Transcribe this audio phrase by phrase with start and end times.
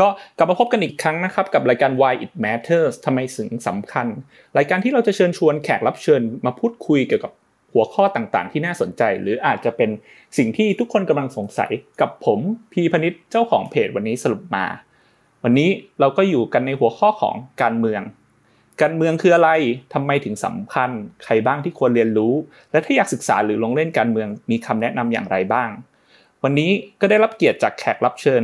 [0.00, 4.06] ก็กลับมาพบกันอีกครั้งนะครับกับรายการ Why It Matters ทำไมถึงสำคัญ
[4.58, 7.32] รายการที่เราจะเชิญชวนแขกรับเชิญมาพูดคุยเกี่ยวกับ
[7.72, 9.90] หัวข้อต่างๆ ที่น่าสนใจ หรืออาจจะเป็น
[10.38, 11.70] สิ่งที่ทุกคนกำลังสงสัย
[12.00, 12.40] กับผม
[12.72, 14.66] พีพนิษ์เจ้าของเพจวันนี้สรุปมา
[15.44, 18.02] วันนี้เราก็อยู่กันในหัวข้อของการเมือง
[18.82, 19.50] การเมืองคืออะไร
[19.94, 20.90] ทำไมถึงสำคัญ
[21.24, 22.34] ใครบ้างที่ควรเรียนรู้
[22.70, 25.70] และถ้าอยากศึกษาหรือลงเล่นการเมืองมีคำแนะนำอย่างไรบ้าง
[26.42, 26.70] วันนี้
[27.00, 28.42] ก็ได้รับเกียรติจากแขกรับเชิญ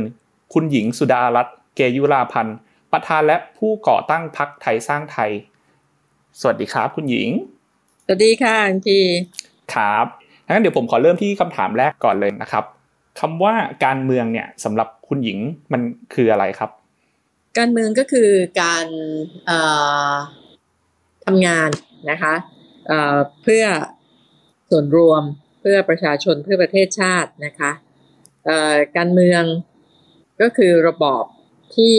[0.53, 2.57] คุณหญิงสุดารัตน์เกยุราพันธ์
[2.91, 5.31] ประธานและผู้ก่อตั้งพรรคไทยสร้างไทย
[6.39, 7.29] สวัสดีครับ คุณหญิง
[8.05, 9.01] สวัสดีค่ะอังกี
[9.73, 10.05] ครับ
[10.45, 12.63] งั้นเดี๋ยวผมขอเริ่มที่คำถามแรกก่อนเลยนะครับ
[13.19, 13.53] คำว่า
[13.85, 15.37] การเมืองเนี่ยสำหรับคุณหญิง
[15.71, 15.81] มัน
[16.13, 16.69] คืออะไรครับ
[17.57, 18.29] การเมืองก็คือ
[18.61, 18.85] การ
[21.25, 21.69] ทำงาน
[22.09, 22.33] นะคะ
[23.43, 23.65] เพื่อ
[24.69, 25.23] ส่วนรวม
[25.61, 27.71] เพื่อประชาชนเพื่อประเทศชาตินะคะ
[28.97, 29.43] การเมือง
[30.41, 31.23] ก็คือระบอบ
[31.75, 31.97] ที่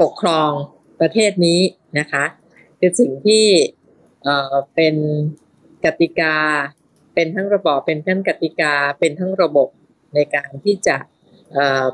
[0.00, 0.50] ปกครอง
[1.00, 1.60] ประเทศนี้
[1.98, 2.24] นะคะ
[2.78, 3.46] คือสิ่งที่
[4.74, 4.94] เป็น
[5.84, 6.36] กติกา
[7.14, 9.68] เป็นทั้งระบอบเป็นทั้งกติกาเป็นทั้งระบบ
[10.14, 10.96] ในการที่จะ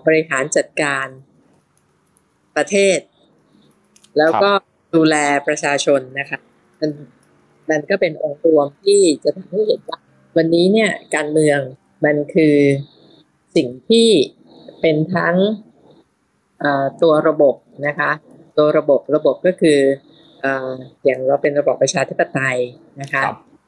[0.06, 1.06] บริหารจัดการ
[2.56, 2.98] ประเทศ
[4.18, 4.50] แล้วก็
[4.94, 5.16] ดูแล
[5.46, 6.38] ประชาชนนะคะ
[6.80, 6.90] มัน
[7.70, 9.98] มันก็เป็นองค์รวมที่จะทำให้เห็นว่า
[10.36, 11.60] วันนี้เนี่ยการเมือง
[12.04, 12.56] มันคือ
[13.56, 14.08] สิ่งที่
[14.80, 15.36] เป็นทั้ง
[17.02, 17.54] ตัวระบบ
[17.86, 18.10] นะคะ
[18.58, 19.78] ตัวระบบระบบก็คือ
[21.04, 22.58] อย่างเราเป็นระบบประชาธิปไตย
[23.00, 23.22] นะคะ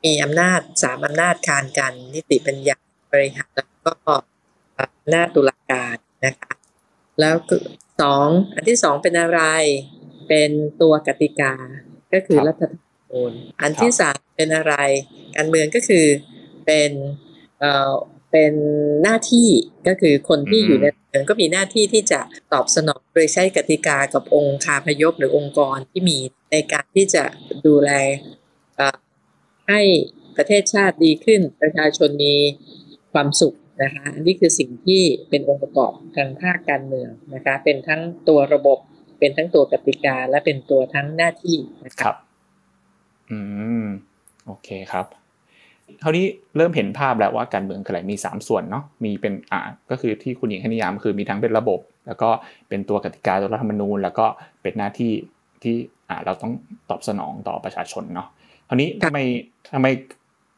[0.05, 3.93] มีอำนาจสามอำนาจคานกันนิติบัญญัติบริหารแล้วก็
[4.81, 6.53] อำนาจตุลาการนะคะ
[7.21, 7.35] แล้ว
[8.01, 9.41] สองอันที่สองเป็นอะไร
[10.29, 10.51] เป็น
[10.83, 11.55] ตัวกติกา
[12.13, 12.73] ก็คือรัฐธรรม
[13.11, 14.75] นูญอันที่สามเป็นอะไร
[15.37, 16.07] การเมืองก็คือ
[16.67, 16.91] เป็น
[18.33, 18.53] เป็น
[19.03, 19.49] หน้าที่
[19.87, 22.21] ก็คือคนที่อยู่ในเมืองก็มีหน้าที่ที่จะ
[22.53, 26.19] ตอบสนองโดยใช้กติกากับองค์คาพยพหรือองค์กรที่มี
[26.53, 27.25] ในการที่จะ
[27.67, 27.91] ดูแล
[29.69, 29.81] ให้
[30.37, 32.35] ประเทศชาติดีขึ้น ประชาชนมี
[33.13, 38.79] ความสุขนะคะอันนี้คือสิ่งที่เป็นองค์ประกอบทางภาคการเมืองนะคะเป็นทั้งตัวระบบ
[39.19, 42.15] เป็นทั้งตัวกติกาและเป็นตัวทั้งหน้าที่นะครับ
[43.31, 43.39] อื
[43.85, 43.87] ม
[44.47, 45.07] โอเคครับ
[46.01, 46.25] เท่านี้
[46.57, 49.61] เริ่มเห็นภาพแล้วว่าการเมืองคืออะไรมี 3 ส่วนเนาะมีเป็นอ่า
[49.91, 52.29] ก็คือที่คุณหญิงให้นิยามคือมีทั้งเป็นระบบ แล้วก็
[52.69, 54.27] เป็นตัวกติกาตัวรัฐธรรมนูญ แล้วก็
[54.63, 55.13] เป็นหน้าที่
[55.63, 55.75] ที่
[56.09, 56.53] อ่าเราต้อง
[56.91, 58.29] ตอบสนองต่อประชาชนเนาะ
[58.67, 59.19] เท่านี้ทำไม
[59.75, 59.87] ทำไม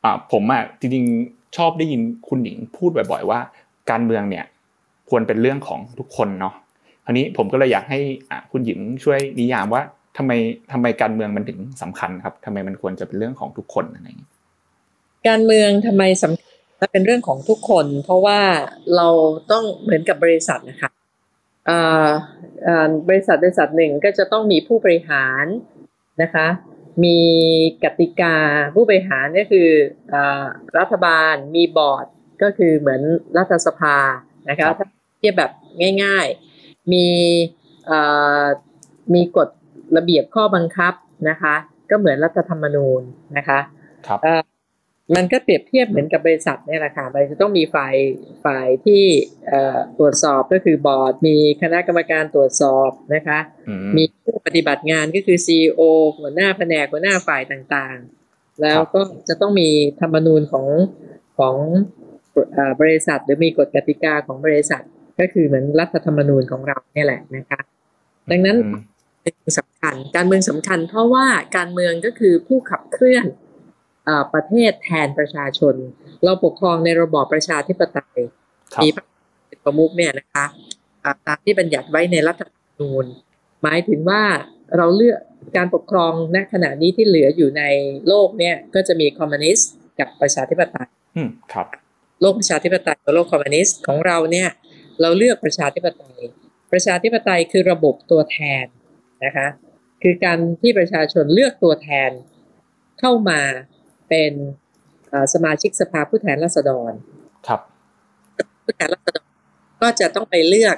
[0.05, 3.41] อ่าผมอะจริงๆชอบได้ยินคุณหญิงพูดบ่อย ๆ ว่า
[3.91, 4.45] การเมืองเนี่ย
[5.11, 6.55] ควรเป็นเรื่องของทุกคนเนาะ
[7.05, 9.83] คราวนี้ผมก็เลยอยากให้อ่าคุณหญิงช่วยนิยามว่า
[10.19, 10.33] ทำไม
[10.73, 14.29] ทำไมการเมืองมันถึงสำคัญครับทำไมมันควรจะเป็นเรื่องของทุกคนอะไรอย่างนี้
[15.29, 18.41] การเมืองทำไมสำคัญและเป็นเรื่องของทุกคน เพราะว่า
[18.97, 19.09] เรา
[19.53, 20.91] ต้องเหมือนกับบริษัทนะคะ
[23.09, 25.45] บริษัทบริษัทหนึ่งก็จะต้องมีผู้บริหาร
[26.23, 26.47] นะคะ
[27.05, 27.19] มี
[27.85, 28.37] กติกา
[28.75, 29.69] ผู้บริหารก็คือ
[30.15, 30.17] อ
[30.79, 32.07] รัฐบาลมีบอร์ด
[32.43, 33.01] ก็คือเหมือน
[33.39, 33.97] รัฐสภา
[34.51, 34.87] นะคะถ้า
[35.19, 35.51] เทียบแบบ
[36.05, 37.07] ง่ายๆ มี
[39.15, 39.49] มีกฎ
[39.97, 40.95] ระเบียบข้อบังคับ
[41.29, 41.55] นะคะ
[41.91, 43.03] ก็เหมือนรัฐธรรมนูญ
[43.37, 43.59] นะคะ
[44.07, 44.21] ครับ
[45.15, 47.95] มันก็เปรียบเทียบเหมือนกับบริษัทนี่แหละค่ะมันจะต้องมีฝ่าย
[48.45, 49.03] ฝ่ายที่
[49.99, 53.39] ตรวจสอบก็คือบอร์ด มีคณะกรรมการตรวจสอบนะคะ
[53.97, 55.81] มีผู้ปฏิบัติงานก็คือซีอ
[56.19, 59.69] หัวหน้าแผนกหัวหน้าฝ่ายต่างๆ แล้วก็จะต้องมี
[60.01, 60.67] ธรรมนูญของ
[61.39, 61.55] ของ
[62.81, 64.83] บริษัท หรือมีกฎกติกาของบริษัท
[65.19, 67.61] ก็คือเหมือนรัฐธรรมนูญของเราเนี่ยแหละนะคะ
[68.31, 68.57] ดังนั้น
[69.23, 71.27] เป็นสำคัญการเมืองสำคัญ เพราะว่า
[71.57, 73.27] การเมืองก็คือผู้ขับเคลื่อน
[74.35, 75.75] ประเทศแทนประชาชน
[76.25, 78.21] เราปกครองในระบอบประชาธิปไตย
[78.83, 78.89] มี
[79.65, 80.45] ประมุขเนี่ยนะคะ
[81.27, 83.05] ตามที่บัญญัติไว้ในรัฐธรรมนูญ
[83.63, 84.23] หมายถึงว่า
[84.77, 85.19] เราเลือก
[85.57, 87.63] การปกครองณขณะนี้ที่เหลืออยู่ใน
[88.09, 90.89] โลกเนี่ยก็จะมีคอมมิวนิสต์กับประชาธิปไตย
[91.53, 91.67] ครับ
[92.21, 94.49] โลกประชาธิปไตยกับโลกคอมมิวนิสต์ของเราเนี่ย
[95.01, 96.21] เราเลือกประชาธิปไตย
[96.73, 98.65] ประชาธิปไตยคือระบบตัวแทน
[99.25, 99.49] นะคะ
[100.03, 102.11] คือการที่ประชาชนเลือกตัวแทน
[103.01, 103.41] เข้ามา
[104.09, 104.33] เป็น
[105.35, 106.93] สมาชิกสภาผู้แทนราษฎร
[107.47, 107.61] ครับ
[108.65, 109.27] ผู้แทนราษฎร
[109.83, 110.77] ก็จะต้องไปเลือก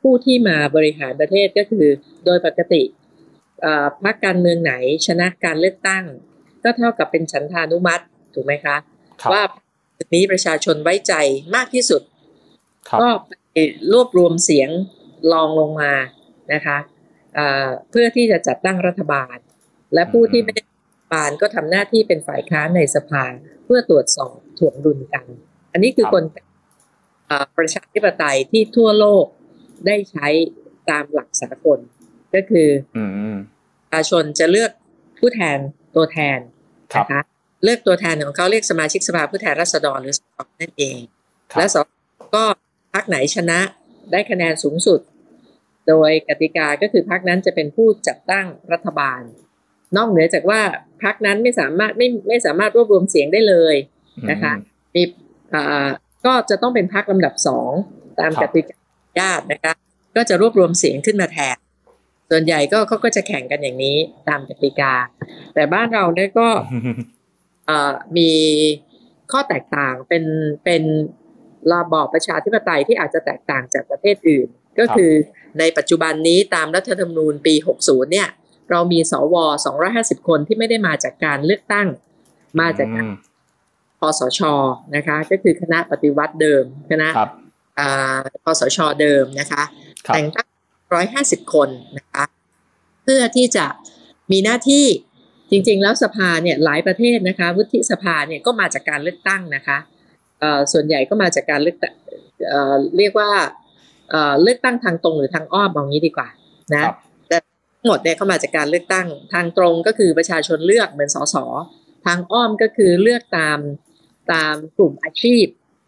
[0.00, 1.86] ผู้ที่มาบริหารประเทศก็คือ
[2.24, 2.82] โดยปกติ
[4.04, 4.74] พรรคการเมืองไหน
[5.06, 6.04] ชนะการเลือกตั้ง
[6.62, 8.04] ก็เท่ากับเป็นฉันทานุมัติ
[8.34, 8.76] ถูกไหมคะ
[9.22, 9.42] คว่า
[10.14, 11.14] นี้ประชาชนไว้ใจ
[11.56, 12.02] มากที่สุด
[13.00, 13.56] ก็ไป
[13.92, 14.70] รวบรวมเสียง
[15.32, 15.92] ลองลงมา
[16.52, 16.78] นะคะ
[17.90, 19.36] เพื่อที่จะจัดตั้งรัฐบาล
[19.94, 20.62] และผู้ที่ไม่ได้
[21.12, 23.24] บาลก็ทำหน้าที่เป็นฝ่ายค้านในสภา
[23.64, 25.26] เพื่อตรวจสอบถ่วงดุลกัน
[25.72, 26.24] อันนี้คือคน
[27.58, 29.26] ประชาธิปไตยที่ทั่วโลก
[29.86, 30.26] ได้ใช้
[30.90, 31.78] ตามหลักสากล
[32.34, 32.68] ก็คือ
[33.90, 34.70] ประชาชนจะเลือก
[35.18, 35.58] ผู้แทน
[35.96, 36.38] ตัวแทน
[36.94, 37.22] นะคะ
[37.64, 40.98] เลือกตัวแทนของเขาเรียกสมาชิกสภาผู้แทนราษฎรหรือสภนั่นเอง
[41.58, 41.76] และส
[42.36, 42.44] ก็
[42.94, 43.60] พรรคไหนชนะ
[44.12, 45.00] ได้คะแนนสูงสุด
[45.88, 49.20] โดยกติกาก็คือพรรคนั้นจะเป็นผู้จัดตั้งรัฐบาล
[49.96, 50.60] นอกเหนือจากว่า
[51.02, 53.76] พรรคนั้นไม่สามารถไม่ไม่สามารถรวบรวมเสียงได้เลย
[54.30, 54.52] นะคะ
[54.94, 55.02] มี
[55.54, 55.88] อ่า
[56.26, 57.72] ก็จะต้องเป็นพรรคลำดับสอง
[58.20, 58.76] ตามกติกา
[59.20, 59.72] ญาตินะคะ
[60.16, 61.56] ก็จะรวบรวมเสียงขึ้นมาแทน
[62.30, 63.96] ส่วนใหญ่ก็เขาก็จะแข่งกันอย่างนี้
[64.28, 64.92] ตามกติกา
[65.54, 66.48] แต่บ้านเราเนี่ยก็
[68.16, 68.30] มี
[69.32, 70.24] ข้อแตกต่างเป็น
[70.64, 70.82] เป็น
[71.72, 74.48] ระบอบประชาธิปไตยที่อาจจะแตกต่างจากประเทศอื่น
[74.78, 75.12] ก็คือ
[75.58, 78.28] ในปัจจุบันนี้ตามรัฐธรรมนูญปี 60 เนี่ย
[78.70, 79.34] เรามีสว
[79.82, 81.88] 250คนที่ไม่ได้มาจากการเลือกตั้ง
[82.60, 82.88] มาจาก
[84.00, 84.40] คอสช
[84.96, 87.08] นะคะ ก็คือคณะปฏิวัติเดิม คณะ
[88.44, 89.62] คอสชเดิมนะคะ
[90.14, 90.48] แต่งตั้ง
[91.00, 92.24] 150คนนะคะ
[93.02, 93.66] เพื่อที่จะ
[94.32, 94.86] มีหน้าที่
[95.50, 99.78] จริง ๆ แล้วสภาเนี่ยหลายประเทศนะคะวุฒิสภาเนี่ยก็มาจากการเลือกตั้งนะคะ
[100.72, 101.76] ส่วนใหญ่ก็มาจากการเลือก
[102.98, 103.30] เรียกว่า
[104.42, 106.28] เลือกตั้งทางตรงหรือทางอ้อมมองนี้ดีกว่า
[106.72, 107.11] นะแต่ทั้ง
[107.86, 111.36] หมดเนี่ยเข้ามาจากการเลือกตั้ง ทางตรงก็คือประชาชนเลือกเหมือนสส
[112.06, 113.58] ทางอ้อมก็คือเลือกตาม
[114.32, 115.46] ตามกลุ่มอาชีพ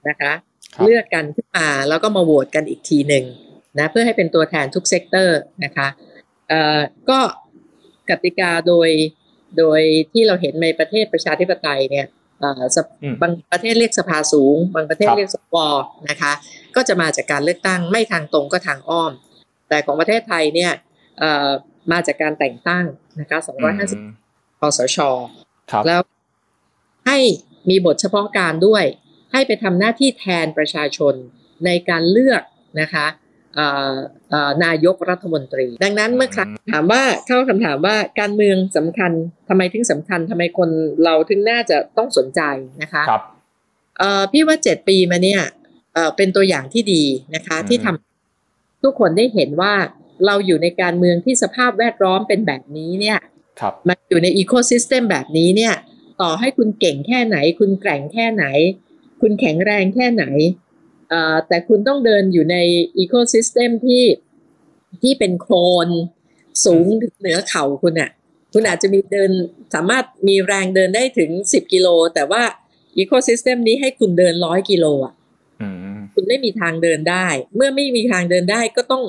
[0.09, 0.33] นะคะ
[0.83, 3.25] เลือกกันขึ้นมาแล้วก็มาโหวตกันอีกทีหนึ่ง
[3.79, 5.89] นะเพื่อให้เป็นตัวแทนทุก sector นะคะ
[6.49, 6.81] เอ่อ
[7.11, 7.21] ก็
[8.11, 8.89] กติกาโดย
[9.59, 9.81] โดย
[10.13, 12.07] ที่เราเห็นในประเทศประชาธิปไตยเนี่ย
[13.23, 15.57] บางประเทศเรียกสภาสูง บางประเทศเรียกสว.
[16.09, 16.33] นะคะ
[16.77, 19.13] ก็จะมาจากการเลือกตั้งไม่ทางตรงก็ทางอ้อม
[19.69, 20.73] แต่ของประเทศไทยเนี่ย
[21.93, 22.85] มาจากการแต่งตั้ง
[23.21, 23.39] นะคะ
[23.99, 24.99] 250คสช.
[25.87, 26.01] แล้ว
[27.07, 27.19] ให้
[27.71, 28.85] มีบทเฉพาะการด้วย
[29.33, 31.15] ให้ไปทำหน้าที่แทนประชาชน
[31.65, 32.43] ในการเลือก
[32.81, 33.07] นะคะ
[34.65, 39.13] นายกรัฐมนตรี ดังนั้นเมื่อครั้งถามว่าเข้าคำถามว่าการเมืองสำคัญ
[39.49, 40.69] ทำไมถึงสำคัญทำไมคน
[41.05, 42.41] เราถึงน่าจะต้องสนใจ
[42.83, 43.23] นะคะครับ
[44.33, 45.41] พี่ว่าเจ็ดปีมาเนี่ย
[46.17, 47.03] เป็นตัวอย่างที่ดี
[47.35, 49.75] นะคะ ที่ทำทุกคนได้เห็นว่า
[50.27, 53.19] เราอยู่ในการเมืองที่สภาพแวดล้อมเป็นแบบนี้เนี่ย
[53.89, 55.75] มันอยู่ในอีโคซิสเต็มแบบนี้เนี่ย
[56.21, 58.45] ต่อให้คุณเก่งแค่ไหน คุณแกร่งแค่ไหน
[59.21, 60.25] คุณแข็งแรงแค่ไหน
[61.49, 62.57] แต่คุณต้องเดินอยู่ใน
[62.99, 64.05] ecosystem ที่
[65.03, 65.55] ที่เป็นโคล
[65.87, 65.89] น
[66.65, 66.87] สูง
[67.19, 68.11] เหนือเข่าคุณอะ่ะ
[68.53, 69.31] คุณอาจจะมีเดิน
[69.75, 72.43] สามารถมีแรงเดินได้ถึงสิบกิโล แต่ว่า
[72.99, 75.15] ecosystem นี้ให้คุณเดินร้อยกิโลอะ
[76.15, 79.03] คุณไม่มีทางเดินได้ เมื่อไม่มีทางเดินได้ก็ต้อง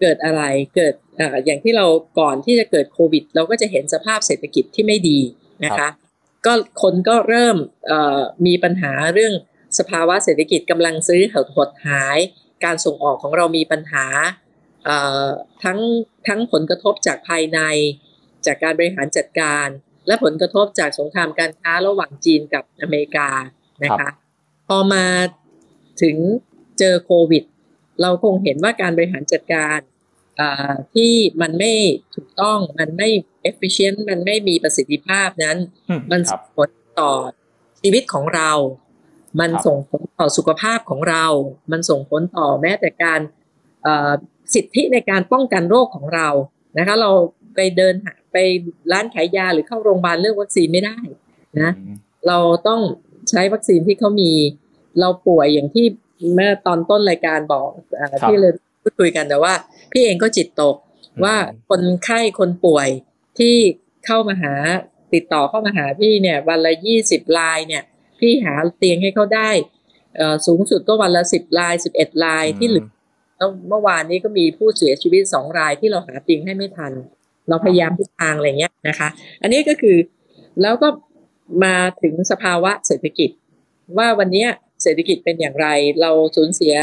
[0.00, 0.42] เกิดอะไร
[0.76, 1.86] เกิดอย่างที่เรา
[2.20, 5.20] ก่อนที่จะเกิดโควิด เราก็จะเห็นสภาพเศรษฐกิจที่ไม่ดี
[5.64, 5.88] นะคะ
[6.46, 6.52] ก็
[6.82, 7.56] คนก็เริ่ม
[8.46, 9.34] มีปัญหาเรื่อง
[9.78, 11.22] สภาวะเศรษฐกิจกำลังซื้อ
[11.56, 12.18] หดหาย
[12.64, 14.06] การส่งออกของเรามีปัญหา
[15.64, 15.78] ทั้ง
[16.28, 17.60] ทั้งผลกระทบจากภายใน
[18.46, 19.66] จากการบริหารจัดการ
[20.06, 23.28] และผลกระทบจากสงครามการค้าระหว่างจีนกับอเมริกา
[23.84, 24.10] นะคะ
[24.68, 25.06] พอมา
[26.02, 26.16] ถึง
[26.78, 27.44] เจอโควิด
[28.02, 29.78] เราคงเห็นว่าการบริหารจัดการ
[30.94, 31.72] ที่มันไม่
[32.14, 33.08] ถูกต้องมันไม่
[33.50, 35.56] efficient มันไม่มีประสิทธิภาพนั้น
[36.10, 36.70] มันส่งผล
[37.00, 37.12] ต่อ
[37.80, 38.50] ชีวิตของเรา
[39.40, 41.24] มันส่งผลต่อสุขภาพของเรา
[41.72, 43.20] มันส่งผลต่อแม้แต่การ
[44.54, 46.28] สิทธิในการป้องกันโรคของเรา
[46.78, 47.10] นะคะเรา
[47.54, 47.94] ไปเดิน
[48.32, 48.36] ไป
[48.92, 50.98] ร้านขายยาหรือเข้าโรงพยาบาลเลือกวัคซีนไม่ได้
[51.60, 51.70] นะ
[52.28, 52.80] เราต้อง
[53.30, 54.30] ใช้วัคซีนที่เขามี
[55.00, 55.86] เราป่วยอย่างที่
[56.34, 57.68] เมื่อตอนต้นรายการบอก
[58.28, 58.52] ที่เลย
[58.82, 59.54] พูดคุยกันแต่ว่า
[59.92, 60.76] พี่เองก็จิตตก
[61.24, 61.36] ว่า
[61.68, 62.88] คนไข้คนป่วย
[63.38, 63.56] ที่
[64.06, 64.54] เข้ามาหา
[65.14, 67.82] ติดต่อเข้ามาหาพี่เนี่ย วันละยี่สิบลายเนี่ย
[68.20, 69.50] พี่หาเตียงให้เขาได้
[70.46, 72.86] สูงสุดก็วันละสิบลายสิบเอ็ดลายที่เหลือ
[73.68, 76.92] เมื่อวานนี้ก็มีผู้เสียชีวิตสองรายที่เราหาเตียงให้ไม่ทัน
[77.48, 79.08] เราพยายามทุกทางอะไรเงี้ยนะคะ
[79.42, 79.96] อันนี้ก็คือ
[80.62, 80.88] แล้วก็
[81.64, 83.30] มาถึงสภาวะเศรษฐกิจ
[83.98, 84.46] ว่าวันนี้
[84.82, 85.68] เศรษฐกิจเป็นอย่างไร
[86.00, 86.74] เราสูญเสีย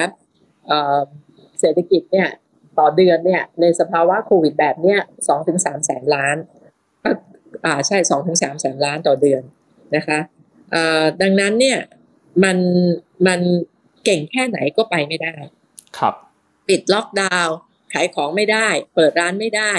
[1.60, 2.29] เศรษฐกิจเนี่ย
[2.79, 6.38] ต่อเดือนเนี่ยในสภาวะโควิดแบบเนี้ยสองถึงสามแสนล้าน
[7.65, 9.41] อ่าใช่สองถึงสามแสนล้านต่อเดือน
[9.95, 10.19] นะคะ
[11.21, 11.79] ดังนั้นเนี่ย
[12.43, 12.57] มัน
[13.27, 13.39] มัน
[14.05, 15.36] เก่งแค่ไหนก็ไปไม่ได้
[15.98, 16.13] ครับ
[16.67, 17.55] ปิดล็อกดาวน์
[17.93, 19.74] ขายของไม่ได้ เปิดร้านไม่ได้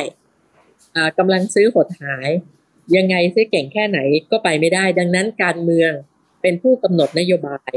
[1.18, 2.28] กำลังซื้อหดหาย
[2.96, 3.98] ยังไงซื้อเก่งแค่ไหน
[4.30, 5.92] ก็ไปไม่ได้ ดังนั้นการเมือง
[6.42, 7.72] เป็นผู้กำหนดนโยบาย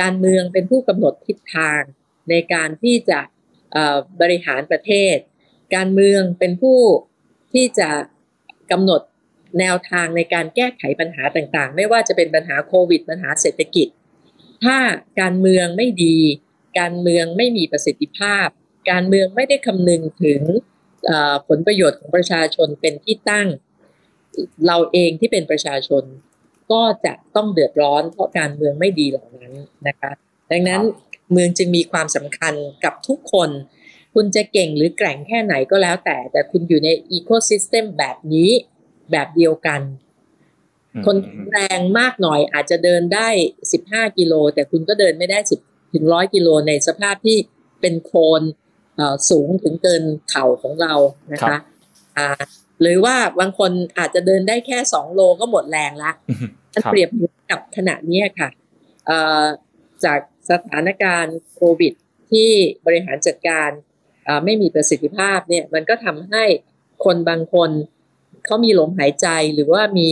[0.00, 1.82] การเมืองเป็นผู้กำหนดทิศทาง
[2.30, 3.20] ในการที่จะ
[4.20, 5.16] บริหารประเทศ
[5.74, 6.80] การเมืองเป็นผู้
[7.52, 7.90] ที่จะ
[8.72, 9.00] กำหนด
[9.58, 13.88] แนวทางในการแก้ไขปัญหาต่างๆ ไม่ว่าจะเป็นปัญหาโควิด ปัญหาเศรษฐกิจ
[14.64, 14.78] ถ้า
[15.20, 16.16] การเมืองไม่ดี
[16.80, 18.48] การเมืองไม่มีประสิทธิภาพ
[18.90, 20.40] การเมืองไม่ได้คำนึงถึง
[21.48, 23.48] ผลประโยชน์ของประชาชนเป็นที่ตั้ง
[24.66, 26.02] เราเองที่เป็นประชาชน
[26.72, 29.52] ก็จะต้องเดือดร้อนเพราะการเมืองไม่ดีเหล่านั้น
[29.88, 30.10] นะคะ
[30.50, 30.80] ดังนั้น
[31.32, 32.54] เมืองจึงมีความสำคัญ
[32.84, 33.50] กับทุกคน
[34.14, 38.50] คุณจะเก่งหรือแกร่งแค่ไหนก็แล้วแต่ แต่คุณอยู่ในอีโคซิสเต็มแบบนี้
[39.10, 39.80] แบบเดียวกัน
[41.06, 41.16] คน
[41.52, 43.28] แรงมากหน่อยอาจจะเดินได้
[43.72, 45.60] สิบห้ากิโล แต่คุณก็เดินไม่ได้สิบ
[45.94, 47.38] ถึงร้อยกิโลในสภาพที่
[47.80, 48.42] เป็นโคน
[49.30, 50.94] สูงถึงเกินเข่าของเรา
[51.32, 51.58] นะคะ
[52.80, 56.12] หรือว่าบางคนอาจจะเดินได้แค่สองโลก็หมดแรงละ
[56.74, 57.08] มันเปรียบ
[57.50, 58.48] กับขณะนี้ค่ะ
[60.04, 61.92] จากสถานการณ์โควิด
[62.30, 62.50] ที่
[62.86, 63.70] บริหารจัดการ
[64.44, 66.44] ไม่มีประสิทธิภาพเนี่ยมันก็ทำให้
[67.04, 67.70] คนบางคน
[68.44, 70.10] เขามีลมหายใจหรือว่ามี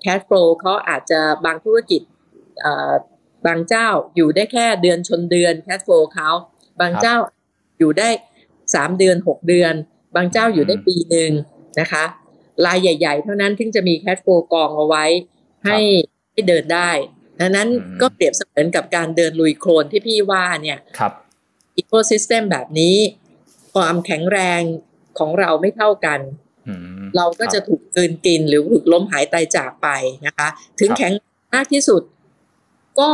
[0.00, 2.02] cash flow เขาอาจจะบางธุรกิจ
[3.46, 6.30] บางเจ้าอยู่ได้แค่เดือนชนเดือน cash flow เขา
[6.80, 7.16] บางเจ้า
[7.78, 8.08] อยู่ได้
[8.74, 9.74] สามเดือนหกเดือน
[10.16, 11.30] บางเจ้าอยู่ได้ปีหนึ่ง
[11.80, 12.04] นะคะ
[12.66, 15.04] รายใหญ่ ๆ เท่านั้นถึงจะมี cash flow กองเอาไว้
[15.64, 15.78] ให้
[16.30, 16.90] ให้เดินได้
[17.40, 17.68] ดังนั้น
[18.00, 21.12] ก็เปรียบเสมือนกับการเดินลุยโคลนที่พี่ว่าเนี่ยครับ
[21.76, 22.96] ecosystem แบบนี้
[23.74, 24.60] ความแข็งแรง
[25.18, 26.20] ของเราไม่เท่ากัน
[27.16, 29.88] เราก็จะถูกกลืนกินหรือถูกล้มหายตายจากไป
[30.26, 30.48] นะคะ
[30.80, 31.12] ถึงแข็ง
[31.54, 32.02] มากที่สุด
[33.00, 33.10] ก็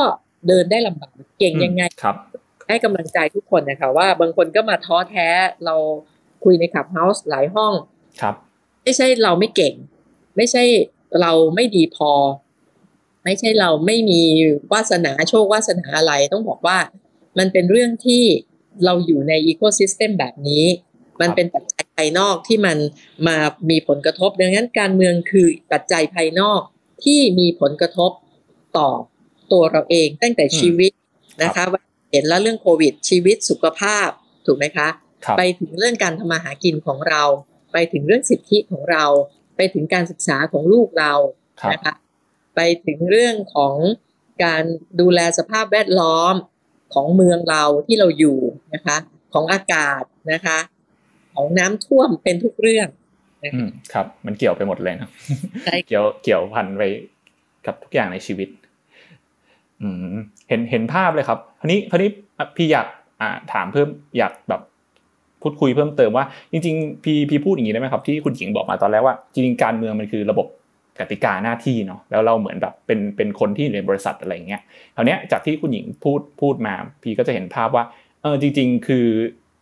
[0.49, 2.17] เดินได้ลำบากเก่งยังไงครับ
[2.69, 5.29] ให้กำลังใจทุกคนนะคะว่าบางคนก็มาท้อแท้
[5.65, 5.77] เรา
[6.45, 7.75] คุยใน Clubhouse หลายห้อง
[8.21, 8.35] ครับ
[8.83, 9.75] ไม่ใช่เราไม่เก่ง
[10.37, 10.63] ไม่ใช่
[11.21, 12.13] เราไม่ดีพอ
[13.25, 14.23] ไม่ใช่เราไม่มี
[14.73, 16.79] วาสนาโชควาสนาอะไร ต้องบอกว่า
[17.39, 18.25] มันเป็นเรื่องที่
[18.85, 20.65] เราอยู่ในอีโคซิสเต็มแบบนี้
[21.21, 22.79] มันเป็นปัจจัยภายนอกที่มัน
[23.27, 23.37] มา
[23.71, 26.61] มีผลกระทบ ดังนั้นการเมืองคือปัจจัยภายนอก
[27.05, 28.11] ที่มีผลกระทบ
[28.79, 28.89] ต่อ
[29.53, 30.93] ตัวเราเองตั้งแต่ชีวิต
[31.43, 31.65] นะคะ
[32.13, 34.09] เห็นแล้วเรื่องโควิดชีวิตสุขภาพ
[34.47, 35.04] ถูกไหมคะค
[35.39, 37.23] ไปถึงเรื่องการทำมาหากินของเรา
[37.73, 39.05] ไปถึงเรื่องสิทธิของเรา
[39.57, 41.13] ไปถึงการศึกษาของลูกเรา
[41.73, 41.95] นะคะ
[42.57, 43.75] ไปถึงเรื่องของ
[44.45, 44.65] การ
[45.01, 46.35] ดูแลสภาพแวดล้อม
[46.95, 48.39] ของเมืองเราที่เราอยู่
[48.75, 48.97] นะคะ
[49.33, 50.03] ของอากาศ
[50.33, 50.59] นะคะ
[51.35, 52.89] ของน้ำท่วมเป็นทุกเรื่อง
[53.93, 55.11] ครับ มันเกี่ยวไปหมดเลยนะ
[55.89, 56.83] เกี่ยวเกี่ยวพันไป
[57.67, 58.49] กับทุกอย่างในชีวิต
[59.83, 60.15] อืม
[60.49, 62.11] เห็นเห็นภาพเลยครับคราวนี้คราวนี้
[62.57, 62.87] พี่อยาก
[63.21, 63.89] อ่าถามเพิ่ม
[64.19, 64.63] อยากแบบ
[65.45, 70.47] พูดคุยเพิ่มเติมว่า จริงๆพี่พี่พูดอย่างนี้ได้ไหมครับที่คุณหญิงบอกมาตอนแรกว่าจริงๆการเมืองมันคือระบบ
[70.99, 74.63] กติกาหน้าที่เนาะแล้วเราเหมือนแบบเป็นเป็นคนที่อยู่ในบริษัทอะไรเงี้ย
[74.95, 77.85] คราวนี้จากที่คุณหญิงพูดพูดมา พี่ก็จะเห็นภาพว่า
[78.23, 79.07] เออจริง ๆ คือ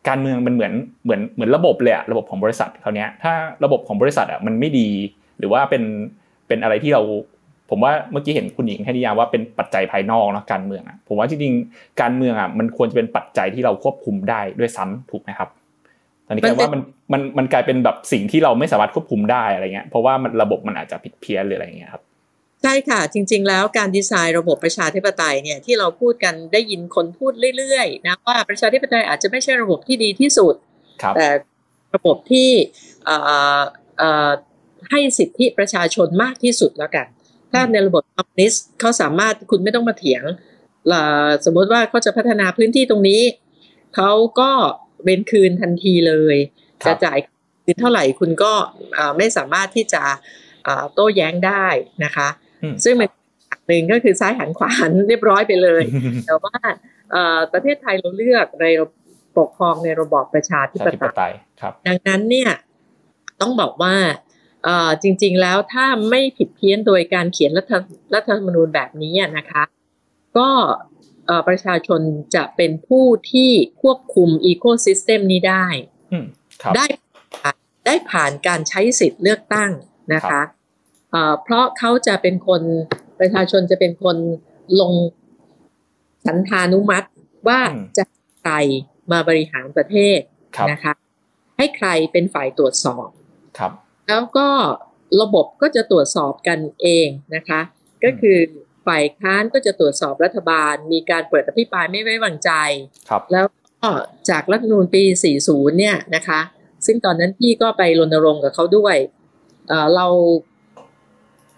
[0.09, 0.73] การเมืองมันเหมือน
[1.05, 3.33] เหมือนเหมือนระบบเลยอะระบบของบริษัทคราวนี้ถ้า
[3.65, 4.89] ระบบของบริษัทอะมันไม่ดี
[5.39, 5.83] หรือว่าเป็น
[6.49, 7.03] เป็นอะไรที่เรา
[7.71, 15.49] ผมว่าเมื่อกี้เห็นคุณหญิงให้นิยามว่าเป็นปัจจัยภายนอกนะการเมืองอะผมว่าจริงๆการเมืองอะมันควรจะเป็นปัจจัยที่เราควบคุมได้ด้วยซ้ำถูกไหมครับ
[16.33, 22.03] อนนี้กลายว่ามันมันมันกลายเป็นแบบสิ่งที่เราไม่สามารถควบคุมได้อะไรเงี้ยเพราะว่ามันระบบมันอาจจะผิดเพี้ยนหรืออะไรเงี้ยครับ
[22.63, 30.55] ใช่ค่ะ จริง ๆ แล้วการดีไซน์ระบบประชาธิปไตยเนี่ยที่เราพูดกันได้ยินคนพูดเรื่อยๆนะว่าประชาธิปไตยอาจจะไม่ใช่ระบบที่ดีที่สุด
[31.17, 31.27] แต่
[31.95, 32.51] ระบบที่
[34.91, 37.07] ให้สิทธิประชาชนมากที่สุดแล้วกัน
[37.53, 40.25] ถ้าในระบบคอมมิวนิสต์เขาสามารถคุณไม่ต้องมาเถียง
[41.45, 43.23] สมมติว่าเขาจะพัฒนาพื้นที่ตรงนี้
[43.97, 44.51] เขาก็
[45.05, 46.37] เว้นคืนทันทีเลย
[46.87, 47.19] จะจ่าย
[47.65, 48.53] คืนเท่าไหร่คุณก็
[49.19, 50.03] ไม่สามารถที่จะ
[50.95, 51.67] โต้แย้งได้
[52.05, 52.29] นะคะ
[52.85, 53.11] ซึ่งเป็น
[53.67, 55.83] หนึ่งก็คือซ้ายหันขวาหันเรียบร้อยไปเลย
[56.27, 56.57] แต่ว่า
[57.53, 58.67] ประเทศไทยเราเลือกใน
[59.39, 61.33] ปกครองในระบอบประชาธิปไตย
[61.87, 62.51] ดังนั้นเนี่ย
[63.41, 63.95] ต้องบอกว่า
[65.03, 67.73] จริง ๆ แล้วถ้าไม่ผิดเพี้ยนโดยการเขียนรัฐ
[68.15, 69.63] รัฐธรรมนูญแบบนี้นะคะ
[70.39, 70.49] ก็
[71.49, 72.01] ประชาชน
[72.35, 73.51] จะเป็นผู้ที่
[73.83, 75.67] ควบคุมอีโคซิสเต็มนี้ได้
[76.77, 76.87] ได้
[77.87, 79.71] ได้ผ่านการใช้สิทธิ์เลือกตั้ง
[80.15, 80.43] นะคะ
[81.43, 82.63] เพราะเขาจะเป็นคน
[83.21, 84.17] ประชาชนจะเป็นคน
[84.81, 84.93] ลง
[86.27, 87.09] สันธานุมัติ
[87.49, 87.61] ว่า
[87.97, 88.05] จะ
[88.41, 88.53] ใคร
[89.13, 90.19] มาบริหารประเทศ
[90.71, 90.93] นะคะ
[91.57, 93.09] ให้ใครเป็นฝ่ายตรวจสอบ
[93.59, 93.73] ครับ
[94.09, 94.49] แล้วก็
[95.21, 97.61] ระบบก็จะตรวจสอบกันเองนะคะ
[98.05, 98.39] ก็คือ
[98.87, 102.51] ฝ่ายค้านก็จะตรวจสอบรัฐบาล มีการเปิดอภิปรายไม่ไว้วางใจ
[103.33, 103.47] แล้ว
[103.81, 103.89] ก็
[104.31, 105.03] จากรัฐนูนปี
[105.41, 106.41] 40 เนี่ยนะคะ
[106.87, 108.97] ซึ่งตอนนั้นพี่ก็ไปรณรงค์กับเขาด้วย
[109.69, 110.07] เเรา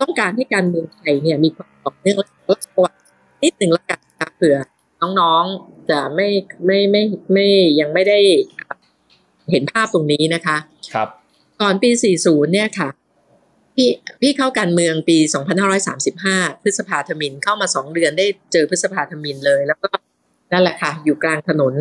[0.00, 2.28] ต้องการให้การเมืองไทยเนี่ยมีความต่อเนื่องและ
[2.74, 2.98] ประวัติ
[3.42, 4.00] นิดหนึ่งละกัน
[4.36, 4.56] เผื่อ
[5.20, 6.28] น้องๆจะไม่
[6.66, 7.02] ไม่ไม่
[7.32, 7.46] ไม่
[7.80, 8.18] ยังไม่ได้
[9.50, 10.56] เห็นภาพตรงนี้นะคะ
[10.94, 11.08] ครับ
[11.60, 11.90] ก่อนปี
[12.22, 12.88] 40 เนี่ยค่ะ
[13.74, 13.88] พี่
[14.20, 15.18] พี่เข้าการเมืองปี
[15.90, 19.88] 2535 พฤษภาธมินเข้ามาสองเดือนได้เจอพฤษภาธมินเลย แล้วก็
[20.52, 21.74] นั่นแหละค่ะ อยู่กลางถนน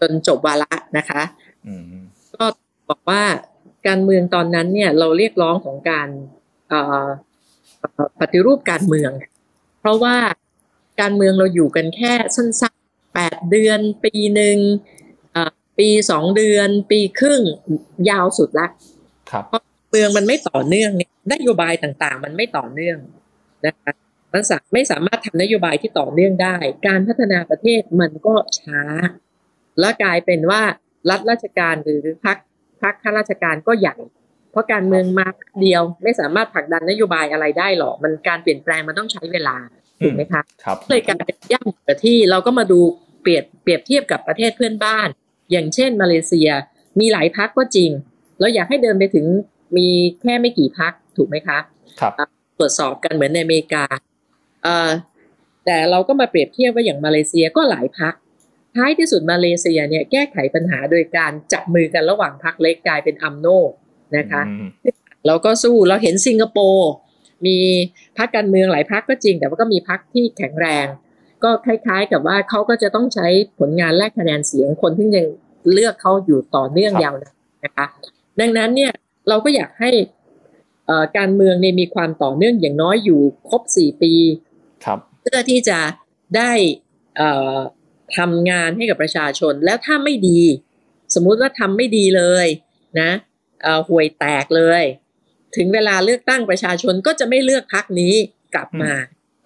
[0.00, 1.22] จนจบวาระนะคะ
[1.66, 1.82] อืม
[2.34, 2.44] ก็
[2.88, 3.22] บอกว่า
[3.88, 6.08] การเมืองตอนนั้นเนี่ย เราเรียกร้องของการ
[6.68, 7.06] เอ่อ
[7.80, 9.12] เอ่อปฏิรูปการเมือง
[9.80, 10.16] เพราะว่า
[11.00, 14.58] การเมืองเราอยู่กันแค่สั้นๆแปดเดือน ปีหนึ่ง
[15.32, 17.42] เอ่อปีสองเดือน ปีครึ่ง
[18.10, 18.66] ยาวสุดละ
[19.30, 19.44] ครับ
[19.90, 22.98] เมืองมันไม่ต่อเนื่องเนี่ยนโยบายต่างๆ มันไม่ต่อเนื่อง
[23.66, 23.92] นะคะ
[24.32, 26.56] มันสาไม่สามารถทำนโยบายที่ต่อเนื่องได้
[26.86, 28.82] การพัฒนาประเทศมันก็ช้า
[29.80, 30.62] และกลายเป็นว่า
[31.10, 32.36] รัฐราชการหรือพรรค
[32.82, 33.96] พรรคข้าราชการก็ใหญ่
[34.50, 35.28] เพราะการเมืองมา
[35.60, 39.56] เดียวไม่สามารถผลักดันนโยบายอะไรได้หรอกมันการเปลี่ยนแปลงมันต้องใช้เวลา
[40.00, 42.80] ถูกไหมคะครับเลยการเป็นย่ำกับที่เราก็มาดู
[43.22, 45.08] เปรียบเปรียบเทียบกับประเทศเพื่อนบ้าน
[45.50, 46.50] อย่างเช่นมาเลเซีย
[47.00, 47.90] มีหลายพักก็จริง
[48.40, 49.26] เราอยากให้เดินไปถึง
[49.76, 49.88] มี
[50.22, 51.58] แค่ไม่กี่พักถูกไหมคะ
[52.00, 52.12] ครับ
[52.58, 53.84] ตรวจสอบกันเหมือนในอเมริกา
[54.64, 54.90] เอ่อ
[55.66, 58.14] แต่เราก็มาเปรียบเทียบว่าอย่างมาเลเซียก็หลายพัก
[58.76, 63.46] ท้ายที่สุดมาเลเซียเนี่ยแก้ไขปัญหาโดยการจับมือกันระหว่างพักเล็กกลายเป็นอัมโน
[64.16, 64.68] นะคะอืม
[65.26, 66.90] เราก็สู้เราเห็นสิงคโปร์
[67.46, 67.58] มี
[68.18, 70.86] พรรคการเมืองหลายพรรคก็จริง แต่ว่าก็มีพรรคที่แข็งแรง
[71.44, 73.26] ก็คล้ายๆกับว่าเขาก็จะต้องใช้
[73.58, 75.26] ผลงานแลกคะแนนเสียงคนที่ยัง
[75.72, 77.34] เลือกเขาอยู่ต่อเนื่องยาวนาน
[77.64, 77.86] นะคะ
[78.40, 78.92] ดังนั้นเนี่ย
[79.28, 79.90] เราก็อยากให้
[80.86, 84.12] เอ่อการเมืองเนี่ยมีความต่อเนื่องอย่างน้อยอยู่ครบสี่ปี
[84.84, 85.78] ครับเพื่อที่จะ
[86.36, 86.52] ได้
[87.16, 87.58] เอ่อ
[88.16, 90.40] ทำงานให้กับประชาชนแล้วถ้าไม่ดี
[91.14, 92.46] สมมุติว่าทำไม่ดีเลย
[93.00, 93.10] นะ
[93.62, 94.82] เอ่อห่วยแตกเลย
[95.56, 98.14] ถึงเวลาเลือกตั้งประชาชนก็จะไม่เลือกพักนี้
[98.54, 98.92] กลับมา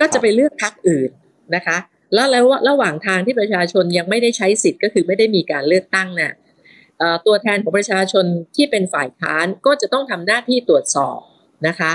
[0.01, 1.11] ก็จะไปเลือกพักอื่น
[1.55, 1.79] นะคะ
[2.15, 6.44] แล้วแล้วระหว่างทางที่ประชาชนยังไม่ได้ใช้สิทธิ์ก็คือไม่ได้มีการเลือกตั้งน่ะเอ่อ
[7.27, 8.25] ตัวแทนของประชาชน
[8.57, 11.19] ที่เป็นฝ่ายค้านก็จะต้องทำหน้าที่ตรวจสอบ
[11.67, 11.93] นะคะ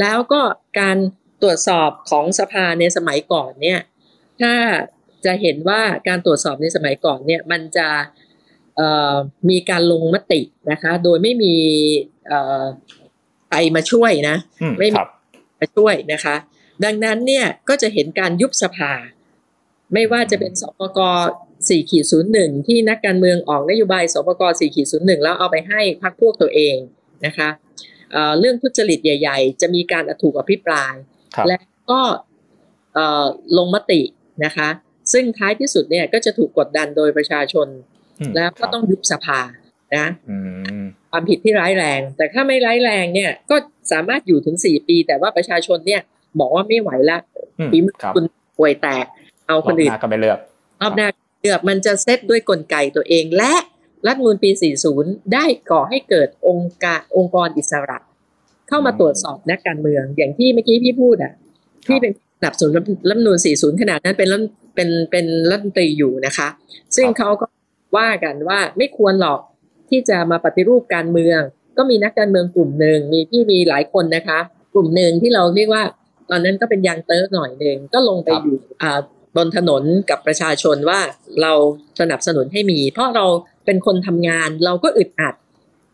[0.00, 0.40] แล้วก็
[0.80, 0.96] การ
[1.42, 3.80] ตรวจสอบของสภาในสมัยก่อนเนี่ย
[4.40, 4.52] ถ้า
[5.24, 7.88] จะเห็นว่าการตรวจสอบในสมัยก่อนเนี่ยมันจะ
[8.76, 9.14] เอ่อ
[9.50, 10.40] มีการลงมติ
[10.70, 11.54] นะคะ โดยไม่มี
[12.28, 12.62] เอ่อ
[13.48, 15.10] ใครมาช่วยนะอืมไม่มีครับ
[15.60, 16.36] มาช่วยนะคะ
[16.84, 18.92] ดังนั้นเนี่ยก็จะเห็นการยุบสภา
[19.92, 20.98] ไม่ว่าจะเป็นสปก
[21.68, 22.04] 4ขีด
[22.36, 26.76] 01ที่นักการเมืองออกนโยบายสปก4ขีด01แล้วเอาไปให้พรรคพวกตัวเอง
[27.26, 27.48] นะคะ
[28.12, 30.94] เอ่อเรื่องทุจริตใหญ่ ๆ จะมีการถูกอภิปราย
[31.36, 31.58] ครับและ
[31.90, 32.00] ก็
[32.94, 33.26] เอ่อ
[33.58, 34.00] ลงมติ
[34.44, 34.68] นะคะ
[35.12, 37.68] ซึ่งท้ายที่สุดเนี่ยก็จะถูกกดดันโดยประชาชน
[38.20, 39.40] อืมแล้วก็ต้องยุบสภา
[39.96, 40.36] นะอื
[40.82, 43.56] มความผิดที่ร้ายแรง แต่ถ้าไม่ร้ายแรงเนี่ยก็
[43.92, 46.00] สามารถอยู่ถึงสี่ปี แต่ว่าประชาชนเนี่ย
[46.40, 47.18] บอกว่าไม่ไหวละ
[47.58, 48.24] อืมฝีมือครับคุณ
[48.58, 49.06] ป่วยแตก
[49.46, 50.38] เอารคอบนหอื่นน้าก็ไม่เลือก
[50.82, 51.08] รอบหน้า
[51.40, 53.54] เลือกมันจะเซตด้วยกลไกตัวเอง และ
[54.06, 54.50] รัฐมนูลปี
[54.92, 57.98] 40 ได้ก่อให้เกิดองค์การองค์กรอิสระ
[58.68, 61.32] เข้ามาตรวจสอบนักการเมือง อย่างที่เมื่อกี้พี่พูดอะ
[61.86, 62.72] ที่เป็นสนับสนุน
[63.08, 64.42] รัฐมนูล40 ขนาดนั้นเป็นรัฐ
[64.74, 66.48] เป็นเป็นรัฐมนตรีอยู่นะคะ
[66.96, 67.46] ซึ่งเขาก็
[67.98, 69.40] ว่ากันว่าไม่ควรหรอก
[69.90, 71.40] ที่จะมาปฏิรูปการเมือง
[71.76, 74.38] ก็มีนักการเมืองกลุ่มหนึ่งมีพี่มีหลายคนนะคะ
[74.74, 75.82] กลุ่มหนึ่งที่เราเรียกว่า
[76.30, 79.00] ตอนนั้นก็เป็นยังเติร์กหน่อยหนึ่งก็ลงไปอยู่อ่า
[79.36, 81.00] บนถนนกับประชาชนว่า
[81.42, 81.52] เรา
[82.00, 83.26] สนับสนุนให้มี เพราะเรา
[83.66, 85.34] เป็นคนทำงานเราก็อึดอัด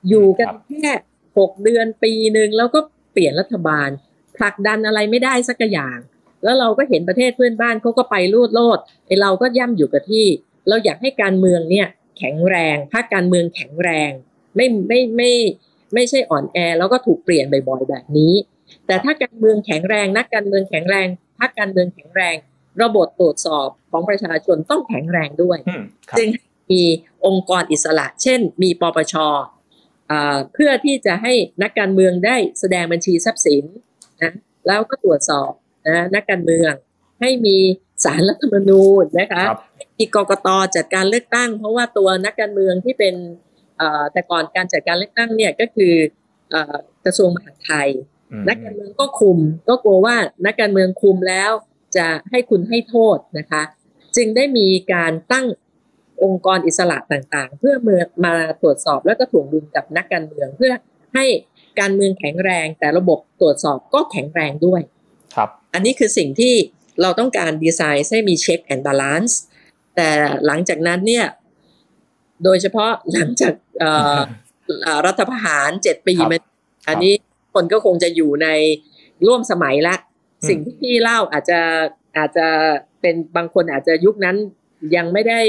[0.09, 0.47] อยู่กัน
[0.83, 0.93] แค่
[1.39, 2.81] หกเดือนปีหนึ่งแล้วก็
[3.13, 3.89] เปลี่ยนรัฐบาล
[4.37, 5.99] ผลักดันอะไรไม่ได้สักอย่าง
[6.45, 10.27] แล้วเราก็เห็นประเทศเพื่อนบ้านเขาก็ไปรูดโลดไอเราก็ย่ำอยู่กับที่
[10.69, 11.87] เราอยากให้การเมืองเนี่ย
[12.19, 14.11] แข็งแรงภาคการเมืองแข็งแรง
[14.57, 15.31] ไม่ไม่ไม่
[15.95, 18.35] ไม่ใช่อ่อนแอแล้วก็ถูกเปลี่ยนบ่อยๆแบบนี้
[18.87, 21.07] แต่ถ้าการเมืองแข็งแรงนักการเมืองแข็งแรง
[21.39, 22.37] พรรคการเมืองแข็งแรง
[22.83, 26.29] ระบบตรวจสอบของประชาชนต้องแข็งแรงด้วยอืมครับจึง
[26.71, 26.83] มี
[27.27, 29.15] องค์กรอิสระ เช่น มีปปช
[30.11, 33.65] อ่าเพื่อที่จะให้นักการเมืองได้แสดงบัญชีทรัพย์สิน
[34.23, 34.33] นะ
[34.67, 35.51] แล้วก็ตรวจสอบ
[35.89, 36.73] นะนักการเมือง
[37.21, 37.57] ให้มี
[38.05, 39.59] สารรัฐธรรมนูญนะคะครับ
[39.99, 43.15] มีกกตจัดการเลือกตั้ง เพราะว่าตัวนักการเมืองที่เป็น
[43.79, 45.95] เอ่อแต่ก่อนการจัดการเลือกตั้งเนี่ยก็คือ
[46.51, 47.89] เอ่อกระทรวงมหาดไทย
[48.33, 51.53] อืมนักการเมืองก็คุม ก็กลัวว่านักการเมืองคุมแล้ว
[51.97, 53.63] จะให้คุณให้โทษนะคะ
[54.17, 55.47] จึงได้มีการตั้ง
[56.23, 60.73] องค์กรอิสระต่างๆ เพื่อเมื่อมาตรวจสอบแล้วก็ถ่วงดุลกับนักการเมือง เพื่อ
[61.15, 61.25] ให้
[61.81, 64.83] การเมืองแข็งแรง แต่ระบบตรวจสอบก็แข็งแรงด้วย
[65.35, 66.55] ครับ อันนี้คือสิ่งที่
[67.03, 69.41] เราต้องการดีไซน์ให้มี check and balance
[69.97, 70.09] แต่
[70.47, 71.27] หลังจากนั้นเนี่ย
[72.45, 74.19] โดยเฉพาะหลังจากเอ่อ
[74.83, 76.39] เอ่อรัฐประหารเจ็ดปีครับมา
[76.89, 77.13] อันนี้
[77.55, 78.49] คนก็คงจะอยู่ใน
[79.27, 80.16] ร่วมสมัยละอืม
[80.49, 81.61] สิ่งที่พี่เล่าอาจจะ
[82.17, 82.47] อาจจะ
[83.01, 84.37] เป็นบางคนอาจจะยุคนั้น
[84.97, 85.41] ยังไม่ได้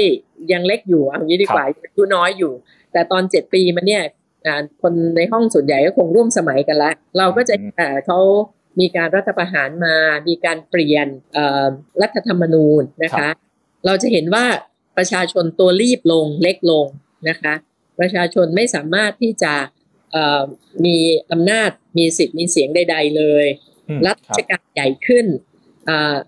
[0.52, 2.52] ยังเล็กอยู่เอางี้ดีกว่าอายุน้อยอยู่
[2.92, 4.02] แต่ตอนเจ็ดปีมันเนี่ย
[4.46, 8.18] อ่าคนในห้องส่วนใหญ่ก็คงร่วมสมัยกันละเราก็จะเอ่อเขา
[8.80, 9.96] มีการรัฐประหารมา
[10.28, 11.68] มีการเปลี่ยนเอ่อ
[12.02, 13.34] รัฐธรรมนูญนะครัคะบ
[13.86, 14.46] เราจะเห็นว่า
[14.98, 16.86] ประชาชนตัวรีบลงเล็กลง
[17.28, 17.54] นะคะ
[18.00, 19.54] ประชาชนไม่สามารถที่จะ
[20.84, 20.96] มี
[21.32, 23.46] อำนาจมีสิทธิ์มีเสียงใด ๆ เลย
[24.06, 25.26] รัฐการใหญ่ขึ้น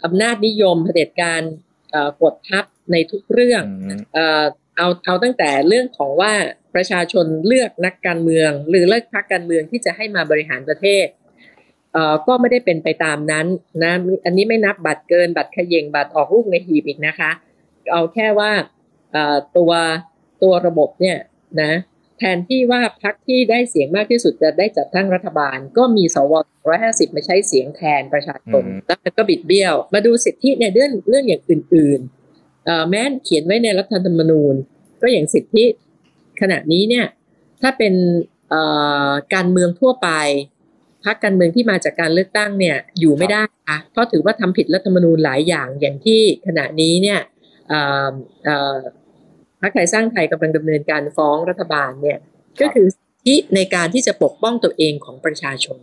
[0.05, 1.43] อำนาจนิยมเผด็จการ
[2.23, 3.63] กดทับในทุกเรื่อง
[4.77, 6.33] เอาเอาตั้งแต่เรื่องของว่า
[6.75, 11.07] ประชาชนเลือกนักการเมือง หรือเลือกพรรคการเมืองที่จะให้มาบริหารประเทศ
[12.27, 13.47] ก็ไม่ได้เป็นไปตามนั้น
[13.85, 13.93] นะ
[14.25, 17.31] อันนี้ไม่นับบัตรเกินบัตรขยงบัตรออกลูกในหีบอีกนะคะ
[17.93, 18.51] เอาแค่ว่า
[19.57, 19.73] ตัว
[20.43, 21.17] ตัวระบบเนี่ย
[21.63, 21.73] นะ
[22.21, 26.33] แทนที่ว่าพรรคที่ได้เสียงมากที่สุดจะได้จัดตั้งรัฐบาล ก็มีสว
[26.69, 34.55] ร้อยห้าสิบมาใช้เสียงแทนประชาชนแล้วก็บิดเบี้ยว มาดูสิทธิในเรื่องเรื่องอย่างอื่นๆแม้นเขียนไว้ในรัฐธรรมนูญ
[35.03, 35.65] ก็อย่างสิทธิ
[36.41, 37.07] ขณะนี้เนี่ย
[37.61, 37.95] ถ้าเป็น
[39.35, 40.09] การเมืองทั่วไป
[41.05, 47.21] พรรคการเมืองที่มาจากการเลือกตั้งเนี่ยอยู่ไม่ได้ค่ะเพราะถือว่าทำผิดรัฐธรรมนูญหลายอย่างอย่างที่ขณะนี้เนี่ย
[49.61, 52.19] พรรคไทยสร้างไทยกำลังดำเนินการฟ้องรัฐบาลเนี่ย
[52.61, 52.87] ก็คือ
[53.25, 55.79] ที่ในการที่จะปกป้องตัวเองของประชาชน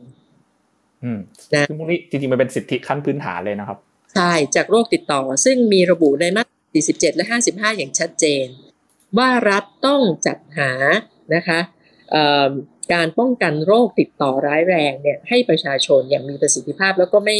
[1.03, 1.19] อืม
[1.53, 3.77] นะซึ่งพวกนี้จริงๆมันเป็นสิทธิขั้นพื้นฐานเลยนะครับ
[4.13, 6.55] ใช่ จากโรคติดต่อ ซึ่งมีระบุในมาตรา
[6.93, 8.47] 47 และ 55 อย่างชัดเจน
[9.17, 10.71] ว่ารัฐต้องจัดหา
[11.35, 11.59] นะคะ
[12.93, 17.37] การป้องกันโรคติดต่อร้ายแรงเนี่ยให้ประชาชนอย่างมีประสิทธิภาพแล้วก็ไม่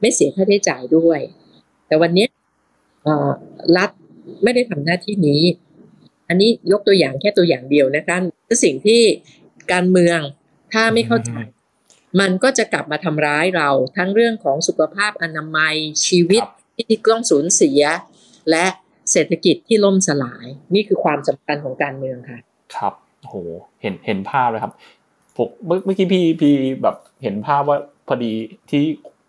[0.00, 1.20] ไม่เสียค่าใช้จ่ายด้วย
[1.86, 2.26] แต่วันนี้
[3.76, 3.90] รัฐ
[4.42, 5.42] ไม่ได้ทำหน้าที่นี้
[6.30, 8.16] อันนี้ยกตัวอย่างแค่ตัวอย่างเดียวนะคะ
[8.64, 9.02] สิ่งที่
[9.72, 10.20] การเมือง
[10.72, 11.32] ถ้าไม่เข้าใจ
[12.20, 15.74] มันก็จะกลับมาทำร้ายเราทั้งเรื่องของสุขภาพอนามัย
[16.06, 16.42] ชีวิต
[16.76, 17.82] ที่ต้องสูญเสีย
[18.50, 18.66] และ
[19.12, 22.38] เศรษฐกิจที่ล่มสลาย นี่คือความสำคัญของการเมืองค่ะ
[22.76, 23.34] ครับโห
[23.82, 24.72] เห็นเห็นภาพเลยครับ
[25.36, 25.48] ผม
[25.84, 28.32] เมื่อกี้พี่พี่แบบเห็นภาพว่าพอดี
[28.70, 28.82] ที่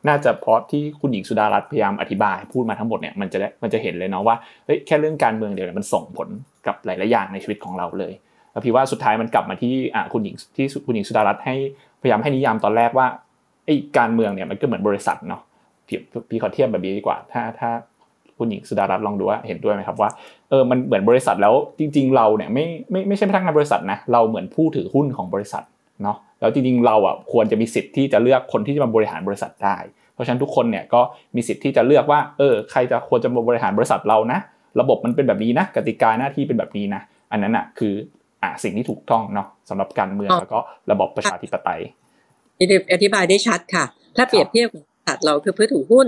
[0.08, 4.36] น่าจะเพราะที่คุณหญิงสุดารัตน์พยายามอธิบาย พูดมาทั้งหมดเนี่ยมันจะได้มันจะเห็นเลยเนาะว่า
[4.66, 6.30] เฮ้ยแค่เรื่องการเมืองเดียวเนี่ยมันส่งผล
[6.68, 8.14] กับหลาย ๆ อย่างในชีวิตของเราเลย
[8.52, 9.74] แล้วพี่ว่าสุดท้ายมันกลับมาที่
[10.14, 11.56] คุณหญิงที่คุณหญิงสุดารัตน์ให้
[12.02, 13.08] พยายามให้นิยามตอนแรกว่า
[13.66, 15.42] ไอ้การเมืองเนี่ยมันก็เหมือนบริษัทเนาะ
[15.88, 15.98] พี่
[16.30, 17.70] พี่ขอเทียบแบบนี้ดีกว่า ถ้าถ้า
[18.38, 20.10] คุณหญิงสุดารัตน์ลองดูว่าเห็นด้วยไหมครับว่า
[20.50, 25.64] เออมันเหมือนบริษัทแล้วจริง ๆ เราเนี่ยไม่ไม่ไม่ใช่พนักงานบริษัทนะเราเหมือนผู้ถือหุ้นของบริษัท
[26.04, 29.78] เนาะแล้วจริงๆเราอะควรจะมีสิทธิ์ที่จะเลือกคนที่จะมาบริหารบริษัทได้
[30.14, 31.02] เพราะฉะนั้นทุกคนเนี่ยก็
[31.36, 34.40] มีสิทธิ์ที่จะเลือกว่าเออใครจะควรจะมาบริหารบริษัทเรานะ
[34.80, 37.94] ระบบมันเป็นแบบนี้นะกติกาหน้าที่เป็นแบบนี้นะ อันนั้นอะคือ
[38.44, 40.60] อะสิ่งที่ถูกต้องเนาะสำหรับการเมืองแล้วก็
[40.92, 41.82] ระบบประชาธิปไตย
[42.94, 43.86] อธิบายได้ชัดค่ะ
[44.18, 46.08] ถ้าเปรียบเทียบบริษัทเราคือผู้ถือหุ้น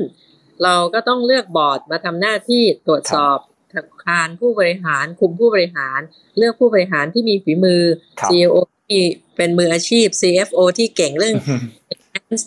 [0.64, 3.38] เราก็ต้องเลือกบอร์ดมาทำหน้าที่ตรวจสอบ
[3.72, 6.00] ธนาคารผู้บริหารคุมผู้บริหาร
[6.38, 7.82] เลือกผู้บริหารที่มีฝีมือ
[8.28, 8.56] CEO
[8.90, 9.02] ที่
[9.38, 11.36] เป็นมืออาชีพ CFO ที่เก่งเรื่อง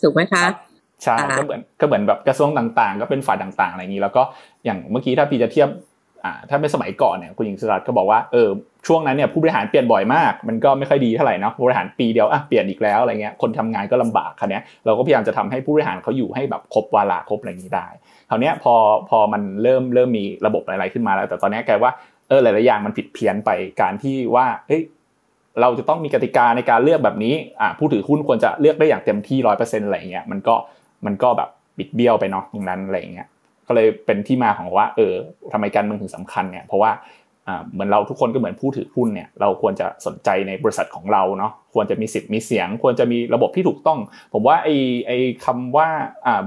[0.03, 0.45] ถูกไหมคะ
[1.03, 4.23] ใช่ก็เหมือนก็เหมือนแบบกระทรวงต่างๆ ก็เป็นฝ่ายต่างๆอะไรอย่างนี้ แล้วก็
[4.65, 5.69] อย่างเมื่อกี้ถ้าพี่จะเทียบ
[6.27, 8.49] อ่าถ้าเป็นสมัยก่อนเนี่ยคุณหญิงสุรัตน์ก็บอกว่าเออ
[8.87, 17.87] ช่วงนั้นเนี่ยผู้บริหารเปลี่ยนบ่อยมาก มันก็ไม่ค่อยดีเท่าไหร่เนาะบริหารปีเดียวอะเปลี่ยนอีกแล้วอะไรเงี้ยคนทำงานก็ลำบากคันนี้เราก็พยายามจะทำให้ผู้บริหารเขาอยู่ให้แบบครบวาระครบอะไรอย่างนี้ได้
[18.31, 18.75] คราวนี้พอ
[19.11, 21.93] พอมันเริ่มเริ่มมีระบบอะไรขึ้นมาแล้ว แต่ตอนนี้กลายว่า
[22.29, 24.83] เออหลายๆอย่างมันผิดเพี้ยนไปการที่ว่าเฮ้ย
[25.61, 30.55] เราจะต้องมีกติกาในการเลือกแบบนี้อ่าผู้ถือหุ้นควรจะเลือกได้อย่างเต็มที่ร้อยเปอร์เซ็นต์อะไรเงี้ยมันก็
[31.07, 33.27] มันก็แบบบิดเบี้ยวไปเนาะตรงนั้นอะไรเงี้ย
[33.69, 35.15] ก็เลยเป็นที่มาของว่าเออ
[35.53, 36.93] ทำไมการเมืองถึงสำคัญเนี่ยเพราะว่า
[37.73, 43.99] เหมือนเราทุกคนก็เหมือนผู้ถือหุ้นเนี่ยเราควรจะสนใจในบริษัทของเราเนาะควรจะมีสิทธิ์มีเสียง ควรจะมีระบบที่ถูกต้อง
[44.33, 44.77] ผมว่าไอ้
[45.07, 45.89] ไอ้คำว่า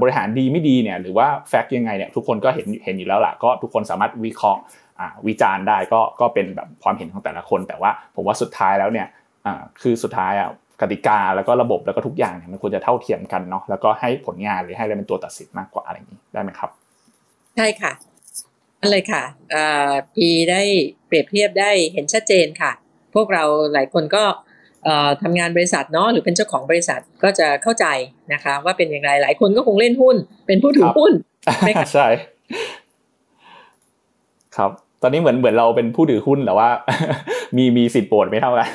[0.01, 4.61] บริหารดีไม่ดีเนี่ยหรือว่าแฟกต์ยังไงเนี่ยทุกคนก็เห็นเห็นอยู่แล้วล่ะก็ทุกคนสามารถวิเคราะห์
[5.27, 9.07] วิจารณ์ได้ก็ก็เป็นแบบความเห็นของแต่ละคน แต่ว่าผมว่าสุดท้ายแล้วเนี่ย
[9.81, 10.49] คือสุดท้ายอะ
[10.81, 16.69] กติกาแล้วก็ระบบแล้วก็ทุกอย่างเนี่ยมันควรจะเท่าเทียมกันเนาะแล้วก็ให้ผลงานหรือให้อะไรเป็นตัวตัดสินมากกว่าอะไรอย่างนี้ได้ไหมครับ
[17.61, 17.93] ใช่ค่ะ
[18.83, 19.23] อะไรค่ะ
[20.15, 20.61] พีได้
[21.07, 22.71] เปรียบเทียบได้เห็นชัดเจนค่ะ
[23.15, 23.43] พวกเรา
[23.73, 24.23] หลายคนก็
[25.21, 27.85] ทำงานบริษัทเนาะหรือเป็นเจ้าของบริษัทก็จะเข้าใจ
[28.33, 30.15] นะคะ ว่าเป็นอย่างไรหลายคนก็คงเล่นหุ้น
[30.47, 31.13] เป็นผู้ถือหุ้น
[31.93, 32.07] ใช่
[34.55, 36.69] ครับ ตอนนี้เหมือนเหมือนเราเป็นผู้ถือหุ้นแต่ว่า
[37.57, 38.67] มีมีสิทธิ์โปรดไม่เท่ากัน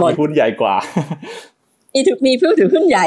[0.00, 0.74] มีหุ้นใหญ่กว่า
[1.94, 3.06] มีถือมีผู้ถือหุ้นใหญ่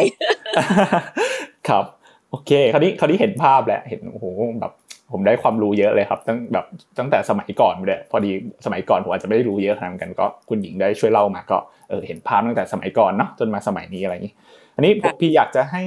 [1.70, 1.86] ครับ
[2.32, 4.26] โอเคคราวนี้คราวนี้เห็นภาพแหละเห็นโอ้โห
[4.60, 4.74] แบบ
[5.12, 6.66] ผมได้ความรู้เยอะเลยครับ ตั้งแบบ
[7.00, 8.32] ตั้งแต่สมัยก่อนเลยพอดี
[8.66, 11.58] สมัยก่อนผมอาจจะไม่ได้รู้เยอะขนาดกันก็คุณหญิงได้ช่วยเล่ามาก็
[11.90, 14.34] เออเห็นภาพตั้งแต่สมัยก่อนเนาะจนมาสมัยนี้อะไรอย่างนี้
[14.76, 15.84] อันนี้พี่อยากจะให้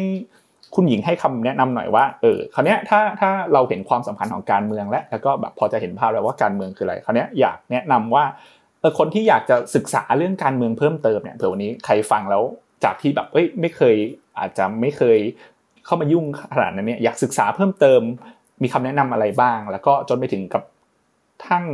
[0.74, 8.24] คุณหญิงให้คำแนะนำหน่อยว่าเออคราวนี้ถ้าถ้าเราเห็นความสำคัญของการเมืองแล้วแล้วก็แบบพอจะเห็นภาพแล้วว่าการเมืองคืออะไรคราวนี้อยากแนะนำว่า
[8.80, 12.42] เออคนที่อยากจะศึกษาเรื่องการเมืองเพิ่มเติมเนี่ยเผื่อวันนี้ใครฟังแล้ว
[12.84, 13.96] จากที่แบบเอ้ยไม่เคย
[14.38, 15.18] อาจจะไม่เคย
[15.86, 18.00] เข้ามายุ่งขนาดนั้นเนี่ยอยากศึกษาเพิ่มเติม
[18.62, 20.62] มีคำแนะนำอะไรบ้าง แล้วก็จนไปถึงกับ
[21.46, 21.64] ทั่ง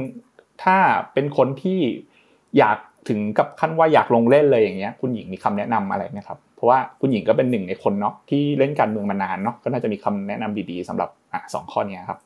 [0.65, 0.77] ถ้า
[1.13, 1.81] เป็นคนที่
[2.59, 12.19] อยากถึงกับขั้นว่าอยากลงเล่นเลยอย่างเงี้ย คุณหญิงมีคำแนะนำอะไรไหมครับเพราะว่าคุณหญิงก็เป็นหนึ่งในคนเนาะที่เล่นการเมืองมานานเนาะก็น่าจะมีคำแนะนำดีๆสำหรับอะสองข้อนี้ครับ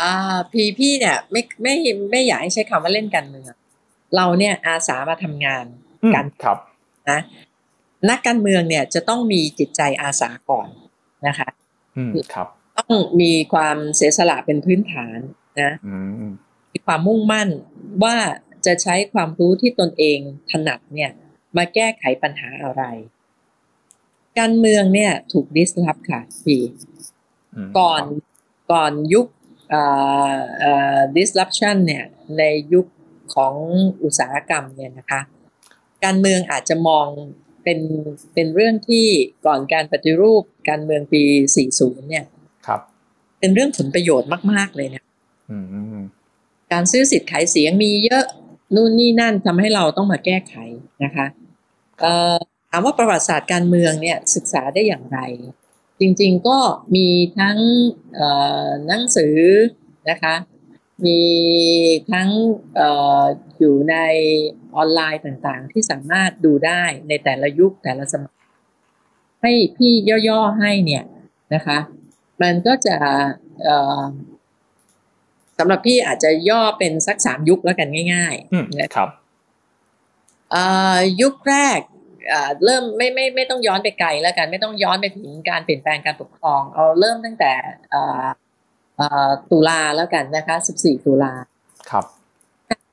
[0.00, 0.12] อ่า
[0.52, 1.74] พี่พี่เนี่ยไม่ไม่
[2.10, 3.44] ไม่อยากให้ใช้คำว่าเล่นการเมือง
[4.16, 5.64] เราเนี่ยอาสามาทำงาน
[6.14, 6.58] กันครับ
[7.10, 7.20] นะ
[8.08, 10.68] นักการเมืองเนี่ยจะต้องมีจิตใจอาสาก่อน
[11.26, 11.48] นะคะ
[11.96, 15.18] อืมครับ ต้องมีความเสียสละเป็นพื้นฐาน
[15.62, 15.96] นะอื
[16.28, 16.32] ม
[16.72, 17.48] มีความมุ่งมั่น
[18.04, 18.16] ว่า
[18.66, 20.18] จะใช้ความรู้ที่ตนเอง
[20.50, 21.10] ถนัดเนี่ย
[21.56, 22.82] มาแก้ไขปัญหาอะไร
[24.38, 26.62] การเมืองเนี่ย ถูกดิสลอฟค่ะพี่
[27.66, 28.02] มก่อน
[28.72, 29.26] ก่อนยุค
[29.70, 29.82] เอ่
[30.32, 32.04] อเอ่อ disruption เนี่ย
[32.38, 32.86] ในยุค
[33.34, 33.54] ของ
[34.02, 35.20] อุตสาหกรรมเนี่ยนะคะ
[36.04, 37.06] การเมืองอาจจะมอง
[37.64, 37.78] เป็น
[38.34, 39.06] เป็นเรื่องที่
[39.46, 41.22] ก่อนการปฏิรูปการเมืองปี
[41.66, 42.24] 40 เนี่ย
[42.66, 42.80] ครับ
[43.40, 45.02] เป็นเรื่องผลประโยชน์มาก ๆ เลยนะ
[45.50, 45.58] อื
[45.96, 45.98] ม
[46.72, 48.24] การซื้อสิทธิ์ขายเสียงมีเยอะ
[48.74, 50.54] นู่นนี่นั่นทำให้เราต้องมาแก้ไข
[51.04, 51.26] นะคะ
[52.00, 52.36] เอ่อ
[52.70, 55.18] ถามว่าประวัติศาสตร์การเมืองเนี่ยศึกษาได้อย่างไร
[56.00, 56.58] จริง ๆ ก็
[56.94, 57.06] มี
[57.38, 57.58] ทั้ง
[58.14, 58.28] เอ่
[58.66, 59.36] อหนังสือ
[60.10, 60.34] นะคะ
[61.04, 61.20] มี
[62.12, 62.28] ทั้ง
[62.76, 62.88] เอ่
[63.20, 63.22] อ
[63.58, 63.96] อยู่ใน
[64.76, 68.36] ออนไลน์ต่างๆ ที่สามารถดูได้ในแต่ละยุคแต่ละสมัย
[69.42, 69.92] ให้พี่
[70.28, 71.04] ย่อๆให้เนี่ย
[71.54, 71.78] นะคะ
[72.42, 72.96] มันก็จะ
[73.62, 74.04] เอ่อ
[75.58, 79.08] สำหรับพี่อาจจะย่อเป็นสักสามยุคแล้วกันง่ายอืมๆนะครับ
[80.50, 80.64] เอ่
[80.96, 81.80] อยุคแรก
[82.28, 87.52] เอ่อเริ่มไม่ไม่ไม่ต้องย้อนไปไกลแล้วกัน ไม่ต้องย้อนไปถึงการเปลี่ยนแปลงการปกครอง เอาเริ่มตั้งแต่
[87.90, 88.43] เอ่อเอ่อ
[89.50, 91.32] ตุลาแล้วกันนะคะ 14 ตุลา
[91.90, 92.04] ครับ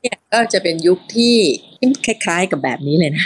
[0.01, 1.37] เนี่ยก็จะเป็นยุคที่
[1.79, 3.25] ที่คล้ายๆกับแบบนี้เลยนะ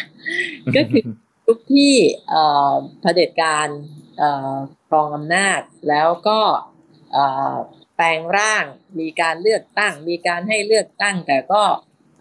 [0.75, 1.03] ก็คือ
[1.47, 1.93] ยุคที่
[2.29, 3.67] เอ่อเผด็จการ
[4.17, 4.55] เอ่อ
[4.87, 6.39] ครองอำนาจแล้วก็
[7.13, 7.53] เอ่อ
[7.95, 8.65] แปลงร่าง
[8.99, 11.63] มีการเลือกตั้ง มีการให้เลือกตั้ง แต่ก็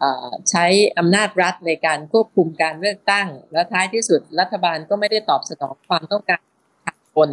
[0.01, 0.67] เอ่อใช้
[0.99, 7.29] อำนาจรัฐในการควบคุมการเลือกตั้ง และท้ายที่สุดรัฐบาลก็ไม่ได้ตอบสนองความต้องการของประชาชน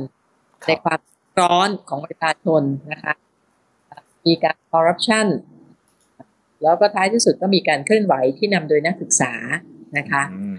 [0.64, 1.00] ครับในความ
[1.40, 3.14] ร้อนของประชาชนนะคะ
[4.26, 5.28] มีการคอร์รัปชัน
[6.64, 9.34] แล้วก็ท้ายที่สุดก็มีการเคลื่อนไหวที่นำโดยนักศึกษา
[9.98, 10.56] นะคะอืม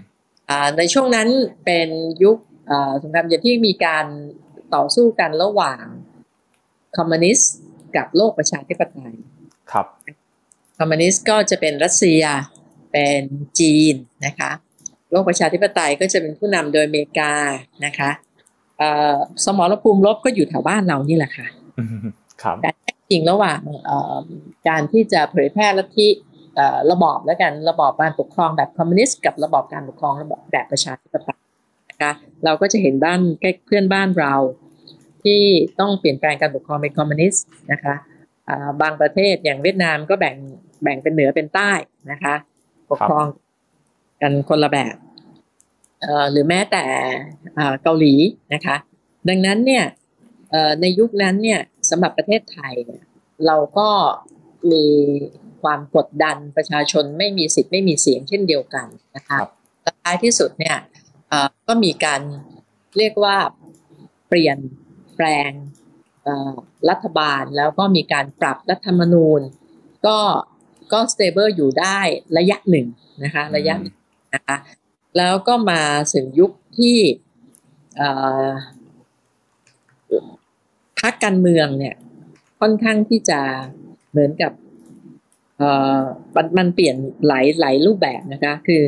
[0.49, 1.29] อ่าในช่วงนั้น
[1.65, 1.89] เป็น
[2.23, 2.37] ยุค
[2.71, 4.05] อ่าสงครามเย็นที่มีการ
[4.75, 5.83] ต่อสู้กันระหว่าง
[6.97, 7.53] คอมมิวนิสต์
[7.95, 9.13] กับโลกประชาธิปไตย
[9.71, 9.87] ครับ
[10.79, 12.23] คอมมิวนิสต์ก็จะเป็นรัสเซีย
[12.93, 13.23] เป็น
[13.59, 14.51] จีนนะคะ
[15.11, 17.33] โลกประชาธิปไตยก็จะเป็นผู้นำโดยอเมริกา
[17.85, 18.32] นะคะเอ่อ
[19.45, 21.47] สมรภูมิรบก็อยู่แถวบ้านเรานี่แหละค่ะ
[21.79, 22.05] อืม
[22.41, 24.15] ครับการแท้จริงระหว่างเอ่อ
[24.67, 26.07] การที่จะเผยแพร่ลัทธิ
[26.55, 31.41] เอ่อระบอบแล้วกันระบอบการปกครองแบบคอมมิวนิสต์กับระบอบการปกครองระบอบแบบประชาธิปไตย
[31.89, 32.11] นะคะ
[32.45, 34.33] เราก็จะเห็นบ้านใกล้เพื่อนบ้านเรา
[35.23, 35.41] ที่
[35.79, 37.95] ต้องเปลี่ยนแปลงการปกครองเป็นคอมมิวนิสต์นะคะ
[38.49, 40.35] อ่าบางประเทศอย่างเวียดนามก็แบ่ง
[40.83, 41.71] แบ่งเป็นเหนือเป็นใต้
[42.11, 42.35] นะคะ
[42.89, 43.25] ปกครอง
[44.21, 45.12] กันคนละแบบเอ่อ
[46.31, 46.85] หรือแม้แต่
[47.57, 48.13] อ่าเกาหลี
[48.53, 48.75] นะคะ
[49.29, 49.85] ดังนั้นเนี่ย
[50.51, 53.03] เอ่อในยุคนั้นเนี่ยสำหรับประเทศไทยเนี่ย
[53.47, 53.89] เราก็
[54.71, 54.85] มี
[55.63, 59.51] ความกดดันประชาชนไม่มีสิทธิ์ไม่มีเสียงเช่นเดียวกันนะคะครับ
[59.83, 60.77] และท้ายที่สุดเนี่ย
[61.29, 62.21] เอ่อก็มีการ
[62.97, 63.37] เรียกว่า
[64.29, 64.57] เปลี่ยน
[65.15, 65.51] แปลง
[66.23, 66.53] เอ่อ
[66.89, 69.41] รัฐบาลแล้วก็มีการปรับรัฐธรรมนูญ
[70.07, 70.17] ก็
[70.93, 71.99] ก็สเตเบิลอยู่ได้
[72.37, 72.87] ระยะหนึ่ง
[73.23, 73.95] นะคะระยะหนึ่ง
[74.35, 74.57] นะคะ
[75.17, 76.97] แล้วก็มาถึงยุคที่
[77.97, 78.09] เอ่
[78.47, 78.49] อ
[80.99, 81.95] พรรคการเมืองเนี่ย
[82.59, 83.39] ค่อนข้างที่จะ
[84.11, 84.51] เหมือนกับ
[85.57, 86.01] เอ่อ
[86.35, 86.95] มันมันเปลี่ยน
[87.27, 88.81] หลายหลายรูปแบบนะคะ คือ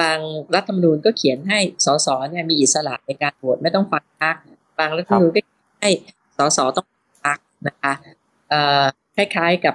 [0.00, 0.18] บาง
[0.54, 4.36] รัฐธรรมนูญก็เขียนให้สสเนี่ยมีอิสระในการโหวตไม่ต้องฟังพรรค
[4.78, 5.40] บางรัฐธรรมนูญก็
[5.80, 5.90] ให้
[6.38, 7.92] สสต้องฟังพรรคนะคะ
[8.50, 8.84] เอ่อ
[9.16, 9.74] คล้ายๆกับ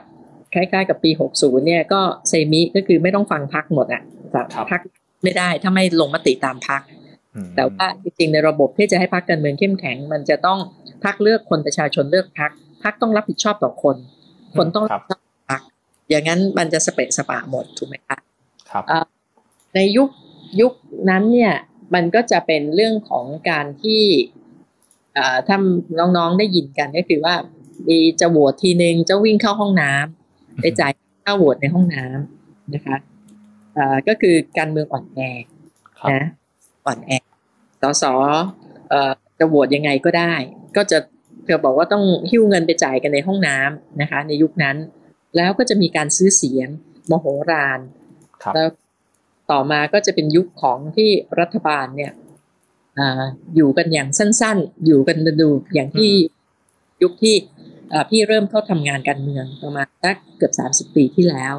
[0.54, 4.02] คล้ายๆ กับปี 60เนี่ยก็เซมิก็คือไม่ต้องฟังพรรคหมดอะ
[4.34, 4.82] ครับพรรค
[5.26, 6.82] ไม่ได้ถ้าไม่ลงมติตามพรรค
[7.36, 10.60] อืมแต่ว่าจริงๆในระบบที่จะให้พรรคการเมืองเข้มแข็ง มันจะต้อง
[11.04, 12.52] พรรคเลือกคนประชาชนเลือกพรรค
[12.84, 13.96] พรรคต้องรับผิดชอบต่อคน
[14.58, 15.62] คนต้องครัรับบผิดชอบต่อพรรค
[16.10, 18.18] อย่างนั้นมันจะสเปะสปะหมดถูกไหมคะ
[18.70, 19.06] ครับอ่า
[19.76, 20.10] ในยุค
[20.62, 20.74] ยุค
[21.10, 21.54] นั้นเนี่ย
[21.94, 24.04] มันก็จะเป็นเรื่องของการที่
[25.18, 25.58] อ่าถ้า
[26.00, 27.36] น้องๆได้ยินกันก็คือว่า
[27.88, 30.92] มีจะโหวตทีนึงจะวิ่งเข้าห้องน้ำไปจ่าย
[31.26, 33.14] ค่าโหวตในห้องน้ำนะคะอ่า
[34.08, 35.20] ก็คือการเมืองอ่อนแอ
[36.00, 36.26] ครับนะ
[36.86, 37.24] อ่อนแอส
[38.04, 38.06] ส
[38.90, 40.34] เอ่อจะโหวตยังไงก็ได้
[40.78, 40.98] ก็จะ
[41.46, 44.78] เธอบอกว่าต้องหิ้วเงินไปจ่ายกันในห้องน้ำนะคะ ในยุคนั้น
[45.36, 46.70] แล้วก็จะมีการซื้อเสียง
[47.12, 47.80] มโหฬาร
[48.44, 48.68] ครับแล้ว
[49.52, 51.10] ต่อมาก็จะเป็นยุคของที่
[51.40, 52.14] รัฐบาลเนี่ย
[53.00, 53.24] อ่า
[53.56, 56.12] อยู่กันอย่างสั้น ๆ อยู่กันดูอย่างที่
[57.04, 57.36] ยุคที่
[58.10, 60.54] พี่เริ่มเข้าทำงานการเมืองประมาณสักเกือบ
[60.90, 61.54] 30ปีที่แล้ว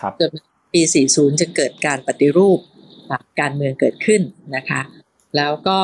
[0.00, 0.30] ครับจน
[0.72, 2.58] ปี 40 จึงเกิดการปฏิรูป
[3.40, 4.22] การเมืองเกิดขึ้น
[4.56, 4.80] นะคะ
[5.36, 5.78] แล้วก็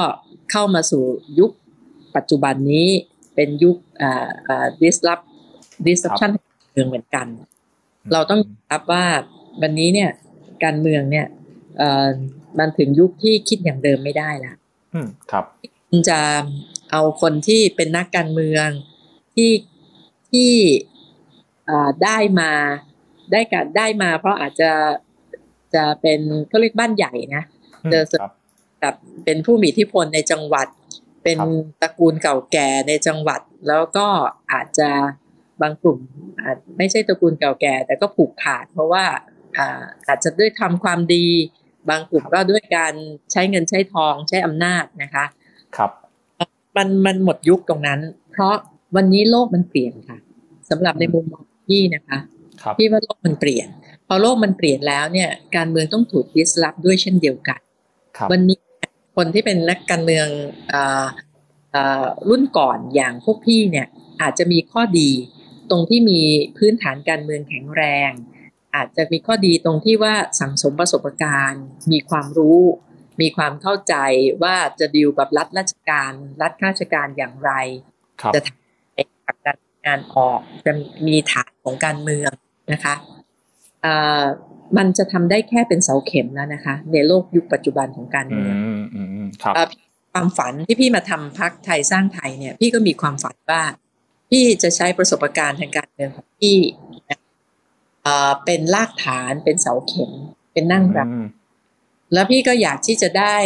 [0.51, 1.05] เข้ามาสู่
[1.38, 1.51] ยุค
[2.16, 2.88] ปัจจุบันนี้
[3.35, 5.25] เป็นยุคอ่าอ่า disrupt
[5.87, 6.31] disruption
[6.72, 7.27] เมืองเหมือนกัน
[8.12, 9.05] เราต้องรับว่า
[9.62, 10.11] วันนี้เนี่ย
[10.64, 11.27] การเมืองเนี่ย
[11.79, 12.09] เอ่อ
[12.59, 14.55] มันถึงยุคที่คิดอย่างเดิมไม่ได้ละ
[14.94, 15.44] อืมครับ
[16.11, 16.20] จะ
[16.90, 18.68] เอาคนที่เป็นนักการเมือง
[19.35, 19.53] ที่
[20.31, 20.53] ที่
[22.05, 22.53] ได้มา
[23.32, 24.70] ได้การได้มา เพราะอาจจะ
[25.74, 27.42] จะเป็นเขาเรียกบ้านใหญ่นะ
[27.90, 28.04] เจอ
[28.82, 30.66] กับเป็นผู้มีอิทธิพลในจังหวัด
[31.24, 31.38] เป็น
[31.82, 34.06] ตระกูลเก่าแก่ในจังหวัด แล้วก็
[34.52, 34.90] อาจจะ
[35.62, 35.98] บางกลุ่ม
[36.42, 39.04] อาจไม่ใช่ตระกูลเก่าแก่ แต่ก็ผูกขาด เพราะว่า
[39.56, 41.26] อาอาจจะด้วยทำความดี
[41.90, 42.94] บางกลุ่มก็ด้วยการ
[43.32, 45.24] ใช้เงินใช้ทองใช้อำนาจนะคะ
[45.76, 45.90] ครับ
[46.76, 48.00] มันมันหมดยุคตรงนั้น
[48.32, 48.54] เพราะ
[48.96, 50.18] วันนี้โลกมันเปลี่ยนค่ะ
[50.70, 52.18] สำหรับในมุมมองพี่นะคะ
[52.78, 53.68] พี่ว่าโลกมันเปลี่ยน
[54.06, 57.60] พอโลกมันเปลี่ยนแล้วเนี่ย การเมืองต้องถูกดิสลอฟด้วยเช่นเดียวกัน
[58.32, 58.58] วันนี้
[59.16, 60.26] คนที่เป็นนักการเมือง
[62.28, 63.86] รุ่นก่อนอย่างพวกพี่เนี่ย
[64.22, 65.10] อาจจะมีข้อดี
[65.70, 66.20] ตรงที่มี
[66.56, 68.10] พื้นฐานการเมืองแข็งแรง
[68.74, 72.60] อาจจะมีข้อดีตรงที่ว่าสังสมประสบการณ์ มีความรู้
[73.20, 73.94] มีความเข้าใจ
[74.42, 77.50] ว่าจะดีลกับรัฐราชการ รัฐข้าราชการอย่างไร
[78.34, 80.72] จะทำผลักดันงานออกจะ
[81.06, 82.30] มีฐานของการเมือง
[82.72, 82.94] นะคะ
[84.76, 88.55] มันจะทำได้แค่เป็นเสาเข็มแล้วนะคะ ในโลกยุคปัจจุบันของการเมือง
[90.12, 93.62] ความฝันที่พี่มาทำพักไทยสร้างไทยเนี่ย พี่ก็มีความฝันว่า
[94.31, 96.59] พี่จะใช้ประสบการณ์ทางการเมืองของพี่
[98.44, 100.11] เป็นรากฐานเป็นเสาเข็ม
[100.52, 101.09] เป็นนั่งรับ
[102.12, 103.37] แล้วพี่ก็อยากที่จะได้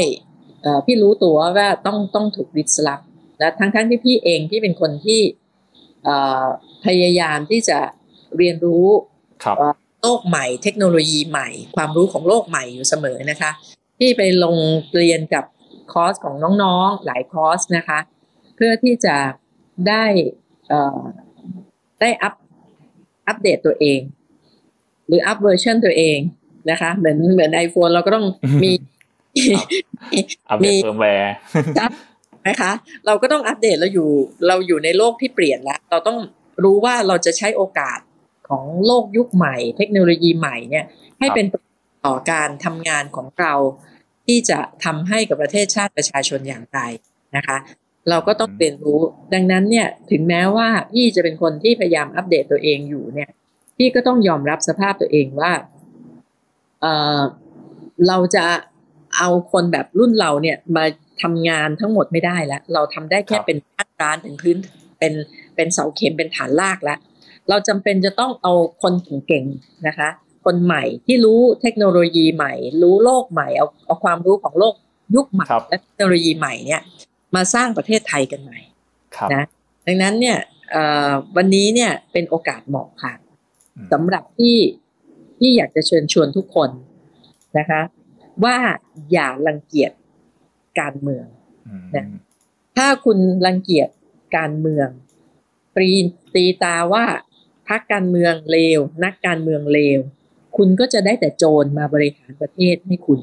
[0.86, 3.00] พี่รู้ตัวว่าต้องต้องถูกดิสลอฟ
[3.38, 5.20] และทั้งทั้งที่พี่เองที่เป็นคนที่
[6.84, 7.78] พยายามที่จะ
[8.36, 8.86] เรียนรู้
[10.02, 13.50] โลกใหม่ เทคโนโลยีใหม่ ความรู้ของโลกใหม่อยู่เสมอนะคะ
[13.98, 14.56] พี่ไปลง
[14.96, 15.44] เรียนกับ
[15.92, 17.98] คอร์สของน้องๆหลายคอร์สนะคะ
[18.56, 19.16] เพื่อที่จะ
[19.88, 20.04] ได้
[22.00, 22.34] ได้อัพ
[23.28, 24.00] อัปเดตตัวเอง
[25.06, 26.18] หรือ up version ตัวเอง
[26.70, 28.26] นะคะ เหมือนเหมือน iPhone เราก็ต้อง
[28.62, 28.72] มี
[30.50, 31.32] update firmware
[32.48, 32.72] นะคะ
[33.06, 34.08] เราก็ต้องอัปเดตเราอยู่
[34.46, 36.18] เราอยู่ในโลกที่เปลี่ยนแล้ว เราต้อง
[36.64, 37.98] รู้ว่าเราจะใช้โอกาส
[38.50, 40.84] ของโลกยุคใหม่ เทคโนโลยีใหม่เนี่ย
[41.18, 41.46] ให้เป็น
[42.06, 43.54] ต่อการทำงานของเรา
[44.26, 46.80] ที่จะทำให้กับประเทศชาติประชาชนอย่างไร
[47.36, 47.56] นะคะ
[48.10, 49.00] เราก็ต้องเรียนรู้
[49.34, 53.30] ดังนั้นเนี่ยถึงแม้ว่าพี่จะเป็นคนที่พยายามอัปเดตตัวเองอยู่เนี่ย
[53.76, 55.52] พี่ก็ต้องยอมรับสภาพตัวเองว่า
[56.80, 56.86] เอ
[57.18, 57.20] อ
[58.08, 58.44] เราจะ
[59.18, 60.84] เอาคนแบบรุ่นเราเนี่ยมา
[61.22, 64.56] ทำงานทั้งหมดไม่ได้แล้ว เราทำได้แค่เป็นภาคการเป็นพื้น
[64.98, 65.12] เป็น
[65.56, 66.98] เป็นเสาเข็มเป็นฐานรากแล้ว
[67.50, 70.08] เราจำเป็นจะต้องเอาคนเก่งๆนะคะ
[70.44, 74.74] คนใหม่ที่รู้เทคโนโลยีใหม่ รู้โลกใหม่เอาเอาความรู้ของโลก
[75.14, 76.82] ยุคใหม่และเทคโนโลยีใหม่เนี่ย
[77.34, 78.58] มาสร้างประเทศไทยกันใหม่
[79.34, 79.44] นะ
[79.86, 80.38] ดังนั้นเนี่ย
[81.36, 83.14] วันนี้เนี่ยเป็นโอกาสเหมาะค่ะ
[83.92, 84.56] สำหรับที่
[85.38, 86.70] ที่อยากจะเชิญชวนทุกคน
[87.58, 87.80] นะคะ
[88.44, 88.56] ว่า
[89.12, 89.92] อย่ารังเกียจ
[90.80, 91.26] การเมือง
[91.96, 92.06] นะ
[92.76, 93.88] ถ้าคุณรังเกียจ
[94.36, 94.88] การเมือง
[95.76, 95.90] ตรี
[96.34, 97.04] ตีตาว่า
[97.70, 99.98] พักการเมืองเลว นักการเมืองเลว
[100.56, 103.20] คุณก็จะได้แต่โจรมาบริหารประเทศให้คุณ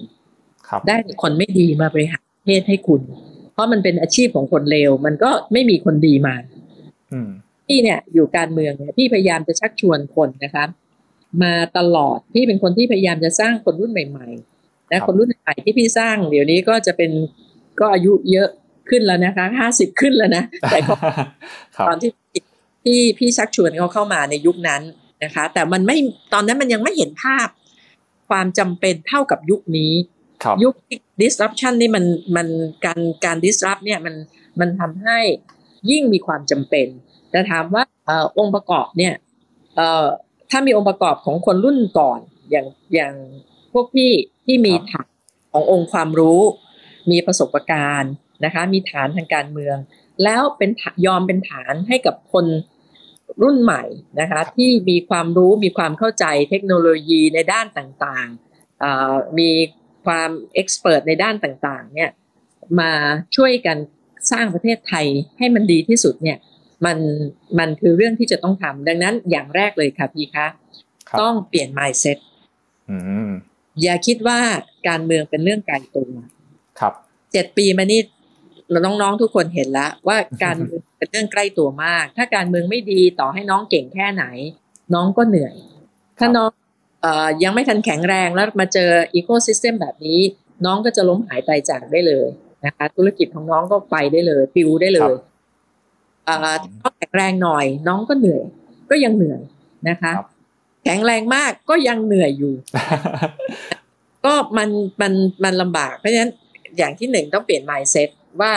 [0.87, 3.01] ได้คนไม่ดีมาบริหารประเทศให้คุณ
[3.53, 6.35] เพราะมันเป็นอาชีพของคนเลว มันก็ไม่มีคนดีมา
[7.67, 10.65] พี่เนี่ยอยู่การเมืองเนี่ยพี่พยายามจะชักชวนคนนะคะ
[11.43, 17.11] มาตลอดพี่เป็นคนที่พยายามจะสร้างคนรุ่นใหม่ๆนะคนรุ่นใหม่ที่พี่สร้าง เดี๋ยวนี้ก็จะเป็น
[17.79, 18.49] ก็อายุเยอะ
[18.89, 20.79] ขึ้นแล้วนะคะห้าสิบขึ้นแล้วนะแต่
[21.87, 22.11] ตอนที่
[22.87, 24.81] ที่พี่ชักชวนเขาเข้ามาในยุคนั้น
[25.23, 25.97] นะคะ แต่มันไม่
[26.33, 27.47] ตอนนั้นมันยังไม่เห็นภาพ
[28.29, 29.93] ความจำเป็นเท่ากับยุคนี้
[30.63, 30.73] ยุค
[31.21, 32.47] disruption นี่มันมัน
[32.85, 34.15] การการ disrupt เนี่ยมัน
[34.59, 35.19] มันทำให้
[35.89, 36.87] ยิ่งมีความจำเป็น
[37.31, 39.13] แต่ถามว่าอองค์ประกอบเนี่ย
[40.49, 42.19] ถ้ามีองค์ประกอบของคนรุ่นก่อน
[42.51, 43.13] อย่างอย่าง
[43.73, 44.11] พวกพี่
[44.45, 45.09] ที่มีฐาน
[45.51, 46.41] ขององค์ความรู้
[47.11, 48.13] มีประสบการณ์
[48.45, 49.77] นะคะ มีฐานทางการเมือง
[50.23, 50.69] แล้วเป็น
[51.05, 52.45] ยอมเป็นฐานให้กับคน
[53.41, 53.83] รุ่นใหม่
[54.19, 59.49] นะคะที่มีความรู้มีความเข้าใจเทคโนโลยีในด้านต่างๆ มี
[60.05, 62.11] ความเอ็กซ์เพรสในด้านต่างๆเนี่ย
[62.79, 62.91] มา
[63.35, 63.77] ช่วยกัน
[64.31, 65.05] สร้างประเทศไทย
[65.37, 66.37] ให้มันดีที่สุดเนี่ย
[66.85, 66.97] มัน
[67.59, 70.47] มันคือเรื่องที่จะต้องทำดังนั้นอย่างแรกเลยค่ะพี่คะ
[71.21, 72.17] ต้องเปลี่ยน mindset
[73.81, 74.39] อย่าคิดว่า
[74.87, 76.09] การเมืองเป็นเรื่องไกลตัว
[76.79, 76.93] ครับ
[77.31, 78.01] เจ็ดปีมานี่
[78.85, 84.25] น้องๆทุกคนเห็นแล้วว่าการเป็น เป็นเรื่องใกล้ตัวมาก ถ้าการเมืองไม่ดีต่อให้น้องเก่งแค่ไหน
[84.93, 85.55] น้องก็เหนื่อย
[86.19, 86.49] ถ้าน้อง
[87.01, 90.19] เอ่อยังไม่ทันแข็งแรงแล้วมาเจออีโคซิสเต็มแบบนี้
[90.65, 92.27] น้องก็จะล้มหายตายจากได้เลย
[92.65, 95.13] นะคะธุรกิจของน้องก็ไปได้เลยปิวได้เลย
[96.25, 98.43] เอ่อถ้าแข็งแรงหน่อย น้องก็เหนื่อย
[98.89, 99.41] ก็ยังเหนื่อย
[99.89, 100.11] นะคะ
[100.83, 102.53] แข็งแรงมากก็ยังเหนื่อยอยู่
[104.25, 104.69] ก็มัน
[105.01, 106.31] มันมันลำบากเพราะฉะนั้น
[106.77, 108.09] อย่างที่หนึ่งต้องเปลี่ยน mindset
[108.41, 108.51] ว่า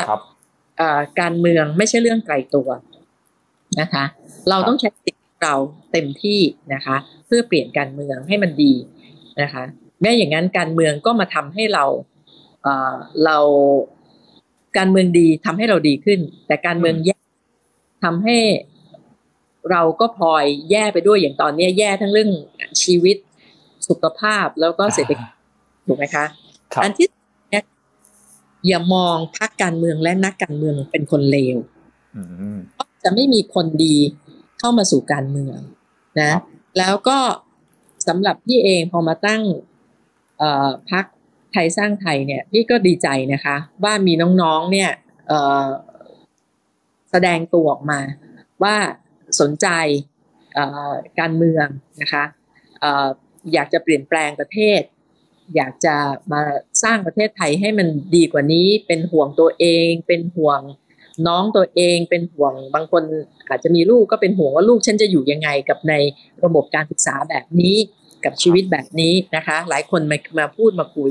[1.20, 2.68] การเมืองไม่ใช่เรื่องไกลตัว
[3.80, 4.04] นะคะ
[4.50, 5.54] เราต้องใช้สิทธิ์เรา
[5.92, 6.40] เต็มที่
[6.74, 8.72] นะคะ เพื่อเปลี่ยนการเมืองให้มันดี
[9.42, 9.62] นะคะ
[10.00, 11.84] แม้อย่างนั้นการเมืองก็มาทำให้เรา
[12.62, 13.38] เเรา
[14.78, 17.18] การเมืองดีทำให้เราดีขึ้น แต่การเมืองแย่
[18.04, 18.38] ทำให้
[19.70, 22.30] เราก็พลอยแย่ไปด้วยอย่างตอนนี้แย่ทั้งเรื่อง
[22.82, 23.16] ชีวิต
[23.88, 25.28] สุขภาพแล้วก็เศรษฐกิจ
[25.86, 26.24] ถูกไหมคะ
[26.82, 27.06] อันที่
[28.66, 31.56] อย่ามองพรรคการเมืองและนักการเมืองเป็นคนเลว
[33.02, 33.96] จะไม่มีคนดี
[34.58, 35.58] เข้ามาสู่การเมือง
[36.20, 36.32] นะ
[36.78, 37.18] แล้วก็
[38.08, 39.42] สำหรับพี่เองพอมาตั้ง
[40.90, 41.04] พรรค
[41.52, 44.90] ไทยสร้างไทยเนี่ยพี่ก็ดีใจนะคะ ว่ามีน้องๆเนี่ย
[47.10, 48.00] แสดงตัวออกมา
[48.62, 48.76] ว่า
[49.40, 49.68] สนใจ
[51.20, 51.66] การเมือง
[52.02, 52.24] นะคะ
[53.52, 54.80] อยากจะเปลี่ยนแปลงประเทศ
[55.56, 55.96] อยากจะ
[56.32, 56.42] มา
[56.82, 60.60] สร้างประเทศไทยให้มันดีกว่านี้ เป็นห่วงตัวเอง เป็นห่วง
[61.26, 63.02] น้องตัวเอง เป็นห่วงบางคน
[63.48, 65.94] อาจจะมีลูกก็เป็นห่วงว่าลูกฉันจะอยู่ยังไงกับใน
[66.44, 67.76] ระบบการศึกษาแบบนี้
[68.24, 71.10] กับชีวิตแบบนี้นะคะ หลายคนมามาพูดมาคุย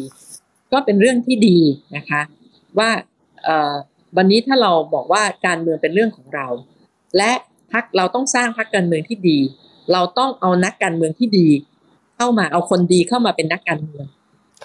[0.72, 1.60] ก็เป็นเรื่องที่ดี
[1.96, 2.22] นะคะ
[2.78, 2.90] ว่า
[4.18, 6.48] วันนี้ถ้าเราบอกว่าการเมืองเป็นเรื่องของเรา
[7.18, 7.32] และ
[7.72, 9.40] พักเราต้องสร้างพักการเมืองที่ดี
[9.94, 11.48] เราต้องเอานักการเมืองที่ดี
[12.18, 14.06] เข้ามาเอาคนดีเข้ามาเป็นนักการเมือง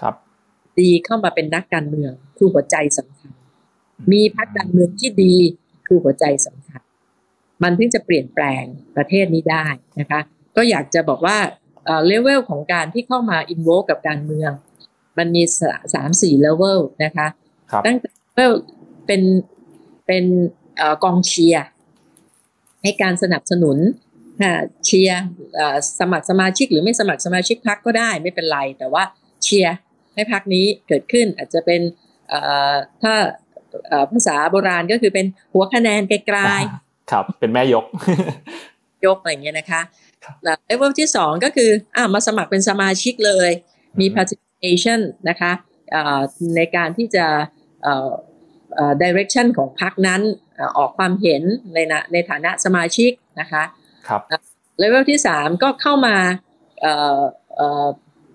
[0.01, 0.15] ครับ
[0.79, 3.33] ดีเข้ามาเป็นนักการเมืองคือหัวใจสำคัญ
[4.13, 5.35] มีพรรคการเมืองที่ดี
[5.87, 6.81] คือหัวใจสำคัญ
[7.63, 8.65] มันถึงจะเปลี่ยนแปลง
[8.97, 9.67] ประเทศนี้ได้
[10.01, 10.21] นะคะ
[10.57, 11.39] ก็อยากจะบอกว่า
[12.07, 14.51] เลเวลของการที่เข้ามาอินโวกับการเมือง
[15.19, 15.43] มันมี
[15.95, 17.27] สามสี่เลเวลนะคะ
[17.87, 18.53] ตั้งแต่เลเวล
[19.07, 19.23] เป็น
[20.07, 20.25] เป็น
[21.05, 21.67] กองเชียร์
[22.83, 23.79] ให้การสนับสนุน
[24.85, 25.23] เชียร์
[26.01, 29.03] สมัครสมาชิกหรือไม่สมัครสมาชิกพักก็ได้ไม่เป็นไร แต่ว่า
[29.45, 29.75] เชียร์
[30.15, 31.81] ให้พักนี้เกิดขึ้นอาจจะเป็น
[33.03, 33.15] ถ้า
[34.13, 37.85] ภาษาโบราณก็คือเป็นหัวคะแนนไกลๆครับ เป็นแม่ยก
[39.07, 39.81] ยกอะไรเงี้ยนะคะ
[40.43, 43.51] เลเวลที่สองก็คืออ่ามาสมัครเป็นสมาชิกเลย
[44.01, 45.53] มี participation นะคะ
[46.57, 47.27] ในการที่จะ
[49.03, 50.21] direction ของพรรคนั้น
[50.79, 51.43] ออกความเห็น
[51.75, 51.79] ใน
[52.13, 53.11] ในฐานะสมาชิก
[53.41, 53.63] นะคะ
[54.09, 54.21] ครับ
[54.79, 56.17] เลเวลที่สามก็เข้ามา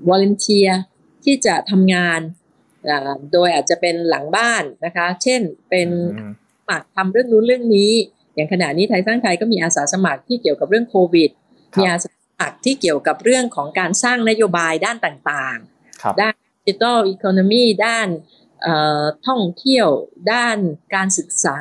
[0.10, 0.72] volunteer
[1.26, 2.20] ที่จะทำงาน
[3.34, 5.90] โดยอาจจะเป็นหลังบ้านนะคะ เช่นเป็น
[6.58, 7.92] สมัครทำเรื่องนู้นเรื่องนี้
[8.36, 11.30] อย่างขณะนี้ไทยสร้างไทยก็มีอาสาสมัครที่เกี่ยวกับเรื่องโควิด
[11.78, 18.08] มีอาสาสมัครที่เกี่ยวกับเรื่องของการสร้างนโยบายด้านต่างๆ ด้าน digital economy ด้าน
[19.28, 19.88] ท่องเที่ยว
[20.34, 20.58] ด้าน
[20.96, 21.58] การศึกษา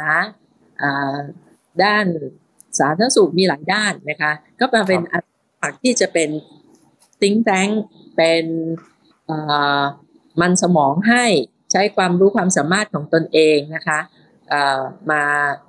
[1.85, 2.07] ด้าน
[2.79, 6.31] สาธารณสุขมีหลายด้านนะคะ ก็มาเป็นอาสาสมัครที่จะเป็น
[7.23, 7.69] think tank
[8.17, 8.45] เป็น
[10.41, 11.25] มันสมองให้
[11.73, 13.99] ใช้ความรู้ความสามารถของตนเองนะคะ
[15.11, 15.23] มา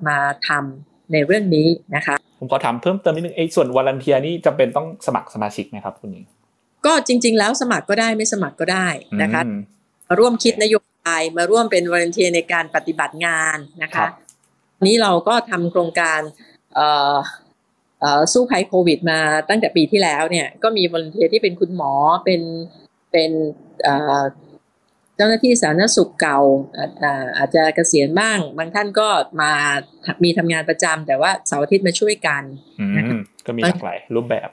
[0.07, 6.24] มาทำในเรื่องนี้นะคะผมขอถามเพิ่มเติมนิดนึงไอ้ส่วน volunteer นี่จำเป็นต้องสมัครสมาชิกไหมครับคุณนี้
[6.86, 8.88] ก็จริง ๆ แล้วสมัครก็ได้ไม่สมัครก็ได้
[9.22, 9.41] นะคะ
[10.07, 14.07] มาร่วมคิดนโยบายมาร่วมเป็นวอลันเทียในการปฏิบัติงานนะคะ
[14.88, 16.22] นี้เราก็ทำโครงการ
[18.34, 21.93] สู้ภัยโควิดมาตั้งแต่ปีที่แล้วเนี่ยก็มีวอลเทียที่เป็นคุณหมอ
[22.26, 22.41] เป็น
[23.12, 23.32] เป็น
[25.16, 26.39] เจ้าหน้าที่สาธารณสุขเก่า
[27.38, 29.07] อาจจะเกษียณบ้าง บางท่านก็
[29.41, 29.51] มา
[30.24, 32.43] มีทำงานประจำแต่ว่าเสาร์อาทิตย์มาช่วยกัน
[33.47, 34.49] ก็มีหลากหลายรูปแบบ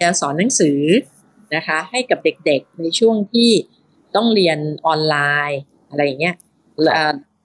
[0.00, 0.80] จะสอนหนังสือ
[1.54, 3.50] นะคะ ให้กับเด็กๆในช่วงที่
[4.16, 5.16] ต้องเรียนออนไล
[5.50, 6.36] น์อะไรอย่างเงี้ย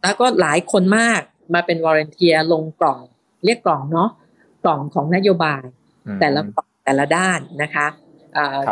[0.01, 1.21] แล้วก็หลายคนมาก
[1.53, 2.99] มาเป็น volunteer ลงกล่อง
[3.45, 4.09] เรียกกล่องเนาะ
[4.63, 5.63] กล่องของนโยบาย
[6.19, 6.41] แต่ละ
[6.85, 7.87] แต่ละด้านนะคะ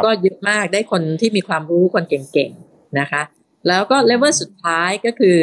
[0.06, 3.22] ก็เยอะมากได้คนที่มีความรู้คนเก่งๆนะคะ
[3.68, 5.38] แล้วก็เลเวลสุดท้ายก็คือ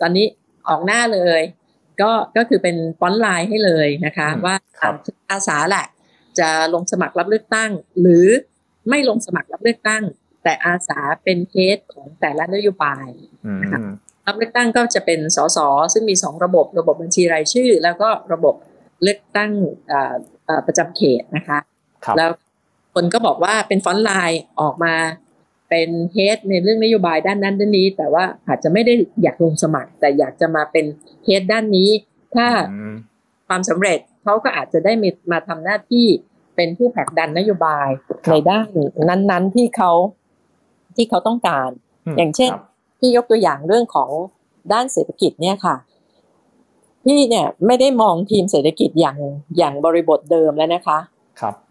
[0.00, 0.26] ตอนนี้
[0.68, 1.40] ออกหน้าเลย
[2.00, 4.54] ก็ก็คือเป็นฟอนไลน์ให้เลยนะคะ ว่า
[5.30, 5.86] อาสาแหละ
[6.38, 8.26] จะลงสมัครรับเลือกตั้ง หรือ
[8.88, 10.02] ไม่ลงสมัครรับเลือกตั้ง
[10.44, 13.08] แต่อาสาเป็นเคสของแต่ละนโยบาย
[13.62, 13.80] นะคะ
[14.26, 15.58] รับเลือกตั้งก็จะเป็นสส
[15.92, 18.54] ซึ่งมีสองระบบระบบบัญชีรายชื่อ แล้วก็ระบบ
[19.02, 19.52] เลือกตั้ง
[20.66, 21.58] ประจำเขตนะคะ
[22.16, 22.30] แล้ว
[22.94, 24.94] คนก็บอกว่าเป็นฟอนต์ไลน์ออกมา
[25.70, 30.84] เป็นเฮดในเรื่องนโยบายด้านนั้นด้านนี้ แต่ว่าอาจจะไม่ได้อยากลงสมัคร แต่อยากจะมาเป็น
[31.24, 31.90] เฮดด้านนี้
[32.34, 32.46] ถ้า
[33.48, 36.06] ความสำเร็จเขาก็อาจจะได้มีมาทำหน้าที่
[36.56, 37.88] เป็นผู้ผลักดันนโยบาย
[38.30, 38.66] ในด้าน
[39.08, 39.92] นั้น ๆที่เขา
[40.96, 41.70] ที่เขาต้องการ
[42.18, 42.50] อย่างเช่น
[42.98, 44.10] พี่ยกตัวอย่างเรื่องของ
[44.72, 45.76] ด้านเศรษฐกิจเนี่ยค่ะ
[47.04, 49.18] พี่เนี่ยไม่ได้มองทีมเศรษฐกิจอย่าง
[49.58, 51.09] อย่างบริบทเดิมแล้วนะคะครับ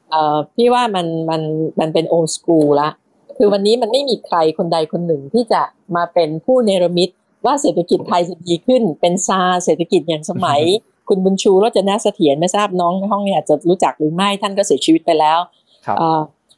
[0.09, 1.41] เอ่อพี่ว่ามันมัน
[1.79, 2.89] มันเป็นโอสกูลละ
[3.37, 5.61] คือวันนี้มันไม่มีใครคนใดคนหนึ่งที่จะ
[5.95, 7.09] มาเป็นผู้เนรมิต
[7.45, 10.61] ว่าเศรษฐกิจไทยจะดีขึ้นเป็นซาเศรษฐกิจอย่างสมัย
[11.07, 15.39] คุณบุญชูรจนาเสถียรไม่ทราบน้องในห้องนี้อาจจะรู้จักหรือไม่ท่านก็เสียชีวิตไปแล้ว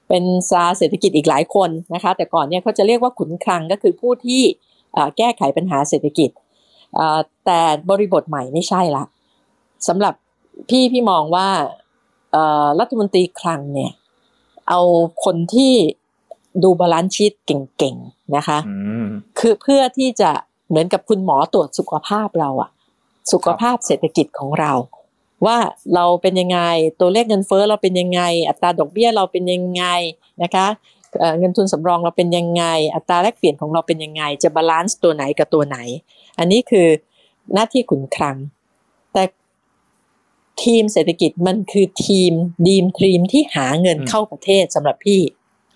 [0.09, 4.41] เป็นซาเศรษฐกิจอีกหลายคนนะคะ แต่ก่อนเนี่ยเขาจะเรียกว่าขุนคลังก็คือผู้ที่
[5.17, 6.29] แก้ไขปัญหาเศรษฐกิจ
[7.45, 9.03] แต่บริบทใหม่ไม่ใช่ละ
[9.87, 10.13] สำหรับ
[10.69, 11.47] พี่พี่มองว่า
[12.79, 13.91] รัฐมนตรีคลังเนี่ย
[14.69, 14.81] เอา
[15.25, 15.73] คนที่
[16.63, 18.59] ดู balance sheet เก่งๆนะคะ
[19.39, 20.31] คือเพื่อที่จะ
[20.69, 22.69] เหมือนกับคุณหมอตรวจสุขภาพเราอะ
[23.31, 24.73] สุขภาพเศรษฐกิจของเรา
[25.45, 25.57] ว่า
[25.95, 26.59] เราเป็นยังไง
[26.99, 29.83] ตัวเลขเงินเฟ้อเราเป็นยังไง อัตราดอกเบี้ยเราเป็นยังไง
[30.43, 30.67] นะคะ
[31.39, 32.63] เงินทุนสำรองเราเป็นยังไง
[32.95, 35.77] อัตราแลกเปลี่ยนของเราเป็นยังไง จะ balance ตัวไหนกับตัวไหน
[36.39, 36.87] อันนี้คือ
[37.53, 38.35] หน้าที่ขุนคลัง
[39.13, 39.23] แต่
[40.63, 42.31] ทีมเศรษฐกิจมันคือทีม
[42.67, 45.21] ดีมทีมที่หาเงินเข้าประเทศสำหรับพี่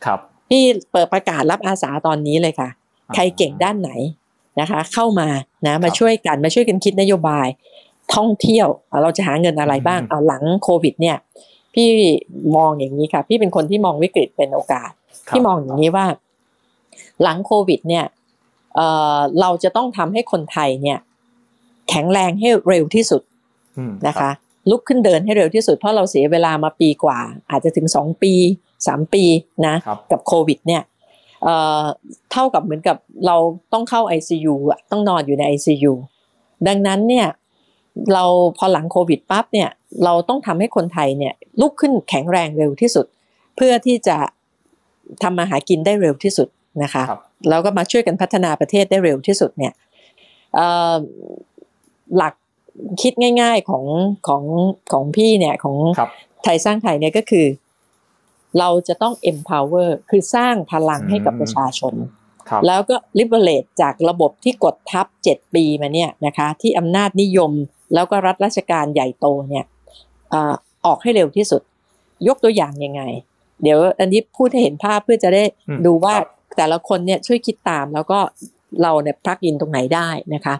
[0.06, 0.20] ครับ
[0.50, 2.70] พี่เปิดประกาศรับอาสาตอนนี้เลยค่ะ
[3.16, 3.92] ใครเก่งด้านไหน
[4.60, 5.28] นะคะ เข้ามา
[5.66, 7.48] นะมาช่วยกันมาช่วยกันคิดนโยบาย
[8.16, 8.68] ท่องเที่ยว
[9.04, 11.18] เราจะหาเงินอะไรบ้างเอาหลังโควิด เนี่ย
[11.74, 11.90] พี่
[12.56, 14.92] มองอย่างนี้ค่ะ พี่เป็นคนที่มองวิกฤตเป็นโอกาส
[15.30, 16.06] พี่มองอย่างนี้ว่า
[17.24, 18.06] หลังโควิด เนี่ย
[18.76, 21.00] เเราจะต้องทำให้คนไทยเนี่ย
[21.90, 23.22] แข็งแรงให้เร็วที่สุด
[24.08, 24.32] นะคะ
[24.70, 28.34] ลุกขึ้นเดินให้เร็วที่สุดเพราะเราเสียเวลามาปีกว่า อาจจะถึงสองปี
[28.88, 29.24] สามปี
[29.68, 29.76] นะ
[30.12, 30.84] กับโควิดเนี่ย
[31.44, 32.98] เเท่ากับเหมือนกับ
[33.28, 33.38] เรา
[33.74, 35.94] ต้องเข้า ICU อะต้องนอนอยู่ใน ICU
[36.68, 37.28] ดังนั้นเนี่ย
[38.14, 38.26] เรา
[38.58, 39.70] พอหลังโควิดปั๊บเนี่ย
[40.04, 43.06] เราต้องทำให้คนไทยเนี่ยลุกขึ้นแข็งแรงเร็วที่สุด
[43.56, 44.18] เพื่อที่จะ
[45.24, 46.48] ทำมาหากินได้เร็วที่สุด
[46.84, 47.04] นะคะ
[47.50, 49.74] แล้วก็มาช่วยกันพัฒนาประเทศได้เร็วที่สุดเนี่ย
[52.18, 52.34] หลัก
[53.02, 53.86] คิดง่ายๆของ
[54.28, 54.44] ของ
[54.92, 55.78] ของพี่เนี่ยของ
[56.44, 57.46] ไทยสร้างไทยเนี่ยก็คือ
[58.60, 61.94] เราจะต้อง empower คือสร้างพลังให้กับประชาชน
[62.68, 67.52] แล้วก็ liberate จากระบบที่กดทับเจ็ดปีมาเนี่ยนะคะที่อำนาจนิยม
[67.94, 69.66] แล้วก็รัฐราชการใหญ่โตเนี่ย
[70.86, 71.62] ออกให้เร็วที่สุด
[72.28, 73.02] ยกตัวอย่างยังไง
[73.64, 75.44] เดี๋ยวอันนี้พูดให้เห็นภาพเพื่อจะได้
[75.86, 76.16] ดูว่า
[76.58, 78.20] แต่ละคนเนี่ยช่วยคิดตามแล้วก็
[78.84, 80.56] เราเนี่ยพักอินตรงไหนได้นะคะ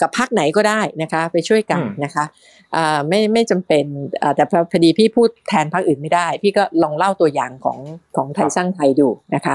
[0.00, 2.24] กับพักไหนก็ได้นะคะ ไปช่วยกันนะคะ
[3.08, 3.84] ไม่ไม่จำเป็น
[4.36, 7.78] แต่พอดีพี่พูดแทนพักอื่นไม่ได้ พี่ก็ลองเล่าตัวอย่างของ
[8.16, 9.54] ของไทยสร้างไทยดูนะคะ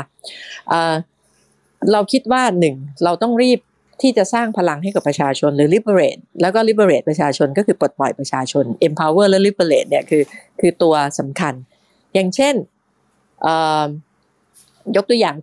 [1.91, 3.59] เราคิดว่าหนึ่งเราต้องรีบ
[4.01, 10.23] ที่จะสร้างพลังให้กับประชาชนหรือ liberate แล้วก็ liberate ประชาชนก็คือปลดปล่อยประชาชน empower และ liberate เนี่ยคือ
[10.59, 11.53] คือตัวสำคัญ
[12.13, 12.55] อย่างเช่น
[14.95, 15.35] ยกตัวอย่าง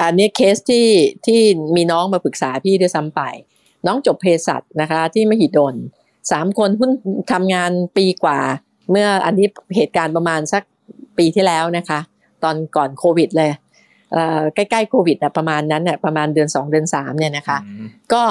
[0.00, 0.86] อันนี้เคสที่
[1.26, 1.40] ที่
[1.76, 3.20] มีน้องมาปรึกษาพี่ด้วยซ้ำไป
[3.86, 5.74] น้องจบเภสัชนะคะที่มหิดล
[6.30, 6.90] สามคนพุ่น
[7.32, 8.38] ทำงานปีกว่า
[8.90, 9.46] เมื่ออันนี้
[9.76, 10.62] เหตุการณ์ประมาณสัก
[11.18, 12.00] ปีที่แล้วนะคะ
[12.42, 13.50] ตอนก่อนโควิดเลย
[14.54, 17.58] ใกล้ๆโควิดนะประมาณนั้นเนี่ยประมาณเดือนสองเดือนสามเนี่ยนะคะ
[18.12, 18.22] ก็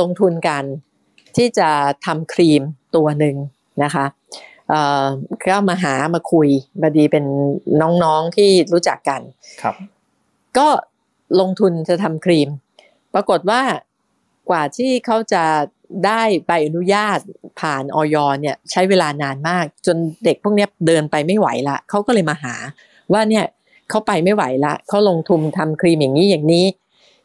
[0.00, 0.64] ลงทุนกัน
[1.36, 1.68] ที่จะ
[2.06, 2.62] ทำครีม
[2.96, 3.36] ตัวหนึ่ง
[3.84, 4.04] นะคะ
[5.48, 6.48] ก็มาหามาคุย
[6.82, 7.24] บดีเป็น
[7.82, 9.20] น้องๆที่รู้จักกัน
[9.62, 9.74] ครับ
[10.58, 10.68] ก็
[11.40, 12.48] ลงทุนจะทำครีม
[13.14, 13.62] ปรากฏว่า
[14.50, 15.44] กว่าที่เขาจะ
[16.06, 17.18] ได้ใบอนุญาต
[17.60, 22.54] ผ่านออยเนี่ยใช้เวลานานมาก จนเด็กพวกนี้เดินไปไม่ไหวละเขาก็เลยมาหา
[23.12, 23.44] ว่าเนี่ย
[23.90, 26.66] เขาไปไม่ไหวละเขาลงทุนทำครีมอย่างนี้อย่างนี้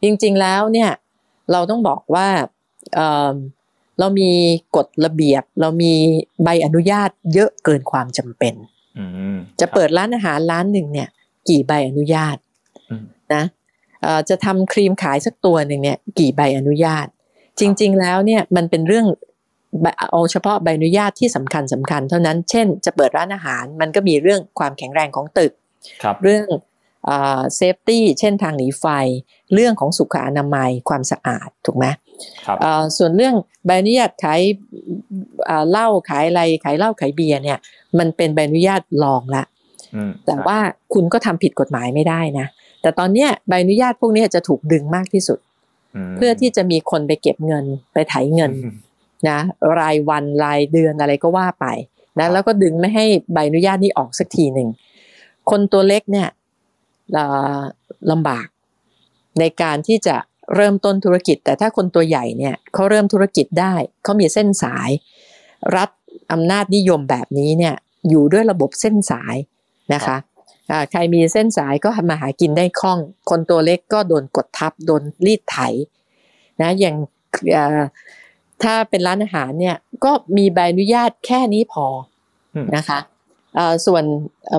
[0.04, 0.92] จริงๆแล้วเนี่ย
[1.52, 2.28] เราต้องบอกว่า
[4.00, 4.32] เรามี
[4.76, 5.94] กฎระเบียบ เรามี
[6.44, 8.54] ใบอนุญาตเยอะเกินความจำเป็น
[9.60, 11.10] จะเปิดร้านอาหารร้านหนึ่งเนี่ย
[11.50, 12.38] กี่ใบอนุญาต
[13.34, 13.44] นะ
[14.30, 17.08] จะทำครีมขายสักตัวหนึ่งเนี่ย กี่ใบอนุญาต
[17.60, 19.08] จริง ๆ แล้วเนี่ยมันเป็นเรื่อง
[20.12, 25.52] เอาเฉพาะใบอนุญาตที่สำคัญสำคัญเท่านั้น เช่น จะเปิดร้านอาหารมันก็มีเรื่องความแข็งแรงของตึก
[26.06, 26.46] เรื่อง
[27.56, 28.86] safety เช่นทางหนีไฟ
[29.54, 31.86] เรื่องของสุขอนามัยความสะอาดถูกไหม
[32.98, 33.36] ส่วนเรื่อง
[33.66, 34.42] ใบอนุญาตขาย
[35.70, 37.58] เหล้าขายอะไรขายเหล้าขายเบียร์เนี่ย
[38.00, 39.44] มันเป็นใบอนุญาตรองละ
[40.26, 40.58] แต่ว่า
[40.94, 42.48] คุณก็ทำผิดกฎหมายไม่ได้นะ
[42.82, 45.40] แต่ตอนเนี้ยใบอนุญาตพวกนี้จะถูกดึงมากที่สุด
[46.18, 48.52] เพื่อที่จะมีคนไปเก็บเงินไปไถเงิน
[49.30, 49.40] นะ
[49.80, 51.66] รายวันรายเดือนอะไรก็ว่าไป
[52.20, 54.70] นะแล้วก็ดึงไม่ให้ใบอนุญาตนี้ออกสักทีหนึ่ง
[55.50, 56.28] คนตัวเล็กเนี่ย
[58.12, 58.48] ลำบาก
[59.40, 60.16] ในการที่จะ
[60.56, 63.74] เริ่มต้นธุรกิจ แต่ถ้าคนตัวใหญ่เนี่ยเขาเริ่มธุรกิจได้
[64.04, 64.90] เขามีเส้นสาย
[65.76, 65.90] รัฐ
[66.32, 67.76] อำนาจนิยมแบบนี้เนี่ย
[68.10, 69.36] อยู่ด้วยระบบเส้นสาย
[69.94, 70.18] นะคะ
[70.92, 75.58] ใครมีเส้นสายก็มาหากินได้คล่อง คนตัวเล็กก็โดนกดทับโดนรีดไถ
[76.62, 76.96] นะอย่าง
[78.64, 79.76] ถ้าเป็นร้านอาหารเนี่ย
[80.06, 81.86] ก็มีใบอนุญาตแค่นี้พอ
[82.76, 83.00] นะคะ
[83.86, 84.04] ส่วน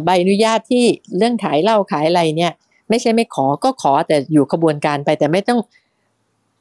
[0.04, 0.84] ใบอนุญาตที่
[1.16, 2.52] เรื่องขายเหล้าขายอะไรเนี่ย
[2.88, 5.58] ไม่ใช่ไม่ขอก็ขอแต่อยู่ขบวนการไปแต่ไม่ต้อง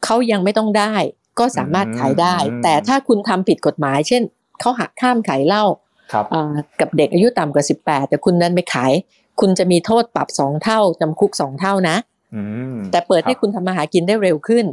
[0.06, 0.94] เขายังไม่ต้องได้
[1.40, 4.22] ก็สามารถขายได้อืมแต่ถ้าคุณทำผิดกฎหมาย เช่น
[4.60, 5.64] เขาหักข้ามขายเหล้า
[6.14, 8.94] ครับอ่ากับเด็กอายุต่ำกว่า 18 แต่คุณนั้นไปขาย
[9.40, 11.98] คุณจะมีโทษปรับสองเท่าจำคุกสองเท่านะ
[12.36, 12.42] อื
[12.74, 14.66] มแต่เปิดให้รับคุณทำมาหากินได้เร็วขึ้น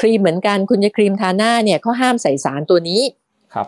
[0.00, 3.00] ครีมเหมือนกันคุณจะครีมทาหน้าเนี่ยเขาห้ามใส่สารตัวนี้
[3.54, 3.66] ครับ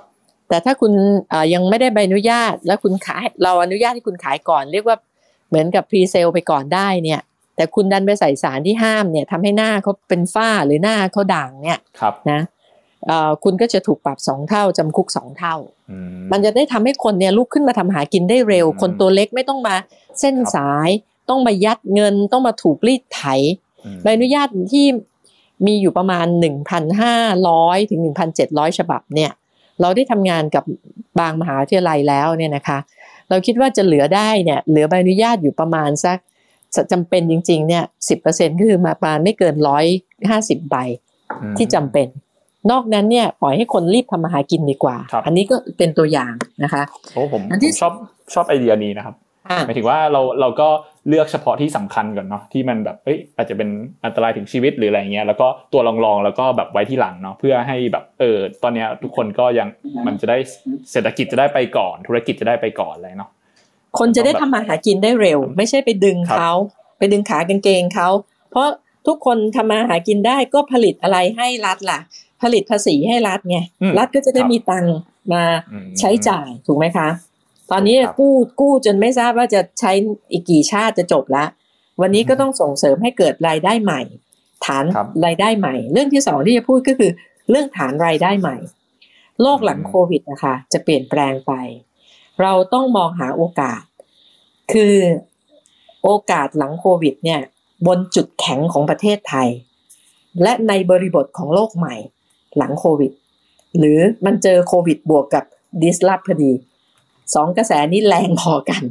[0.48, 0.92] แต่ถ้าคุณ
[1.30, 4.96] เอ่อยังไม่ได้ใบอนุญาต แล้วคุณขายเราอนุญาตให้คุณขายก่อน เรียกว่า
[5.54, 7.20] เหมือนกับพรีเซลไปก่อนได้เนี่ย
[7.56, 12.40] แต่คุณดันไปใส่สารที่ห้ามเนี่ยทำให้หน้าเขาเป็นฝ้าหรือหน้าเขาด่างเนี่ยครับนะ
[13.06, 15.56] เอ่อคุณก็จะถูกปรับสองเท่าจำคุกสองเท่า
[15.90, 19.74] อืมมันจะได้ทำให้คนเนี่ยลุกขึ้นมาทำหากินได้เร็วอืมคนตัวเล็กไม่ต้องมา
[20.20, 20.90] เส้นครับสาย
[21.28, 23.22] ต้องมายัดเงินต้องมาถูกรีดไถ
[23.84, 24.86] อืมใบอนุญาตที่
[25.66, 26.26] มีอยู่ประมาณ
[27.08, 28.00] 1,500 ถึง
[28.40, 29.30] 1,700 ฉบับเนี่ย
[29.80, 30.64] เราได้ทำงานกับ
[31.20, 32.78] บางมหาวิทยาลัยแล้วเนี่ยนะคะ
[33.30, 36.18] เราคิดว่าจะเหลือได้เนี่ยเหลือใบอนุญาตอยู่ประมาณสัก
[36.92, 37.84] จำเป็นจริงๆเนี่ย
[38.22, 39.54] 10%ก็คือมาประมาณไม่เกิน
[40.12, 40.76] 150ใบ
[41.42, 42.06] อืมที่จำเป็น
[42.70, 47.92] นอกนั้นเนี่ยปล่อยให้คนรีบทำมาหากินดีกว่าครับอันนี้ก็เป็นตัวอย่างนะคะโอ้ผมอันผที่มชอบ
[48.34, 49.23] ชอบไอเดียนี้นะครับอะ
[49.66, 50.68] หมายถึงว่าเราเราก็
[51.08, 53.68] เลือกเฉพาะที่สำคัญก่อนเนาะที่มันแบบเอ้ยอาจจะเป็น
[54.04, 59.68] อันตรายถึงชีวิตหรืออะไรเงี้ยแล้วก็ตัวรองๆแล้วก็แบบไว้ที่หลังเนาะเพื่อให้แบบเออตอนเนี้ยทุกคนก็ยัง
[60.06, 60.38] มันจะได้
[60.90, 63.30] เศรษฐกิจจะได้ไปก่อน ธุรกิจจะได้ไปก่อนอะไรเนาะ
[63.98, 66.52] คนจะได้ทำมาหากินได้เร็ว ไม่ใช่ไปดึงครับเขา
[66.98, 68.08] ไปดึงขากางเกงเขา
[68.50, 68.68] เพราะ
[69.06, 71.98] ทุกคนทำมาหากินได้ก็ผลิตอะไรให้รัฐล่ะ
[72.42, 74.96] ผลิตภาษีให้รัฐไงอืมรัฐก็จะได้ครับมีตังค์
[75.32, 77.08] มาอืมใช้จ่ายถูกไหมคะ
[77.70, 79.92] ตอนนี้ครับกู้กู้จนไม่ทราบว่าจะใช้
[80.32, 81.44] อีกกี่ชาติจะจบละ
[82.00, 84.02] วันนี้ก็ต้องส่งเสริมให้เกิดรายได้ใหม่
[84.64, 87.10] ฐานครับรายได้ใหม่ เรื่องที่สองที่จะพูดก็คือ
[87.50, 88.56] เรื่องฐานรายได้ใหม่
[89.42, 91.52] โลกหลังอืมโควิดนะคะจะเปลี่ยนแปลงไป
[92.42, 93.82] เราต้องมองหาโอกาส
[94.72, 94.96] คือ
[96.04, 97.40] โอกาสหลังโควิดเนี่ย
[97.86, 99.48] บนจุดแข็งของประเทศไทย
[100.42, 101.94] และในบริบทของโลกใหม่
[102.56, 103.12] หลังโควิด
[103.78, 105.44] หรือมันเจอโควิดบวกกับ
[105.82, 106.52] ดิสลอฟพอดี
[107.34, 108.82] สองกระแสนี้แรงพอกัน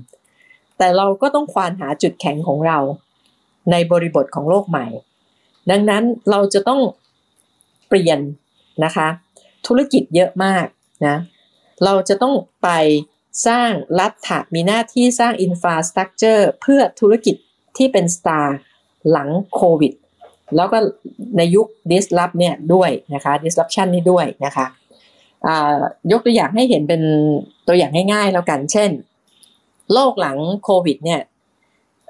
[0.77, 2.77] แต่เราก็ต้องควานหาจุดแข็งของเรา
[3.71, 4.85] ในบริบทของโลกใหม่
[5.71, 6.81] ดังนั้นเราจะต้อง
[7.87, 8.19] เปลี่ยน
[8.83, 9.07] นะคะ
[9.67, 10.65] ธุรกิจเยอะมาก
[11.07, 11.17] นะ
[11.85, 12.69] เราจะต้องไป
[13.47, 17.35] สร้างรัฐอะมีหน้าที่สร้าง infrastructure เพื่อธุรกิจ
[17.77, 18.57] ที่เป็น star
[19.11, 19.93] หลังโควิด
[20.55, 20.77] แล้วก็
[21.37, 24.65] ในยุค disrupt เนี่ยด้วยนะคะ disruption นี่ด้วยนะคะ
[26.11, 27.01] ยกตัวอย่างให้เห็นเป็น
[27.67, 28.91] ตัวอย่างง่ายๆแล้วกัน เช่น
[29.93, 31.21] โลกหลังโควิดเนี่ย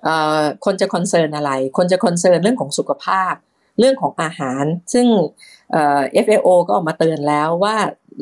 [0.07, 3.33] อ่าคนจะ concern อะไร คนจะ concern เรื่องของสุขภาพ
[3.79, 4.63] เรื่องของอาหาร
[4.93, 5.07] ซึ่ง
[5.71, 7.75] เอ่อ FAO ก็ออกมาเตือนแล้วว่า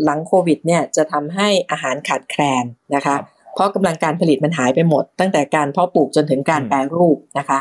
[0.03, 2.63] หลังโควิดเนี่ยจะทำให้อาหารขาดแคลน
[2.95, 3.15] นะคะ
[3.53, 7.59] เพราะกำลังการผลิตมันหายไปหมด ตั้งแต่การเพาะปลูกจนถึงการอืมแปรรูปนะคะ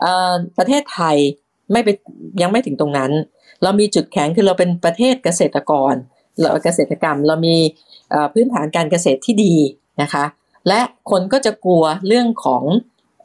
[0.00, 1.16] เอ่อประเทศไทย
[1.72, 1.88] ไม่ไป
[2.42, 3.12] ยังไม่ถึงตรงนั้น
[3.62, 5.94] เรามีจุดแข็งคือเราเป็นประเทศเกษตรกร
[6.40, 7.56] เราเกษตรกรรมเรามี
[8.10, 9.54] เอ่อพื้นฐานการเกษตรที่ดี
[10.02, 10.24] นะคะ
[10.68, 10.80] และ
[11.10, 12.64] คนก็จะกลัวเรื่องของ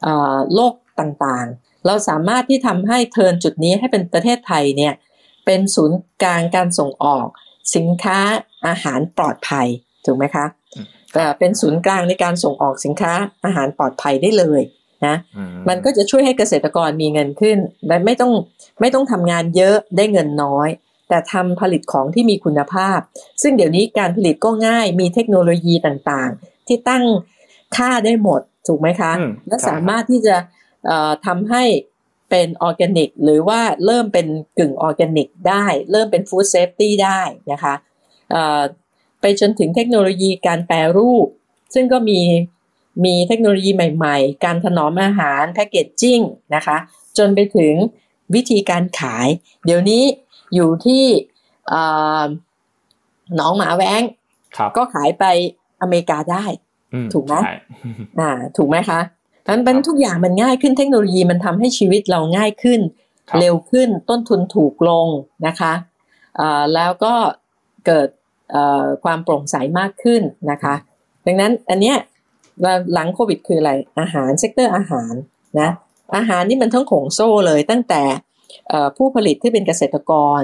[0.02, 4.94] เอ่อโรคต่างๆ เราสามารถที่ทำให้เทิร์นจุดนี้ให้เป็นประเทศไทยเนี่ย
[5.46, 7.26] เป็นศูนย์กลางการส่งออก
[7.76, 8.18] สินค้า
[8.66, 9.66] อาหารปลอดภัย
[10.04, 13.12] ถูกไหมคะอืมแต่เป็นศูนย์กลางในการส่งออกสินค้า
[13.44, 14.60] อาหารปลอดภัยได้เลย
[15.06, 17.58] นะอืมันก็จะช่วยให้เกษตรกรมีเงินขึ้น
[17.88, 18.32] และไม่ต้อง
[18.80, 20.68] ไม่ต้องทำงานเยอะได้เงินน้อย
[21.08, 22.98] แต่ทำผลิตของที่มีคุณภาพ
[23.42, 27.04] ซึ่งเดี๋ยวนี้การผลิตก็ง่ายมีเทคโนโลยีต่างๆ ที่ตั้ง
[27.76, 30.36] ค่าได้หมดถูกไหมคะอืมและใช่สามารถที่จะ
[30.86, 31.64] เอ่อทำให้
[32.30, 34.26] เป็นออร์แกนิก หรือว่าเริ่มเป็น
[34.58, 37.20] กึ่งออร์แกนิกได้ เริ่มเป็น food safety ได้
[37.52, 37.74] นะคะ
[38.30, 38.60] เอ่อ
[39.20, 41.26] ไปจนถึงเทคโนโลยีการแปรรูป
[41.74, 42.20] ซึ่งก็มี
[43.04, 46.20] มีเทคโนโลยีใหม่ๆ การถนอมอาหาร packaging
[46.54, 46.76] นะคะ
[47.18, 47.74] จนไปถึง
[48.34, 49.28] วิธีการขาย
[49.64, 50.02] เดี๋ยวนี้
[50.54, 51.04] อยู่ที่
[51.68, 51.82] เอ่
[52.22, 52.24] อ
[53.36, 54.02] หนองหมาแว้ง
[54.56, 55.24] ครับก็ขายไป
[55.82, 56.44] อเมริกาได้
[56.94, 57.54] อืถูกไหมใช่
[58.20, 59.00] อ่า ถูกไหมคะ
[59.42, 62.80] เพราะฉะนั้นทุกอย่างมันง่ายขึ้นเทคโนโลยีมันทำให้ชีวิตเราง่ายขึ้น
[63.30, 65.08] ครับเร็วขึ้นต้นทุนถูกลง
[65.46, 65.72] นะคะ
[66.40, 67.14] อ่าแล้วก็
[67.86, 68.08] เกิด
[68.52, 70.74] เอ่อความโปร่งใสมากขึ้นนะคะ
[71.26, 71.96] ดังนั้นอันเนี้ย
[72.92, 75.14] หลังโควิดคืออะไรอาหาร sector อาหาร
[75.60, 75.70] นะ
[76.16, 78.25] อาหารนี่มันทั้งห่วงโซ่เลยตั้งแต่เอ่อ
[78.96, 80.42] ผู้ผลิตที่เป็นเกษตรกร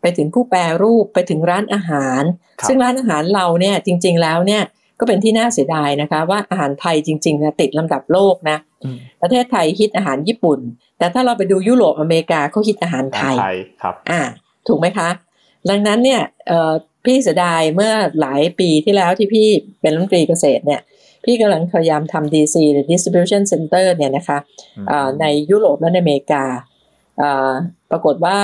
[0.00, 2.22] ไปไปถึงผู้แปรรูปไปถึงร้านอาหาร
[2.60, 4.62] ครับซึ่งร้านอาหารเราเนี่ยจริง ๆ แล้วเนี่ย
[5.00, 10.58] ก็เป็นที่น่าเสียดายนะคะว่าอาหารไทยจริงๆเนี่ยติดลำดับโลกนะอืมประเทศไทยฮิตอาหารญี่ปุ่น
[10.98, 14.20] แต่ถ้าเราไปดูยุโรปอเมริกาเขาฮิตอาหารไทยไทยครับอ่า
[14.68, 15.08] ถูกไหมคะ
[15.70, 16.72] ดังนั้นเนี่ยเอ่อ
[17.04, 19.48] พี่เสียดายเมื่อหลายปีที่แล้วที่พี่
[19.80, 20.80] เป็นรัฐมนตรีเกษตรเนี่ย
[21.24, 24.38] พี่กำลังพยายามทำ DC หรือ Distribution Center เนี่ยนะคะ
[24.88, 26.73] เอ่อในยุโรปและในอเมริกาเอ่อ
[27.90, 28.36] ปรากฏว่า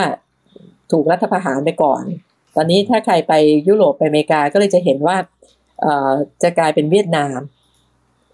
[0.93, 2.03] ถูกรัฐประหารไปก่อน
[2.57, 3.33] ตอนนี้ถ้าใครไป
[3.68, 5.16] ยุโรปไปอเมริกาก็เลยจะเห็นว่า
[5.81, 6.11] เอ่อ
[6.43, 7.39] จะกลายเป็นเวียดนาม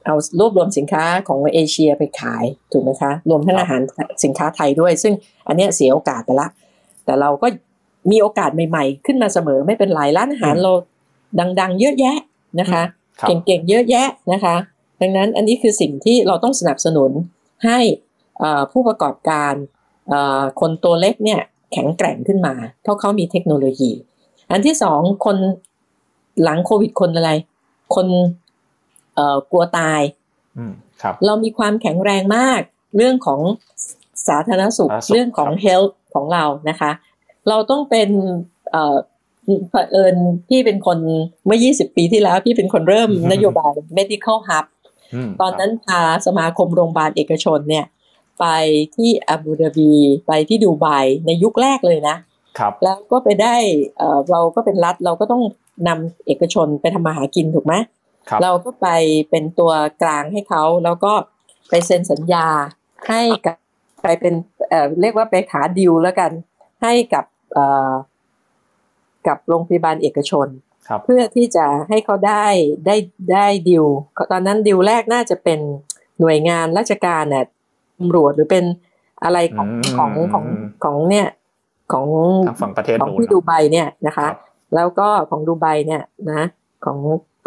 [0.05, 3.81] เอารวบรวมสินค้าของเอเชียไปขายถูกไหมคะ รวมทั้งครับอาหาร
[4.25, 5.15] สินค้าไทยด้วย ซึ่ง
[5.49, 6.49] อันเนี้ยเสียโอกาสไปละ
[7.05, 7.47] แต่เราก็
[8.11, 10.73] มีโอกาสใหม่ ๆ ขึ้นมาเสมอไม่เป็นไรร้านอาหารเรา
[11.61, 12.17] ดัง ๆ เยอะแยะ
[12.61, 12.83] นะคะ
[13.21, 14.57] ครับเก่ง ๆ เยอะแยะนะคะ
[15.01, 17.11] ดังนั้นอันนี้คือสิ่งที่เราต้องสนับสนุน
[17.65, 17.79] ให้
[18.39, 19.76] เอ่อผู้ประกอบการเอ่อ
[20.61, 21.41] คนตัวเล็กเนี่ย
[21.73, 23.93] แข็งแกร่งขึ้นมา เพราะเขามีเทคโนโลยี
[24.51, 25.37] อันที่สองคน
[26.43, 27.31] หลังโควิดคนอะไร
[27.95, 28.07] คน
[29.15, 30.01] เอ่อกลัวตาย
[30.59, 32.61] อืมครับเรามีความแข็งแรงมาก
[32.97, 33.41] เรื่องของ
[34.29, 36.91] สาธารณสุขสาธารณสุขเรื่องของครับ health ของเรานะคะ
[37.49, 38.09] เราต้องเป็น
[38.71, 38.97] เอ่อ
[39.71, 40.17] เผอิญ
[40.49, 40.99] พี่เป็นคน
[41.47, 44.65] เมื่อ 20 ปีที่แล้ว พี่เป็นคนเริ่มนโยบาย medical hub
[45.29, 47.85] มตอนนั้นพาสมาคมโรงพยาบาลเอกชนเนี่ย
[48.41, 48.47] ไป
[48.97, 49.93] ที่อาบูดาบี
[50.27, 50.87] ไปที่ดูไบ
[51.27, 52.17] ในยุคแรกเลยนะ
[52.59, 53.57] ครับแล้วก็ไปได้
[53.99, 55.43] เอ่อเราก็เป็นรัฐเราก็ต้อง
[55.89, 57.75] นำเอกชนไปทำมาหากินถูกไหม
[58.29, 58.89] ครับเราก็ไป
[59.31, 59.73] เป็นตัว
[60.03, 61.13] กลางให้เขาแล้วก็
[61.71, 62.47] ไปเซ็นสัญญา
[63.09, 63.57] ให้กับ
[64.03, 64.35] ไปเป็น
[64.69, 66.31] เอ่อเรียกว่าไปขาดิวแล้วกัน
[66.83, 67.93] ให้กับเอ่อ
[69.27, 70.49] กับโรงพยาบาลเอกชน
[70.89, 72.47] ครับเพื่อที่จะให้เขาได้
[72.87, 72.97] ได้
[73.33, 73.85] ได้ดิว
[74.33, 75.61] ตอนนั้นดิวแรกน่าจะเป็น
[76.21, 77.45] หน่วยงานราชการน่ะ
[77.99, 78.65] ตำรวจหรือเป็น
[79.25, 80.45] อะไรของอืมของของ
[80.85, 81.27] ของเนี่ย
[81.93, 82.07] ของ
[82.49, 84.33] ทางฝั่งประเทศของนู้นที่ดูไบเนี่ยนะครัคะบ
[84.75, 86.43] แล้วก็ของดูไบเนี่ยนะ
[86.85, 86.99] ของ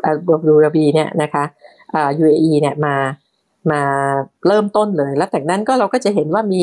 [0.05, 0.11] อา
[0.47, 1.43] บูดาบีเนี่ยนะคะ
[1.93, 2.95] อ่า UAE เนี่ยมา
[3.71, 3.81] มา
[4.47, 6.61] เริ่มต้นเลย แล้วจากนั้นก็เราก็จะเห็นว่ามี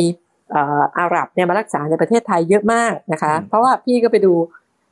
[0.50, 4.32] เอ่ออาหรับเนี่ยมารักษาในประเทศไทยเยอะมากนะคะ เพราะว่าพี่ก็ไปดู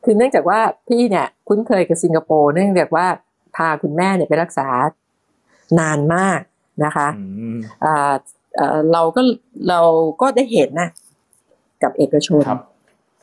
[0.05, 3.07] คือเนื่องจากว่าพี่เนี่ยคุ้นเคยกับสิงคโปร์เนื่องจากว่า
[3.57, 4.69] พาคุณแม่เนี่ยไปรักษา
[5.81, 6.41] นานมาก
[6.85, 7.25] นะคะอื
[7.55, 8.13] มอ่า
[8.57, 9.23] เอ่อเราก็
[9.69, 9.81] เรา
[10.21, 10.89] ก็ได้เห็นนะ
[11.83, 12.61] กับเอกชนครับ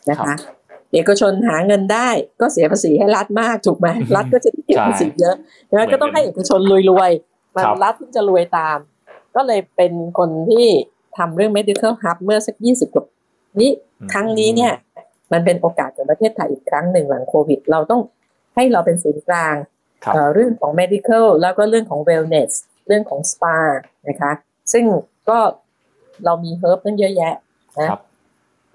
[0.10, 0.40] นะครัคะบ
[0.94, 2.10] เอกชนหาเงินได้
[2.42, 5.36] ก็เสียภาษีให้รัฐมากถูกไหมรัฐก็จะได้เก็บใช่ภาษีเยอะ
[5.70, 6.60] ดังนั้นก็ต้องให้เอกชน
[6.90, 8.78] รวยๆมันครับรัฐถึงจะรวยตาม
[9.36, 10.66] ก็เลยเป็นคนที่
[11.18, 13.06] ทำเรื่อง medical hub เมื่อสักยี่สิบกว่า
[13.62, 13.72] นี้
[14.14, 14.74] ครั้งนี้เนี่ย
[15.32, 18.02] มันเป็นโอกาสของประเทศไทยอีกครั้งหนึ่งหลังโควิด เราต้อง
[18.56, 19.56] ให้เราเป็นศูนย์กลาง
[20.04, 22.52] ครับเอ่อเรื่องของ medical แล้วก็เรื่องของ wellness
[22.88, 23.58] เรื่องของ spa
[24.08, 24.32] นะคะ
[24.74, 24.86] ซึ่ง
[25.30, 25.38] ก็
[26.26, 27.34] เรามี herb นั่นเยอะแยะ
[27.78, 28.02] นะครับ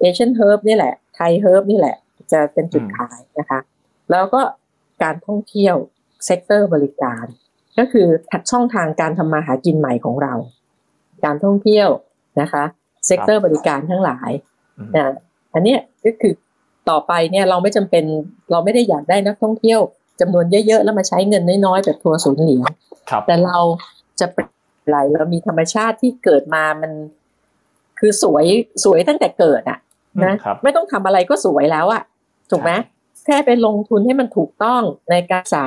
[0.02, 1.96] Asian herb นี่แหละ ไทย herb นี่แหละ
[2.32, 3.58] จะเป็นจุดอืมขายนะคะ
[4.10, 4.40] แล้วก็
[5.02, 5.76] การท่องเที่ยว
[6.24, 7.24] sector บริการ
[7.78, 10.34] ก็คือทัดช่องทางการทำมาหากินใหม่ของเรา
[11.24, 11.88] การท่องเที่ยว
[12.40, 12.64] นะคะ
[13.06, 14.30] sector บริการทั้งหลาย
[14.78, 15.14] อืมนะ
[15.54, 16.32] อันเนี้ยก็คือ
[16.90, 18.04] ต่อไปเนี่ยเราไม่จำเป็น
[18.50, 19.80] เราไม่ได้อยากได้นักท่องเที่ยว
[20.20, 22.70] จำนวนเยอะๆ แล้วมาใช้เงินน้อยๆ แบบทัวร์ศูนย์เหรียญ
[23.10, 23.58] ครับแต่เรา
[24.20, 24.55] จะเป็นอะ
[24.90, 26.92] ไร เรามีธรรมชาติที่เกิดมามัน
[27.98, 28.46] คือสวย
[28.84, 29.78] สวยตั้งแต่เกิดอะ
[30.24, 32.02] นะครับไม่ต้องทำอะไรก็สวยแล้วอะ
[32.50, 32.72] ถูกไหม
[33.24, 35.66] แค่ไปลงทุนให้มันถูกต้องในการศึกษา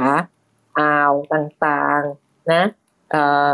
[0.80, 2.64] อ่าวต่างๆ นะ
[3.12, 3.50] เอ่อ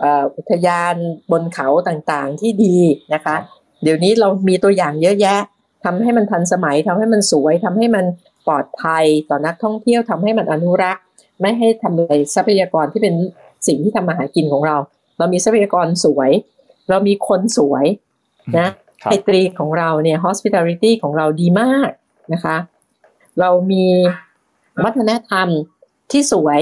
[0.00, 0.94] เอ่ออุทยาน
[1.32, 2.76] บนเขาต่างๆที่ดี
[3.14, 3.36] นะคะ
[3.82, 5.40] เดี๋ยวนี้เรามีตัวอย่างเยอะแยะ
[5.84, 8.04] ทำให้มันทันสมัยทำให้มันสวยทำให้มัน
[8.46, 11.04] ปลอดภัยต่อนักท่องเที่ยวทำให้มันอนุรักษ์
[11.40, 13.14] ไม่ให้ทำลายทรัพยากรที่เป็น
[13.66, 14.76] สิ่งที่ทำมาหากินของเรา
[15.18, 16.30] เรามีทรัพยากรสวย
[16.90, 17.84] เรามีคนสวย
[18.58, 18.68] นะ
[19.02, 21.90] ครัไมบตรีของเราเนี่ย hospitality ของเราดีมาก
[22.32, 22.56] นะคะ
[23.40, 23.86] เรามี
[24.84, 25.48] วัฒนธรรม
[26.10, 26.60] ที่สวย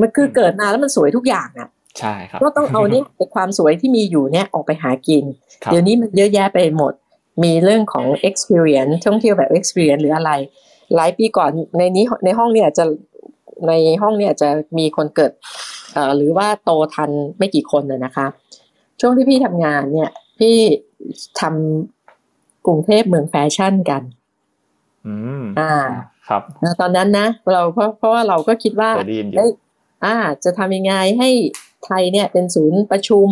[0.00, 5.24] มันคือเกิดมาแล้วมันสวยทุกอย่างอะใช่ครับก็ต้องเอาเนี่ยไอ้ความสวยที่มีอยู่เนี่ยออกไปหากิน
[5.64, 6.92] ครับเดี๋ยวนี้มันเยอะแยะไปหมด
[7.44, 10.32] มีเรื่องของ experience ท่องเที่ยวแบบ experience หรืออะไร
[10.96, 12.84] หลายปีก่อนในนี้ในห้องเนี่ยจะ
[13.68, 14.48] ในห้องเนี่ยจะ
[14.78, 15.77] มีคนเกิดเอ่อ
[16.16, 18.26] หรือว่าโตทันไม่กี่คนเลยนะคะ
[19.00, 20.56] ช่วงที่พี่ทำงานเนี่ยพี่
[21.40, 24.02] ทำกรุงเทพเมืองแฟชั่นกัน
[25.06, 25.74] อืมอ่า
[26.28, 29.50] ครับนะตอนนั้นนะ เราเพราะเพราะว่าเราก็คิดว่าเคยได้ยินอยู่เอ้ย
[30.04, 30.14] อ่า
[30.44, 31.30] จะทำยังไงให้
[31.84, 33.28] ไทยเนี่ยเป็นศูนย์ประชุม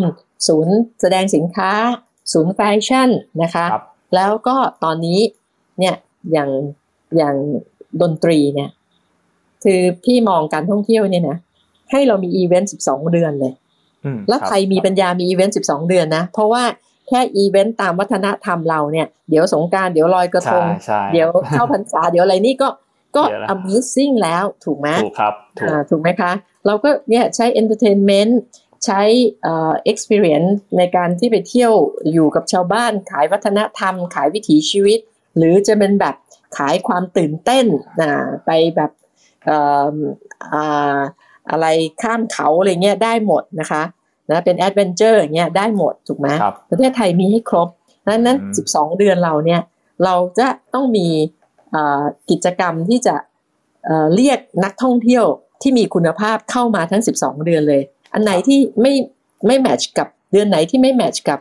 [0.48, 1.70] ศูนย์แสดงสินค้า
[2.32, 3.08] ศูนย์แฟชั่น
[3.42, 3.84] นะคะครับ
[4.14, 5.20] แล้วก็ตอนนี้
[5.78, 5.94] เนี่ย
[6.32, 6.50] อย่าง
[7.16, 7.36] อย่าง
[8.02, 8.70] ดนตรีเนี่ย
[9.64, 11.38] คือพี่มองการท่องเที่ยวเนี่ยนะ
[11.90, 13.52] ให้เรามีอีเวนต์12เดือนเลย
[14.04, 16.64] อืมแล้วครับไทยมีปัญญามีอีเวนต์12เดือนนะ เพราะว่า
[17.08, 20.66] แค่อีเวนต์ตามวัฒนธรรมเราเนี่ย เดี๋ยวสงกรานต์เดี๋ยวลอยกระทง
[21.12, 22.68] เดี๋ยวเข้าพรรษาเดี๋ยวอะไรนี่ก็
[23.16, 23.22] ก็
[23.54, 26.32] amazing แล้วถูกไหมถูกครับถูกถูกไหมคะ
[26.66, 28.32] เราก็เนี่ยใช้ entertainment
[28.84, 29.02] ใช้
[29.90, 31.72] experience ในการที่ไปเที่ยว
[32.12, 34.98] อยู่กับชาวบ้าน ขายวัฒนธรรม ขายวิถีชีวิต
[35.36, 36.14] หรือจะเป็นแบบ
[36.58, 37.66] ขายความตื่นเต้น
[38.00, 38.10] นะ
[38.46, 38.90] ไปแบบ
[41.50, 41.66] อะไร
[42.02, 43.82] ข้ามเขาอะไรเงี้ยได้หมดนะคะ
[44.30, 46.28] นะเป็น adventure อย่างเงี้ยได้หมดถูกไหม
[46.70, 47.68] ประเทศไทยมีให้ครบ
[48.08, 49.60] นั้นนั้นสิบสองเดือนเราเนี่ย
[50.04, 51.06] เราจะต้องมี
[52.30, 53.14] กิจกรรมที่จะ
[54.14, 55.24] เรียกนักท่องเที่ยว
[55.62, 57.82] ที่มีคุณภาพเข้ามาทั้ง 12 เดือนเลย
[58.12, 58.94] อันไหนที่ไม่
[59.46, 61.40] ไม่ match กับเดือนไหนที่ไม่ match กับ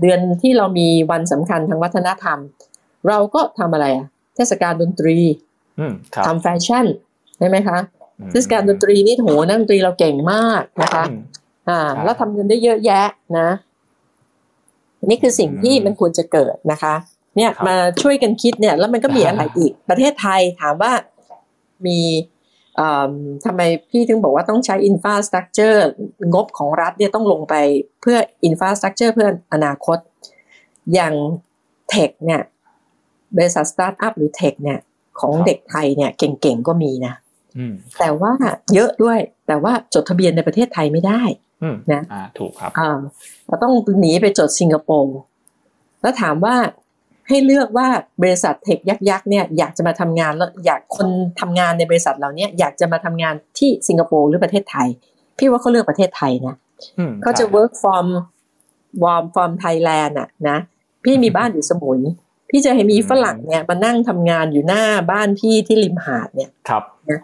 [0.00, 2.38] เดือนที่เรามีวันสำคัญทางวัฒนธรรม
[3.08, 5.16] เราก็ทำอะไรอะเทศกาลดนตรี
[6.26, 6.86] ทำแฟชั่น
[7.38, 7.78] ใช่ไหมคะ
[8.30, 11.04] เทศกาลดนตรีนี่โหนักดนตรีเราเก่งมากนะคะ
[11.68, 13.06] อ่า แล้วทำเงินได้เยอะแยะ
[13.38, 13.48] นะ
[15.06, 16.94] นี่คือสิ่งที่มันควรจะเกิดนะคะ
[17.36, 20.92] เนี่ยมาช่วยกันคิดเนี่ย แล้วมันก็มีอะไรอีก ประเทศไทยถามว่า
[21.86, 22.00] มี
[23.44, 23.60] ทำไม
[23.90, 25.86] พี่ถึงบอกว่าต้องใช้ infrastructure
[26.34, 27.54] งบของรัฐเนี่ยต้องลงไป
[28.00, 29.98] เพื่อ infrastructure เพื่ออนาคต
[30.94, 31.14] อย่าง
[31.90, 32.42] tech เนี่ย
[33.36, 34.78] บริษัทสตาร์ทอัพหรือ tech เนี่ย
[35.20, 37.14] ของเด็กไทยเนี่ยเก่งๆก็มีนะ
[37.98, 38.32] แต่ว่า
[38.74, 41.22] เยอะด้วย แต่ว่าจดทะเบียนในประเทศไทยไม่ได้
[41.92, 42.98] นะอ่าถูกครับอ่า
[43.46, 45.16] เราต้องหนีไปจดสิงคโปร์
[46.02, 46.56] แล้วถามว่า
[47.28, 47.88] ให้เลือกว่า
[48.22, 51.08] บริษัท tech ยักษ์เนี่ยอยากจะมาทำงานแล้วอยากคน
[51.40, 54.88] ทำงานในบริษัทเราเนี่ยอยากจะมาทำงานที่สิงคโปร์หรือประเทศไทย
[55.38, 56.56] พี่ว่าเขาเลือกประเทศไทยนะ
[57.22, 58.06] เขาจะ work from
[59.02, 60.58] warm from Thailand อะนะ
[61.04, 62.00] พี่มีบ้านอยู่สมุย
[62.50, 67.20] พี่จะให้มีฝรั่งเนี่ยมานั่งทำงานอยู่หน้าบ้านพี่ที่ริมหาดเนี่ยครับนะ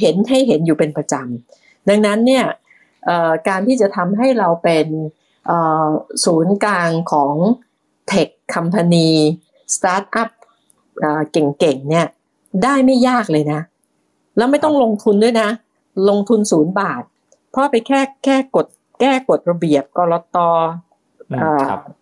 [0.00, 2.44] เห็นให้เห็นอยู่เป็นประจำดังนั้นเนี่ย
[3.48, 4.86] การที่จะทำให้เราเป็น
[6.24, 7.34] ศูนย์กลางของ
[8.08, 9.10] เทคcompany
[9.74, 10.30] สตาร์ทอัพ
[11.32, 12.06] เก่งๆเนี่ย
[12.62, 13.60] ได้ไม่ยากเลยนะ
[14.36, 15.48] แล้วไม่ต้องลงทุนด้วยนะ
[16.08, 17.02] ลงทุนศูนย์บาท
[17.50, 18.66] เพราะไปแค่แค่กด
[19.00, 20.38] แก้กฎระเบียบกลต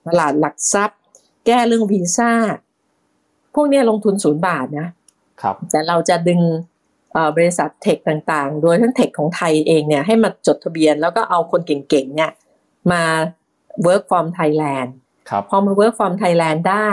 [0.07, 0.99] ตลาดหลักทรัพย์
[1.47, 2.33] แก้เรื่องวีซ่า
[3.55, 4.89] พวกนี้ลงทุนศูนย์บาทนะ
[5.43, 6.41] ครับ แต่เราจะดึง
[7.37, 12.31] บริษัท tech ต่างๆ โดยทั้ง tech ของไทยเองเนี่ยให้มาจดทะเบียน แล้วก็เอาคนเก่งๆเนี่ย
[12.93, 13.03] มา
[13.87, 14.91] work from Thailand
[15.49, 16.91] พอมา work from Thailand ได้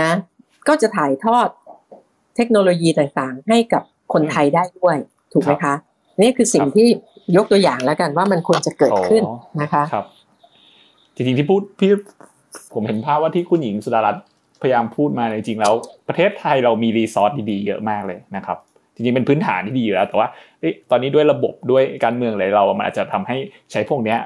[0.00, 0.10] นะ
[0.68, 1.48] ก็จะถ่ายทอด
[2.36, 3.82] เทคโนโลยีต่างๆ ให้กับ
[4.12, 4.96] คนไทยได้ด้วย
[5.32, 5.74] ถูกไหมคะ
[6.22, 6.88] นี่คือสิ่งที่
[7.36, 9.22] ยกตัวอย่างแล้วกันว่ามันควรจะเกิดขึ้น
[9.62, 10.06] นะคะครับ
[11.14, 11.90] จริงๆที่พูดพี่
[12.74, 14.24] ผมเห็นภาพว่าที่คุณหญิงสุดารัตน์
[14.62, 15.74] พยายามพูดมาจริงๆแล้ว
[16.08, 18.58] ประเทศไทยเรามีรีซอสดีๆเยอะมากเลยนะครับ
[18.94, 20.28] จริงๆเป็นพื้นฐานที่ดีอยู่แล้วแต่ว่า
[20.90, 23.36] ตอนนี้ด้วยระบบด้วยการเมืองอะไรเรามันอาจจะทำให้
[23.72, 24.18] ใช้พวกเนี้ย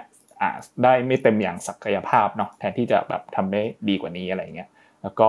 [0.83, 4.69] ได้ไม่เต็มอย่างศักยภาพเนาะแทนที่จะแบบทำได้ดีกว่านี้อะไรเงี้ย
[5.03, 5.29] แล้วก็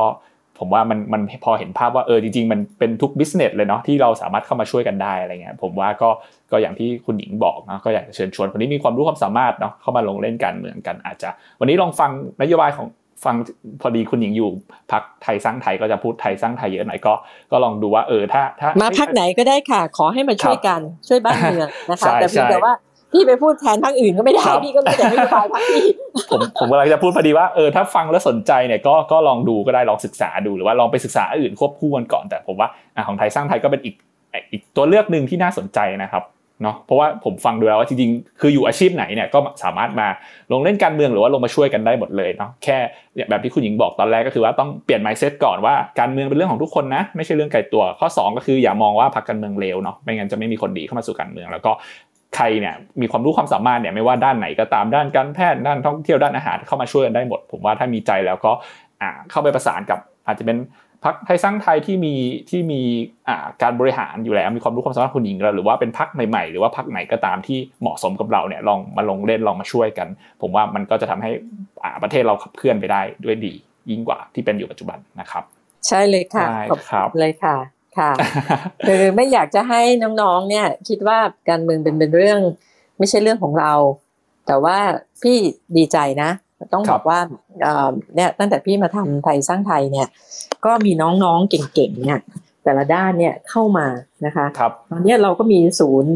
[0.59, 6.09] ผมว่ามันมันพอเห็นภาพว่าเออจริงๆ มันเป็นทุก business เลยเนาะที่เราสามารถเข้ามาช่วยกันได้อะไรเงี้ยผมว่าก็
[6.51, 11.29] ก็อย่างที่คุณหญิงบอกนะก็อยากจะเชิญชวนคนที่มีความรู้ความสามารถเนาะเข้ามาลงเล่นการเมืองกันอาจจะ
[11.59, 12.11] วันนี้ลองฟัง
[12.41, 12.87] นโยบายของ
[13.25, 13.35] ฟัง
[13.81, 14.49] พอดีคุณหญิงอยู่
[14.91, 17.13] พรรคไทยสร้างไทยก็จะพูดไทยสร้างไทยเยอะหน่อยก็
[17.51, 22.73] ก็ลองดูว่าเออถ้าถ้ามาพักไหนก็ได้ค่ะ ขอให้มาช่วยกันช่วยบ้านเมืองนะคะแต่เพียงแต่ว่า
[23.13, 25.85] พี่ไปพูดแทนพักอื่นก็ไม่ได้พี่ก็ไม่แต่ไม่ยบายพักพี่
[26.31, 32.69] ผมผมกำลังจะพูดพอดีว่าเออถ้าฟังแล้วสนใจเนี่ยก็ก็ลองดูก็ได้ลองศึกษาดูหรือว่าลองไปศึกษาอื่นควบคู่กันก่อนแต่ผมว่า
[33.07, 33.95] ของไทยสร้างไทยก็เป็นอีก
[34.51, 36.23] อีกตัวเลือกหนึ่งที่น่าสนใจนะครับ
[36.63, 40.07] เนาะเพราะว่าผมฟังดูแล้วว่าจริงๆคืออยู่อาชีพไหนเนี่ยก็สามารถมา
[40.51, 42.77] ลงเล่นการเมืองหรือว่าลงมาช่วยกันได้หมดเลยเนาะแค่
[43.29, 51.71] แบบที่คุณหญิงบอกตอนแรกก็คือว่าต้องเปลี่ยน mindset ก่อนว่าการเมืองเป็นเรื่องของทุกคนนะไม่ใช่เรื่องไกลตัว ข้อ 2 ก็คืออย่ามองว่าพรรคการเมืองเลวเนาะไม่งั้นจะไม่มีคนดีเข้ามาสู่การเมือง แล้วก็
[52.35, 58.51] ใครเนี่ยมีความรู้ความสามารถเนี่ยไม่ว่าด้านไหนก็ตามด้านการแพทย์ด้านท่องเที่ยวด้านอาหารเข้ามาช่วยกันได้หมด ผมว่าถ้ามีใจแล้วก็
[59.31, 60.57] เข้าไปประสานกับอาจจะเป็น
[61.03, 62.13] พักไทยสร้างไทยที่มี
[62.49, 62.81] ที่มี
[63.61, 70.07] การบริหารอยู่แล้วมีความรู้ความสามารถคุณหญิงหรือว่าเป็นพักใหม่ๆ หรือว่าพักไหนก็ตามที่เหมาะสมกับเราเนี่ยลองมาลงเล่นลองมาช่วยกัน
[70.41, 71.31] ผมว่ามันก็จะทำให้
[72.03, 73.53] ประเทศเราขับเคลื่อนไปได้ด้วยดี
[73.89, 75.43] ยิ่งกว่าที่เป็นอยู่ปัจจุบันนะครับ
[75.87, 76.45] ใช่เลยค่ะ
[76.91, 77.55] ขอบเลยค่ะ
[77.97, 78.11] ค่ะ
[78.87, 79.81] คือไม่อยากจะให้
[80.21, 81.19] น้องๆเนี่ย คิดว่า
[81.49, 82.39] การเมืองเป็นเป็นเรื่อง
[82.97, 83.73] ไม่ใช่เรื่องของเรา
[84.47, 84.77] แต่ว่า
[85.23, 85.37] พี่
[85.77, 86.29] ดีใจนะ
[86.73, 87.19] ต้องบอกว่า
[88.15, 90.07] เนี่ยตั้งแต่พี่มาทำไทยสร้างไทยเนี่ย
[90.65, 92.19] ก็มีน้องๆเก่งๆเนี่ย
[92.63, 93.87] แต่ละด้านเนี่ยเข้ามา
[94.25, 96.13] นะคะครับตอนนี้เราก็มีศูนย์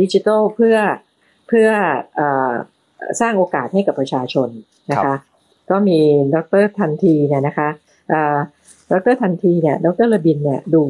[0.00, 0.76] ดิจิทัลเพื่อ
[1.48, 1.68] เพื่อ
[3.20, 4.48] สร้างโอกาสให้กับประชาชน
[4.92, 5.14] นะคะ
[5.70, 5.98] ก็มี
[6.34, 7.68] ดรทันทีเนี่ยนะคะ
[8.92, 10.82] ดรทันทีเนี่ยดรระบินเนี่ยดู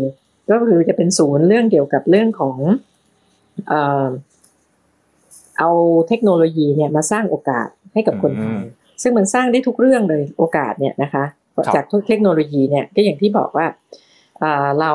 [0.51, 2.59] ก็คือจะเป็นศูนย์เรื่องเกี่ยวกับเรื่องของ
[5.59, 5.71] เอา
[6.09, 8.59] เทคโนโลยีเนี่ยมาสร้างโอกาสให้กับคนไทย
[9.03, 11.25] ซึ่งมันสร้างได้ทุกเรื่องเลยโอกาสเนี่ยนะคะ
[11.75, 13.67] จากเทคโนโลยีเนี่ยก็อย่างที่บอกว่า
[14.81, 14.93] เรา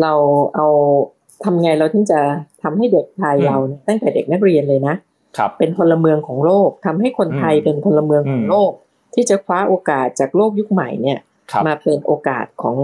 [0.00, 0.12] เรา
[0.54, 0.66] เอา
[1.44, 2.20] ทำไงเราถึงจะ
[2.62, 4.94] ทำให้เด็กไทยเราตั้งแต่เด็กนักเรียนเลยนะ
[5.58, 8.70] เป็นพลเมืองของโลกทำให้คนไทยเป็นพลเมืองของโลก
[9.14, 11.18] ที่จะคว้าโอกาสจากโลกยุคใหม่เนี่ย
[11.66, 12.76] มาเป็นโอกาสของ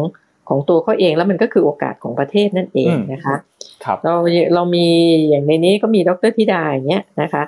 [0.49, 3.37] ของตัวเขาเองแล้วมันก็คือโอกาสของประเทศนั่นเองนะคะ
[4.05, 4.15] เรา
[4.55, 4.87] เรามี
[5.29, 7.43] อย่างในนี้ก็มีดรธิดาอย่างเงี้ยนะคะ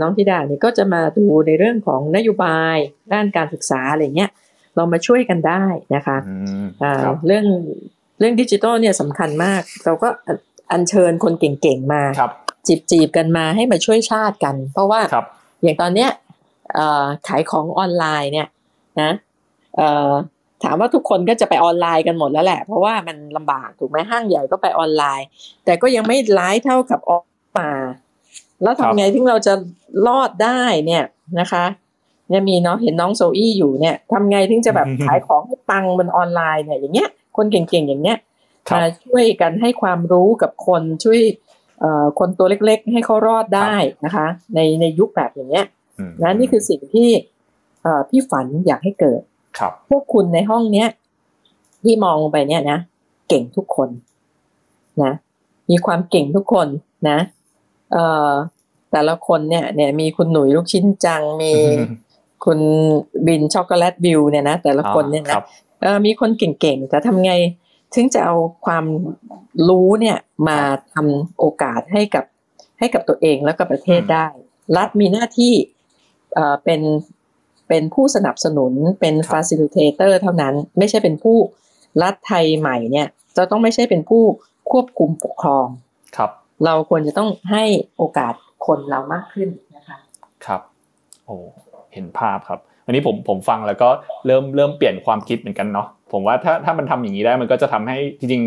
[0.00, 2.76] น้องธิดาเนี่ยก็จะมาดูในเรื่องของนโยบาย
[3.12, 4.30] ด้านการศึกษาอะไรเงี้ย
[4.76, 5.64] เรามาช่วยกันได้
[5.94, 6.18] นะคะ
[7.26, 7.46] เรื่อง
[8.18, 10.08] เรื่องดิจิทัลเนี่ยสำคัญมาก เราก็
[10.72, 12.02] อัญเชิญคนเก่งๆมา
[12.66, 15.00] จีบจีบกันมาให้มาช่วยชาติกัน เพราะว่า
[15.62, 16.10] อย่างตอนเนี้ย
[17.28, 18.48] ขายของออนไลน์เนี่ย
[19.00, 19.12] นะ
[20.64, 25.26] ถามว่าทุกคนก็จะไปออนไลน์กันหมดแล้วแหละ เพราะว่ามันลำบากถูกไหมห้างใหญ่ก็ไปออนไลน์
[25.64, 27.24] แต่ก็ยังไม่ร้ายเท่ากับออก
[27.58, 27.70] มา
[28.62, 29.54] แล้วทำไงที่เราจะ
[30.06, 31.04] รอดได้เนี่ย
[31.40, 31.64] นะคะ
[32.28, 38.18] เนี่ยมีเนาะเห็นน้องโซอี้อยู่เนี่ยทำไงถึงจะแบบขายของให้ปังบนออนไลน์เนี่ยอย่างเงี้ยคนเก่งๆอย่างเงี้ย
[38.72, 41.20] มาช่วยกันให้ความรู้กับคนช่วย
[42.18, 45.66] คนตัวเล็กๆ ให้เขารอดได้นะคะ ในในยุคแบบอย่างเงี้ย
[46.22, 47.08] นะนี่คือสิ่งที่
[48.08, 49.20] พี่ฝันอยากให้เกิด
[49.90, 50.88] พวกคุณในห้องเนี้ย
[51.82, 52.78] ที่มองไปเนี่ยนะ
[53.28, 53.88] เก่งทุกคน
[55.02, 55.12] นะ
[55.70, 56.68] มีความเก่งทุกคน
[57.08, 57.18] นะ
[57.92, 58.30] เอ่อ
[58.92, 61.52] แต่ละคนเนี่ยเนี่ยมีคุณหนุ่ยลูกชิ้นจังมี
[62.44, 62.60] คุณ
[63.26, 65.34] บินช็อกโกแลตวิลล์เนี่ยนะแต่ละคนเนี่ยนะ
[65.82, 67.32] เออมีคนเก่งๆแต่ทำไง
[67.94, 68.36] ถึงจะเอา
[68.66, 68.84] ความ
[69.68, 70.18] รู้เนี่ย
[70.48, 70.58] มา
[70.94, 72.24] ทำโอกาสให้กับ
[72.78, 74.26] ให้กับตัวเองแล้วก็ประเทศได้
[74.76, 75.54] รัฐมีหน้าที่
[76.34, 76.80] เอ่อเป็น
[77.68, 81.38] เป็นผู้สนับสนุนเป็น facilitator เท่านั้น ไม่ใช่เป็นผู้
[82.02, 84.22] รัฐไทยใหม่เนี่ย จะต้องไม่ใช่เป็นผู้
[84.70, 85.66] ควบคุมปกครอง
[86.16, 86.30] ครับ
[86.64, 87.64] เราควรจะต้องให้
[87.96, 88.34] โอกาส
[88.66, 89.98] คนเรามากขึ้นนะคะ
[90.46, 90.60] ครับ
[91.26, 91.36] โอ้
[91.94, 93.88] เห็นภาพครับอันนี้ผมผมฟังแล้วก็
[94.26, 98.42] เริ่มเริ่มเปลี่ยนความคิดเหมือนกันเนาะผมว่าถ้าถ้ามันทำอย่างนี้ได้มันก็จะทำให้จริง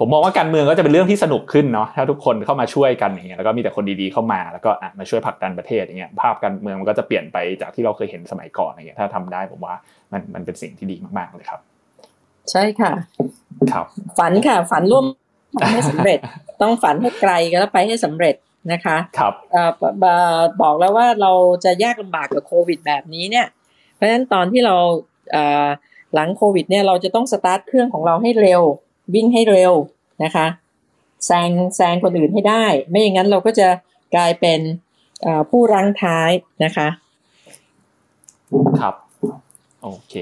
[0.00, 9.74] ผมมองว่าการเมืองก็จะเป็นเรื่องที่สนุกขึ้นเนาะถ้าทุกคนเข้ามาช่วยกันอย่างเงี้ยแล้วก็มีแต่คนดีๆเข้ามาแล้วก็มาช่วยผลักดันประเทศอย่างเงี้ยภาพการเมืองมันก็จะเปลี่ยนไปจากที่เราเคยเห็นสมัยก่อนอย่างเงี้ยถ้าทำได้ผมว่า
[10.12, 11.60] มันมันเป็นสิ่งที่ดีมากๆเลยครับ
[12.50, 12.92] ใช่ค่ะ
[13.72, 13.86] ครับ
[14.18, 15.04] ฝันค่ะฝันร่วม
[15.70, 16.18] ให้สำเร็จ
[16.62, 18.34] ต้องฝันให้ไกลแล้วไปให้สำเร็จ
[18.72, 19.34] นะคะครับ
[20.62, 21.32] บอกแล้วว่าเรา
[21.64, 23.46] จะยากลำบากกับโควิดแบบนี้เนี่ย
[23.94, 24.76] เพราะฉะนั้นตอนที่เรา
[26.14, 28.62] หลังโควิดเนี่ยเราจะต้องสตาร์ทเครื่องของเราให้เร็ว
[29.14, 29.72] วิ่งให้เร็ว
[30.24, 30.46] นะคะ
[31.26, 33.68] แซงแซงคนอื่นให้ได้ ไม่อย่างนั้นเราก็จะ
[34.14, 34.60] กลายเป็น
[35.50, 36.30] ผู้รั้งท้าย
[36.64, 36.88] นะคะ
[38.80, 38.94] ครับ
[39.82, 40.14] โอเค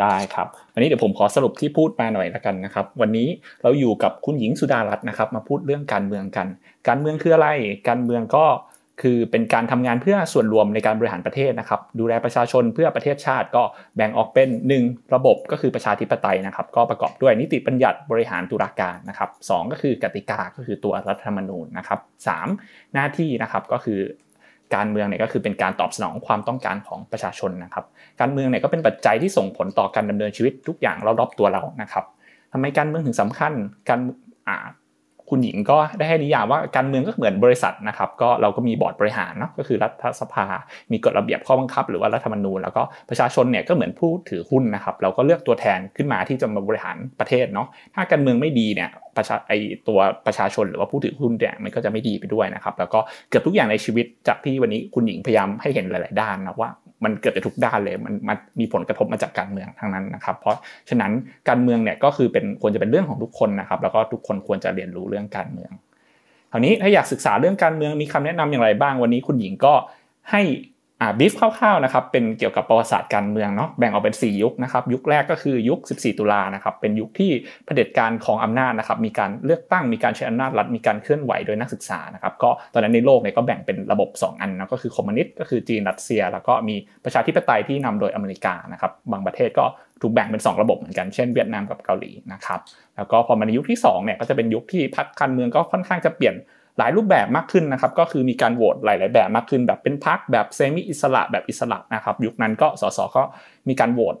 [0.00, 3.28] ได้ครับวันนี้เดี๋ยวผมขอสรุปที่พูดมาหน่อยละกันนะครับ วันนี้
[3.62, 6.46] เราอยู่กับคุณหญิงสุดารัตน์นะครับ มาพูดเรื่องการเมืองกัน
[6.88, 7.48] การเมืองคืออะไร
[7.88, 8.46] การเมืองก็
[9.04, 13.62] คือเป็นการทำงานเพื่อส่วนรวมในการบริหารประเทศนะครับ ดูแลประชาชนเพื่อประเทศชาติก็
[13.96, 14.48] แบ่งออกเป็น
[14.80, 22.28] 1 ระบบก็คือประชาธิปไตยนะครับ ก็ประกอบด้วยนิติบัญญัติบริหารตุลาการนะครับสก็คือกติกาก็คือตัวรัฐธรรมนูญนะครับส
[22.94, 24.00] หน้าที่นะครับก็คือ
[24.74, 27.84] การเมืองเนี่ยก็คือเป็นการตอบสนองความต้องการของประชาชนนะครับ
[28.20, 32.04] การเมืองเนี่ยก็เป็นปัจจัยที่ส่งผลต่อการดำเนินชีวิตทุกอย่างรอบๆตัวเรานะครับ
[32.52, 33.52] ทำไมการเมืองถึงสำคัญ
[33.88, 34.00] การ
[35.30, 40.46] คุณหญิงก็ได้ให้นิยามว่าการเมืองก็เหมือนบริษัทนะครับก็เราก็มีบอร์ดบริหารเนาะก็คือรัฐสภา
[40.92, 49.52] มีกฎระเบียบข้อบังคับ หรือว่ารัฐธรรมนูญแล้วก็ประชาชนเนี่ยก็เหมือนผู้ถือหุ้นนะครับเราก็เลือกตัวแทนขึ้นมาที่จะมาบริหารประเทศเนาะถ้าการเมืองไม่ดีเนี่ยประชาไอ
[49.88, 53.00] ตัวประชาชนหรือว่าผู้ถือหุ้นเนี่ยมันก็จะไม่ดีไปด้วยนะครับแล้วก็
[53.30, 56.70] เกือบทุกอย่างในชีวิตจากที่วันนี้คุณหญิงพยายามให้เห็นหลาย ๆ ด้านนะว่า
[57.04, 60.56] มันเกิดจากทุกด้านเลยมันมันมีผลกระทบมาจากการเมืองทั้งนั้นนะครับ เพราะ
[60.88, 61.12] ฉะนั้น
[61.48, 65.72] การเมืองเนี่ยก็คือเป็นควรจะเป็นเรื่องของทุกคนนะครับ แล้วก็ทุกคนควรจะเรียนรู้เรื่องการเมือง
[66.52, 69.74] คราวนี้ถ้าอยากศึกษาเรื่องการเมืองมีคำแนะนำอย่างไรบ้างวันนี้คุณหญิงก็
[70.30, 70.42] ให้
[71.02, 77.30] อ่าบิฟคร่าวๆนะครับเป็นเกี่ยวกับประวัติศาสตร์การเมืองเนาะแบ่งออกเป็น 4 ยุคนะครับยุคแรกก็คือยุค 14 ตุลานะครับเป็นยุคที่
[77.66, 89.64] เผด็จการของอำนาจนะครับมีการเลือกตั้งมีการใช้อำนาจรัฐมีการเคลื่อนไหวโดยนักศึกษานะครับก็ตอนนั้นในโลกเนี่ยก็แบ่งเป็นระบบ 2 อันนะก็คือคอมมิวนิสต์ก็คือจีนรัสเซีย แล้วก็มีประชาธิปไตยที่นำโดยอเมริกานะครับบางประเทศก็
[90.00, 92.60] ถูกแบ่งเป็น 2 ระบบเหมือนกันเช่นเวียดนามกับเกาหลีนะครับ
[92.96, 96.34] แล้วก็พอมาในยุคที่2เนี่ยก็จะเป็นยุคที่พรรคการเมืองก็ค่อนข้างจะเปลี่ยน
[96.78, 103.22] หลายรูปแบบมากขึ้นนะครับก็คือมีการโหวตหลาย ๆ แบบมากขึ้น แบบเป็นพรรคแบบ semi อิสระแบบอิสระนะครับ ยุคนั้นก็สสก็
[103.68, 104.16] มีการโหวต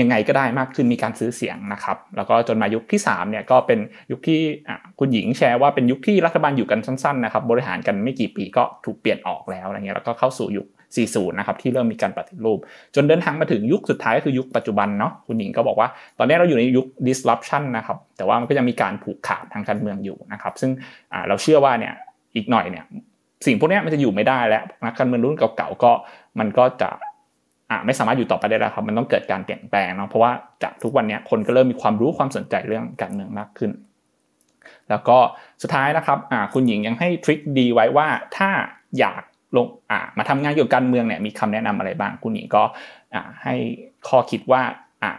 [0.00, 3.78] ยังไงก็ได้มากขึ้นมีการซื้อเสียงนะครับ แล้วก็จนมายุคที่3เนี่ยก็เป็น
[4.10, 4.40] ยุคที่
[4.98, 10.66] คุณหญิงแชร์ว่าเป็นยุคที่รัฐบาลอยู่กันสั้น ๆ นะครับ บริหารกันไม่กี่ปีก็ถูกเปลี่ยนออกแล้วอะไรเงี้ยแล้วก็เข้าสู่ยุค
[11.00, 12.58] 40 นะครับที่เริ่มมีการปฏิรูป
[12.94, 15.88] จนเดินทางมาถึงยุคสุดท้ายก็คือยุคปัจจุบันเนาะคุณหญิงก็บอกว่า
[16.18, 20.70] ตอนนี้เราอยู่ในยุค disruption นะครับแต่ว่ามันก็ยังมีการผูกขาดทางการเมืองอยู่นะครับซึ่ง
[21.28, 21.94] เราเชื่อว่าเนี่ย
[22.36, 22.84] อีกหน่อยเนี่ย
[23.46, 25.92] สิ่งพวกนี้มันจะอยู่ไม่ได้แล้วนักการเมืองรุ่นเก่าๆก็
[26.38, 26.90] มันก็จะ
[27.86, 30.32] ไม่สามารถอยู่ต่อไปได้แล้วครับมันต้องเกิดการเปลี่ยนแปลงเนาะเพราะว่า
[30.62, 33.70] จากทุกวันนี้คนก็เริ่มมีความรู้ความสนใจเรื่องการเมืองมากขึ้น
[34.90, 35.18] แล้วก็
[35.62, 36.18] สุดท้ายนะครับ
[36.54, 38.50] คุณหญิงยังให้ทริคดีไว้ว่าถ้า
[38.98, 39.22] อยาก
[39.56, 39.66] ลง
[40.18, 42.62] มาทำงานเกี่ยวกับการเมืองเนี่ยมีคำแนะนำอะไรบ้าง คุณหญิงก็
[43.44, 43.54] ให้
[44.08, 44.62] ข้อคิดว่า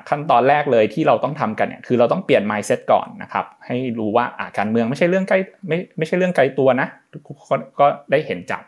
[0.09, 4.25] ขั้นตอนแรกเลยที่เราต้องทำกันเนี่ยคือเราต้องเปลี่ยน mindset ก่อนนะครับให้รู้ว่า
[4.57, 6.87] การเมืองไม่ใช่เรื่องใกล้ไม่ไม่ใช่เรื่องไกลตัวนะ
[7.27, 8.63] ทุกคนก็ได้เห็นจาก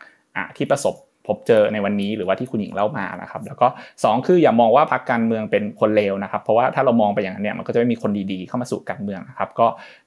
[0.56, 0.94] ที่ประสบ
[1.26, 9.66] พบเจอในวันนี้หรือว่าที่คุณหญิงเล่ามานะครับ แล้วก็ 2 คืออย่ามองว่าพรรคการเมืองเป็นคนเลวนะครับ เพราะว่าถ้าเรามองไปอย่างนั้นเนี่ยมันก็จะไม่มีคนดีๆเข้ามาสู่การเมืองนะครับ ก็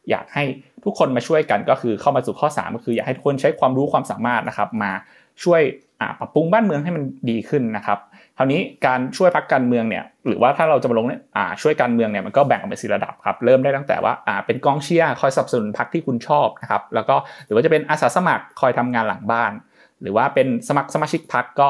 [0.09, 0.43] อยากให้
[0.85, 4.91] ทุกคนมาช่วยกันก็คือเข้ามาสู่ข้อ 3 ก็คืออยากให้ทุกคนใช้ความรู้ความสามารถนะครับมา
[5.43, 5.61] ช่วย
[6.19, 7.99] ปรับปรุงบ้านเมืองให้มันดีขึ้นนะครับ
[8.37, 11.21] คราวนี้การช่วยพักการเมืองเนี่ยหรือว่าถ้าเราจะมาลงเนี่ย
[11.61, 14.13] ช่วยการเมืองเนี่ยมันก็แบ่งออกเป็นสี่ระดับครับเริ่มได้ตั้งแต่ว่า
[14.45, 17.15] เป็นกองเชียร์คอยสนับสนุนพักที่คุณชอบนะครับแล้วก็
[17.45, 19.51] หรือว่าจะเป็นอาสาสมัครคอยทำงานหลังบ้าน
[20.01, 21.67] หรือว่าเป็นสมัครสมาชิกพักก็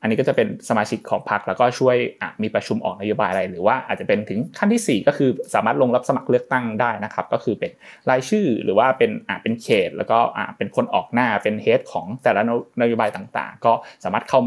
[0.00, 1.96] อันนี้ก็จะเป็นสมาชิกของพรรคแล้วก็ช่วย
[2.42, 7.70] มีประชุมออกนโยบายอะไร หรือว่าอาจจะเป็นถึงขั้นที่ 4 ก็คือสามารถลงรับสมัครเลือกตั้งได้นะครับ ก็คือเป็น
[8.10, 9.10] รายชื่อหรือว่าเป็น
[9.42, 10.18] เป็นเขต แล้วก็
[10.56, 12.42] เป็นคนออกหน้าเป็นเฮดของแต่ละ
[12.80, 13.72] นโยบายต่างๆ ก็
[14.04, 14.40] สามารถเข้า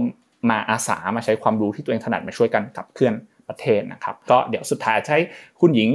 [0.50, 3.14] มาอาสามาใช้ความรู้ที่ตัวเองถนัดมาช่วยกันขับเคลื่อน
[3.50, 5.18] ประเทศนะครับก็เดี๋ยวสุดท้ายใช้
[5.62, 5.90] คุณหญิง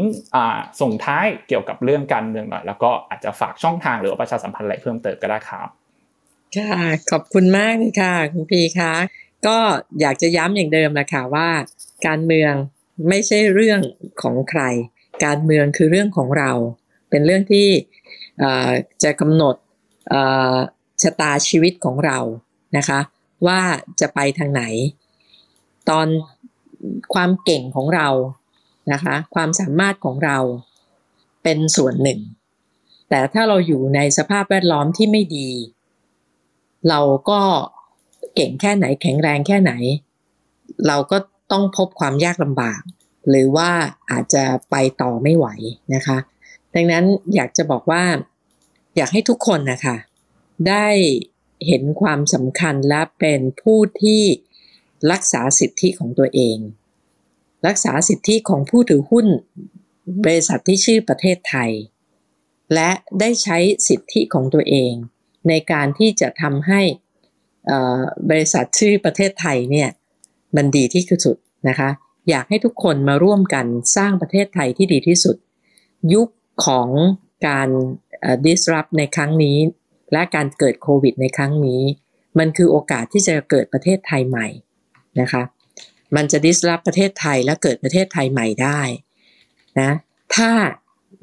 [0.80, 5.68] ส่งท้ายเกี่ยวกับเรื่องการเมืองหน่อย แล้วก็อาจจะฝากช่องทางหรือประชาสัมพันธ์อะไรเพิ่มเติมก็ได้ครับ
[6.56, 8.92] ค่ะขอบคุณมากค่ะคุณพีคะ
[9.46, 9.58] ก็
[10.00, 11.48] อยากจะย้ำอย่างเดิมแหละคะว่า
[12.06, 12.52] การเมือง
[13.08, 13.80] ไม่ใช่เรื่อง
[14.22, 14.62] ของใคร
[15.24, 16.50] การเมืองคือเรื่องของเรา
[17.10, 17.68] เป็นเรื่องที่
[19.02, 19.56] จะกำหนด
[21.02, 22.18] ชะตาชีวิตของเรา
[22.76, 23.00] นะคะ
[23.46, 23.60] ว่า
[24.00, 24.62] จะไปทางไหน
[25.90, 26.06] ตอน
[27.14, 28.08] ความเก่งของเรา
[28.92, 30.38] นะคะ ความสามารถของเรา
[31.42, 32.20] เป็นส่วนหนึ่ง
[33.08, 35.48] แต่ถ้าเราอยู่ในสภาพแวดล้อมที่ไม่ดี
[36.88, 37.40] เราก็
[38.40, 39.72] เก่งแค่ไหนแข็งแรงแค่ไหน
[40.86, 41.18] เราก็
[41.52, 42.80] ต้องพบความยากลำบาก
[43.28, 43.70] หรือว่า
[44.10, 45.46] อาจจะไปต่อไม่ไหว
[45.94, 46.18] นะคะ
[46.74, 48.04] ดังนั้นอยากจะบอกว่า
[48.96, 49.96] อยากให้ทุกคนนะคะ
[50.68, 50.88] ได้
[51.66, 54.22] เห็นความสำคัญและเป็นผู้ที่
[55.12, 56.58] รักษาสิทธิของตัวเอง
[57.66, 59.26] รักษาสิทธิของผู้ถือหุ้น
[60.24, 61.70] บริษัทที่ชื่อประเทศไทย
[62.74, 63.58] และได้ใช้
[63.88, 64.92] สิทธิของตัวเอง
[65.48, 66.82] ในการที่จะทำให้
[68.30, 69.88] บริษัทชื่อประเทศไทยเนี่ย
[70.56, 71.36] มันดีที่สุด
[71.68, 71.90] นะคะ
[72.30, 73.66] อยากให้ทุกคนมาร่วมกัน
[73.96, 75.36] สร้างประเทศไทยที่ดีที่สุด
[76.12, 76.28] ยุค
[76.66, 76.88] ของ
[77.46, 77.68] การ
[78.46, 79.58] disrupt ในครั้งนี้
[80.12, 81.82] และการเกิดโควิดในครั้งนี้
[82.38, 84.48] มันคือโอกาสที่จะเกิดประเทศไทยใหม่
[85.20, 85.42] นะคะ
[86.16, 88.80] มันจะ disrupt ประเทศไทยและเกิดประเทศไทยใหม่ได้
[89.80, 89.90] นะ
[90.34, 90.50] ถ้า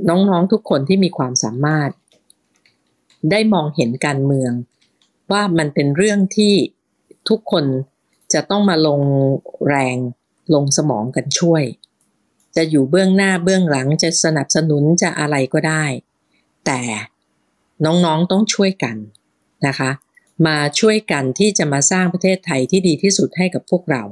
[0.10, 1.90] น้องๆทุกคนที่มีความสามารถ
[3.32, 4.52] ได้มองเห็นการเมือง
[5.32, 6.54] ว่ามันเป็นเรื่องที่
[7.30, 7.66] ทุกคน
[8.34, 9.02] จะต้องมาลง
[9.68, 9.98] แรง
[10.54, 11.64] ลงสมองกันช่วย
[12.56, 15.86] จะอยู่เบื้องหน้าเบื้องหลังจะสนับสนุนจะอะไรก็ได้
[16.66, 16.82] แต่
[17.86, 18.98] น้องๆต้องช่วยกัน
[19.68, 19.92] นะคะ
[20.48, 24.04] มาช่วยกันที่จะมาสร้างประเทศไทยที่ดีที่สุดให้กับพวกเรา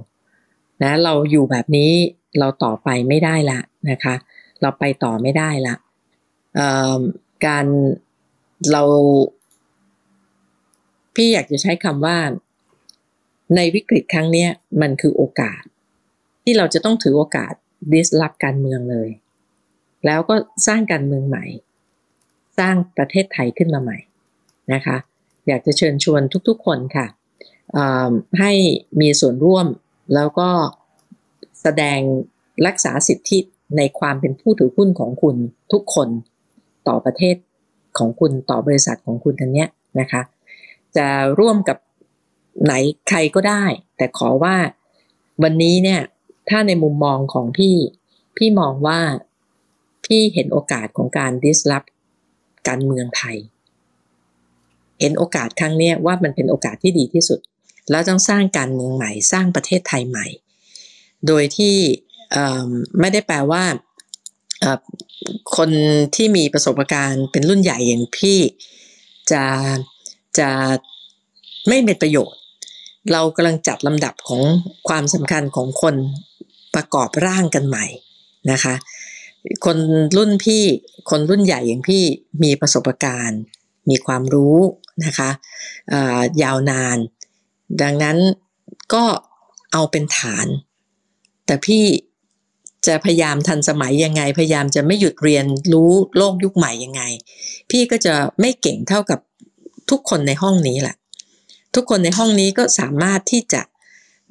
[0.83, 1.91] นะเราอยู่แบบนี้
[2.39, 3.59] เราต่อไปไม่ได้ละ
[3.89, 4.15] นะคะ
[4.61, 5.75] เราไปต่อไม่ได้ละ
[7.45, 7.65] การ
[8.71, 8.83] เรา
[11.15, 12.17] พี่อยากจะใช้คำว่า
[13.55, 14.47] ในวิกฤตครั้งนี้
[14.81, 15.61] มันคือโอกาส
[16.43, 17.53] ที่เราจะต้องถือโอกาส
[17.91, 19.09] ดิสลอฟการเมืองเลย
[20.05, 20.35] แล้วก็
[20.67, 21.45] สร้างการเมืองใหม่
[22.59, 23.97] สร้างประเทศไทยขึ้นมาใหม่
[24.73, 24.97] นะคะ
[25.47, 27.07] อยากจะเชิญชวนทุกๆคนค่ะ
[28.39, 28.51] ให้
[29.01, 29.67] มีส่วนร่วม
[30.13, 30.49] แล้วก็
[31.61, 31.99] แสดง
[32.67, 33.39] รักษาสิทธิ
[33.77, 35.35] ในความเป็นผู้ถือหุ้นของคุณ
[35.73, 36.09] ทุกคน
[36.87, 37.35] ต่อประเทศ
[37.97, 39.69] ของคุณต่อบริษัทของคุณทันเนี้ย
[39.99, 40.21] นะคะ
[40.97, 41.07] จะ
[41.39, 41.77] ร่วมกับ
[42.63, 42.73] ไหน
[43.09, 43.65] ใครก็ได้
[43.97, 44.55] แต่ขอว่า
[45.43, 46.01] วันนี้เนี่ย
[46.49, 47.75] ถ้าในมุมมองของพี่
[48.37, 48.99] พี่มองว่า
[50.05, 51.83] พี่เห็นโอกาสของการดิสลอฟ
[52.67, 53.37] การเมืองไทย
[54.99, 57.39] เห็นโอกาสครั้งนี้ว่ามันเป็นโอกาสที่ดีที่สุด
[57.91, 60.27] แล้วต้องสร้างการเมืองใหม่ สร้างประเทศไทยใหม่
[61.27, 61.75] โดยที่
[62.99, 63.63] ไม่ได้แปลว่า
[65.57, 65.69] คน
[66.15, 68.39] ที่มีประสบการณ์เป็นรุ่นใหญ่อย่างพี่
[69.31, 69.43] จะ
[70.39, 70.49] จะ
[71.67, 72.39] ไม่เป็นประโยชน์
[73.11, 74.41] เรากำลังจัดลำดับของ
[74.87, 75.95] ความสำคัญของคน
[76.75, 77.85] ประกอบร่างกันใหม่
[78.51, 78.75] นะคะ
[79.65, 79.77] คน
[80.17, 80.63] รุ่นพี่
[81.09, 82.03] คนรุ่นใหญ่อย่างพี่
[82.43, 83.41] มีประสบการณ์
[83.89, 84.57] มีความรู้
[85.05, 85.29] นะคะ
[86.43, 86.97] ยาวนาน
[87.81, 88.17] ดังนั้น
[88.93, 89.03] ก็
[89.73, 90.47] เอาเป็นฐาน
[91.45, 91.83] แต่พี่
[92.87, 97.01] จะพยายามทันสมัยยังไง พยายามจะไม่หยุดเรียนรู้โลกยุคใหม่ยังไง
[97.69, 99.19] พี่ก็จะไม่เก่งเท่ากับ
[99.89, 100.95] ทุกคนในห้องนี้แหละ
[101.75, 103.61] ทุกคนในห้องนี้ก็สามารถที่จะ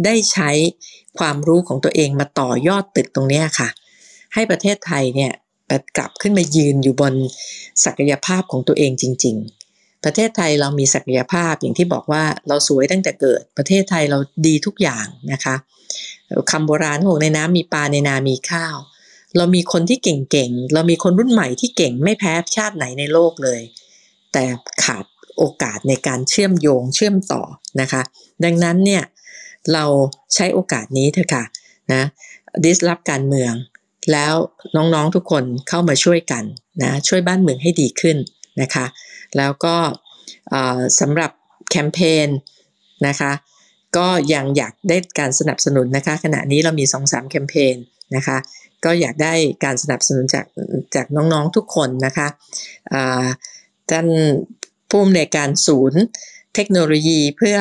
[0.04, 0.50] ได้ใช้
[1.18, 3.68] ความรู้ของตัวเองมาต่อยอดตึกตรงนี้ค่ะ
[4.34, 5.32] ให้ประเทศไทยเนี่ย
[5.96, 7.14] กลับขึ้นมายืนอยู่บน
[7.84, 9.36] ศักยภาพของตัวเองจริง
[9.70, 15.54] ๆ ประเทศไทยเรามีศักยภาพอย่างที่บอกว่าเราสวยตั้งแต่เกิด ประเทศไทยเราดีทุกอย่างนะคะ
[16.50, 18.76] คำโบราณของในน้ำมีปลาในนามีข้าว
[19.36, 23.60] เรามีคนที่เก่งๆ เรามีคนรุ่นใหม่ที่เก่งไม่แพ้ชาติไหนในโลกเลย
[24.32, 24.44] แต่
[24.84, 25.04] ขาด
[25.42, 27.42] โอกาสในการเชื่อมโยงเชื่อมต่อ
[27.80, 28.02] นะคะ
[28.44, 29.02] ดังนั้นเนี่ย
[29.72, 29.84] เรา
[30.34, 31.44] ใช้โอกาสนี้เถอะค่ะ
[31.92, 32.02] นะ
[32.64, 33.52] ดิสรับการเมือง
[34.12, 34.34] แล้ว
[34.76, 36.44] น้องๆทุกคนเข้ามาช่วยกัน
[36.82, 38.16] นะช่วยบ้านเมืองให้ดีขึ้น
[38.60, 38.84] นะคะ
[39.36, 39.76] แล้วก็
[41.00, 41.30] สำหรับ
[41.70, 42.28] แคมเปญ
[43.06, 43.32] นะคะ
[43.96, 47.74] ก็ยังอยากได้การสนับสนุนนะคะ ขณะนี้เรามี2อสแคมเปญ
[48.16, 48.36] นะคะ
[48.84, 50.46] ก็อยากได้การสนับสนุนจาก
[50.94, 52.28] จากน้องๆทุกคนนะคะ
[53.90, 54.06] ท่าน
[54.92, 56.00] ผู้อำนวยการศูนย์
[56.54, 57.58] เทคโนโลยีเพื่อ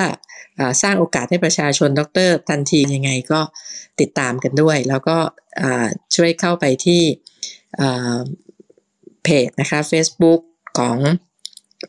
[0.59, 3.41] อสร้างโอกาสให้ประชาชนดรทันทียังไงก็
[3.99, 5.17] ติดตามกันด้วย แล้วก็
[6.15, 7.01] ช่วยเข้าไปที่
[9.23, 10.41] เพจนะคะ Facebook
[10.79, 10.97] ของ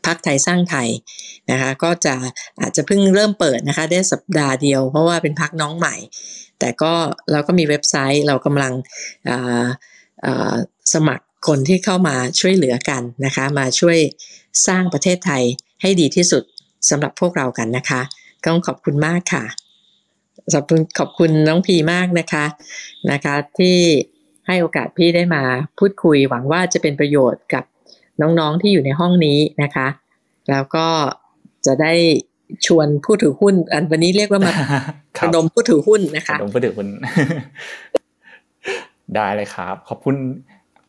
[0.05, 0.89] พักไทยสร้างไทย
[1.51, 2.15] นะคะก็จะ
[2.61, 5.95] อาจจะเพิ่งเริ่มเปิดนะคะได้สัปดาห์เดียว เพราะว่าเป็นพักน้องใหม่
[6.59, 6.93] แต่ก็
[7.31, 8.73] เราก็มีเว็บไซต์เรากำลัง
[10.93, 13.99] สมัครคนที่เข้ามาช่วยเหลือกันนะคะมาช่วย
[14.67, 15.43] สร้างประเทศไทย
[15.81, 16.43] ให้ดีที่สุด
[16.89, 18.01] สำหรับพวกเรากันนะคะ
[18.45, 19.43] ต้องขอบคุณมากค่ะ
[20.53, 22.45] ขอบคุณขอบคุณน้องพีมากนะคะ
[23.11, 23.77] นะคะ ที่
[24.47, 25.43] ให้โอกาสพี่ได้มา
[25.79, 27.63] พูดคุย หวังว่าจะเป็นประโยชน์กับ
[28.21, 29.87] น้องๆที่อยู่ในห้องนี้นะคะ
[30.49, 30.87] แล้วก็
[31.65, 31.93] จะได้
[32.65, 34.53] ชวนผู้ถือหุ้น อันวันนี้เรียกว่ามา
[35.23, 36.87] ระดมผู้ถือหุ้นนะคะระดมผู้ถือหุ้น
[39.15, 40.15] ได้เลยครับ ขอบคุณ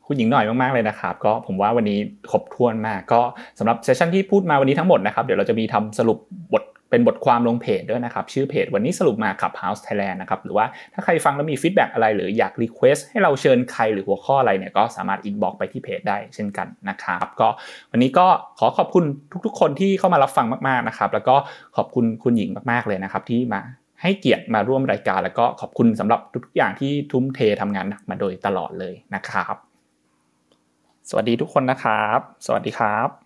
[0.07, 1.99] คุณหญิงหน่อยมากๆเลยนะครับ ก็ผมว่าวันนี้
[2.31, 3.21] ครบถ้วนมาก ก็
[3.59, 6.19] สำหรับเซสชันที่พูดมาวันนี้ทั้งหมดนะครับ เดี๋ยวเราจะมีทำสรุป
[6.53, 17.49] บทเป็นบทความลงเพจด้วยนะครับ ชื่อเพจวันนี้สรุปมาขับ House Thailand นะครับ หรือว่าถ้าใครฟังแล้วมี feedback อะไร หรืออยาก request ให้เราเชิญใครหรือหัวข้ออะไรเนี่ยก็สามารถ inbox ไปที่เพจได้เช่นกันนะครับ ก็
[17.91, 18.27] วันนี้ก็
[18.59, 19.05] ขอขอบคุณ
[19.47, 21.37] ทุกๆ คนที่เข้ามารับฟังมากๆนะครับ แล้วก็
[21.77, 23.61] ขอบคุณคุณหญิงมากๆเลยนะครับที่มา
[24.03, 29.57] ให้เกียรติมาร่วมรายการ แล้วก็ขอบคุณสำหรับทุกๆอย่างที่ทุ่มเททำงานหนักมาโดยตลอดเลยนะครับ
[31.09, 33.24] สวัสดีทุกคนนะครับ สวัสดีครับ